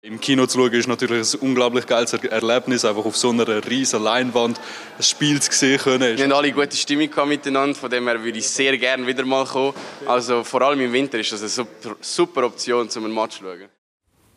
Im 0.00 0.20
Kino 0.20 0.46
zu 0.46 0.58
schauen 0.60 0.72
ist 0.74 0.86
natürlich 0.86 1.34
ein 1.34 1.40
unglaublich 1.40 1.84
geiles 1.84 2.12
Er- 2.12 2.30
Erlebnis, 2.30 2.84
einfach 2.84 3.04
auf 3.04 3.16
so 3.16 3.30
einer 3.30 3.48
riesen 3.68 4.00
Leinwand 4.00 4.60
ein 4.96 5.02
Spiel 5.02 5.42
zu 5.42 5.50
sehen 5.50 5.80
können. 5.80 6.16
Wir 6.16 6.24
haben 6.24 6.32
alle 6.32 6.52
gute 6.52 6.76
Stimmung 6.76 7.10
gehabt 7.10 7.26
miteinander, 7.28 7.74
von 7.74 7.90
dem 7.90 8.06
her 8.06 8.22
würde 8.22 8.38
ich 8.38 8.48
sehr 8.48 8.78
gerne 8.78 9.04
wieder 9.08 9.24
mal 9.24 9.44
kommen. 9.44 9.74
Also 10.06 10.44
vor 10.44 10.62
allem 10.62 10.80
im 10.82 10.92
Winter 10.92 11.18
ist 11.18 11.32
das 11.32 11.40
eine 11.40 11.48
super, 11.48 11.96
super 12.00 12.44
Option, 12.46 12.88
um 12.94 13.04
einen 13.06 13.12
Match 13.14 13.38
zu 13.38 13.44
schauen. 13.44 13.68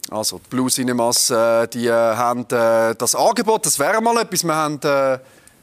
Also, 0.09 0.39
die 0.43 0.49
Blue 0.49 0.67
Cinemas 0.69 1.29
äh, 1.29 1.67
die, 1.67 1.85
äh, 1.85 1.91
haben 1.91 2.41
äh, 2.49 2.95
das 2.95 3.13
Angebot. 3.13 3.63
Das 3.63 3.77
wäre 3.77 4.01
mal 4.01 4.17
etwas. 4.19 4.43
Wir 4.43 4.55
haben 4.55 4.79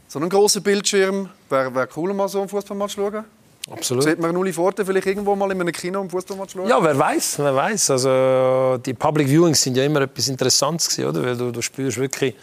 so 0.07 0.19
einen 0.21 0.31
grossen 0.31 0.63
Bildschirm. 0.63 1.29
Wäre 1.51 1.75
wär 1.75 1.89
cool, 1.97 2.15
mal 2.15 2.29
so 2.29 2.39
einen 2.39 2.49
Fußballmatch 2.49 2.95
zu 2.95 3.01
schauen. 3.01 3.25
Absolut. 3.71 4.05
Sieht 4.05 4.19
man 4.19 4.37
Uli 4.37 4.53
Forte 4.53 4.85
vielleicht 4.85 5.07
irgendwo 5.07 5.37
mal 5.37 5.51
in 5.53 5.61
einem 5.61 5.73
Kino 5.73 6.01
einen 6.01 6.11
Fußballmatch 6.11 6.55
schauen? 6.55 6.69
Ja, 6.69 6.83
wer 6.83 6.99
weiß, 6.99 7.39
wer 7.39 7.55
weiß. 7.55 7.91
Also 7.91 8.79
die 8.79 8.95
Public 8.95 9.29
Viewings 9.29 9.63
sind 9.63 9.77
ja 9.77 9.85
immer 9.85 10.03
etwas 10.03 10.29
Interessantes 10.29 10.89
gewesen, 10.89 11.09
oder? 11.09 11.23
Weil 11.23 11.37
du, 11.37 11.51
du 11.51 11.61
spürst 11.61 11.99
wirklich 11.99 12.35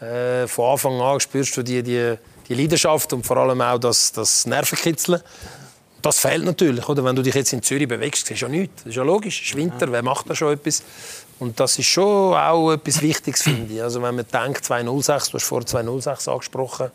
äh, 0.00 0.46
von 0.46 0.72
Anfang 0.72 1.00
an 1.00 1.20
spürst 1.20 1.56
du 1.56 1.62
die, 1.62 1.82
die, 1.82 2.14
die 2.48 2.54
Leidenschaft 2.54 3.12
und 3.12 3.26
vor 3.26 3.36
allem 3.36 3.60
auch 3.60 3.78
das, 3.78 4.12
das 4.12 4.46
Nervenkitzeln. 4.46 5.20
Das 6.00 6.18
fehlt 6.18 6.44
natürlich, 6.44 6.88
oder? 6.88 7.04
Wenn 7.04 7.14
du 7.14 7.22
dich 7.22 7.34
jetzt 7.34 7.52
in 7.52 7.62
Zürich 7.62 7.86
bewegst, 7.86 8.30
du 8.30 8.34
ja 8.34 8.48
nichts. 8.48 8.84
Das 8.84 8.86
ist 8.86 8.96
ja 8.96 9.02
logisch. 9.02 9.42
Es 9.42 9.48
ist 9.48 9.56
Winter, 9.56 9.92
wer 9.92 10.02
macht 10.02 10.30
da 10.30 10.34
schon 10.34 10.54
etwas? 10.54 10.82
Und 11.38 11.60
das 11.60 11.78
ist 11.78 11.86
schon 11.86 12.34
auch 12.34 12.72
etwas 12.72 13.02
Wichtiges, 13.02 13.42
finde 13.42 13.74
ich. 13.74 13.82
Also 13.82 14.02
wenn 14.02 14.14
man 14.14 14.26
denkt, 14.26 14.64
206, 14.64 15.30
du 15.30 15.34
hast 15.34 15.44
vorhin 15.44 15.66
206 15.66 16.28
angesprochen, 16.28 16.90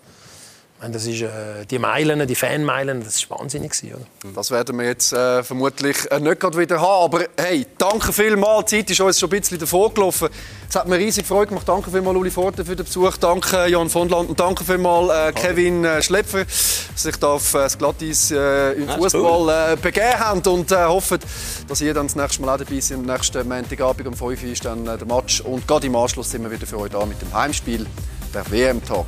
das 0.91 1.05
ist, 1.05 1.21
äh, 1.21 1.65
die 1.69 1.79
Meilen, 1.79 2.27
die 2.27 2.35
Fanmeilen, 2.35 3.03
das 3.03 3.29
war 3.29 3.39
wahnsinnig. 3.39 3.71
gewesen, 3.71 3.95
Oder? 3.95 4.33
Das 4.33 4.51
werden 4.51 4.77
wir 4.77 4.85
jetzt 4.85 5.13
äh, 5.13 5.43
vermutlich 5.43 5.97
äh, 6.11 6.19
nicht 6.19 6.39
gerade 6.39 6.57
wieder 6.57 6.81
haben. 6.81 7.03
Aber 7.05 7.25
hey, 7.37 7.65
danke 7.77 8.11
vielmals. 8.11 8.69
Die 8.69 8.79
Zeit 8.79 8.91
ist 8.91 9.01
uns 9.01 9.19
schon 9.19 9.29
ein 9.31 9.39
bisschen 9.39 9.59
davor 9.59 9.93
gelaufen. 9.93 10.29
Es 10.69 10.75
hat 10.75 10.87
mir 10.87 10.97
riesig 10.97 11.25
Freude 11.25 11.47
gemacht. 11.47 11.67
Danke 11.67 11.91
vielmals, 11.91 12.17
Uli 12.17 12.31
Forte, 12.31 12.65
für 12.65 12.75
den 12.75 12.85
Besuch. 12.85 13.17
Danke, 13.17 13.67
Jan 13.67 13.89
von 13.89 14.09
Land. 14.09 14.29
Und 14.29 14.39
danke 14.39 14.63
vielmals, 14.63 15.09
äh, 15.09 15.31
Kevin 15.39 15.85
äh, 15.85 16.01
Schlepfer, 16.01 16.45
dass 16.45 17.03
sich 17.03 17.15
da 17.17 17.27
auf 17.33 17.53
äh, 17.53 17.57
das 17.59 17.77
Glatteis 17.77 18.31
äh, 18.31 18.71
im 18.73 18.87
Ja, 18.87 18.97
Fußball 18.97 19.73
äh, 19.73 19.75
begeben 19.77 20.19
haben. 20.19 20.41
Und 20.41 20.71
äh, 20.71 20.83
hoffen, 20.83 21.19
dass 21.67 21.81
ihr 21.81 21.93
dann 21.93 22.07
das 22.07 22.15
nächste 22.15 22.41
Mal 22.41 22.55
auch 22.55 22.57
dabei 22.57 22.79
seid. 22.79 22.97
Am 22.97 23.05
nächsten 23.05 23.47
Montagabend 23.47 24.07
um 24.07 24.13
5 24.13 24.43
Uhr 24.43 24.49
ist 24.51 24.65
dann 24.65 24.85
äh, 24.87 24.97
der 24.97 25.07
Match. 25.07 25.41
Und 25.41 25.67
gerade 25.67 25.87
im 25.87 25.95
Anschluss 25.95 26.31
sind 26.31 26.43
wir 26.43 26.51
wieder 26.51 26.65
für 26.67 26.79
euch 26.79 26.91
da 26.91 27.05
mit 27.05 27.21
dem 27.21 27.33
Heimspiel, 27.33 27.85
der 28.33 28.49
WM-Tag. 28.51 29.05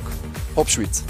Hopp 0.56 0.68
Schweiz. 0.68 1.02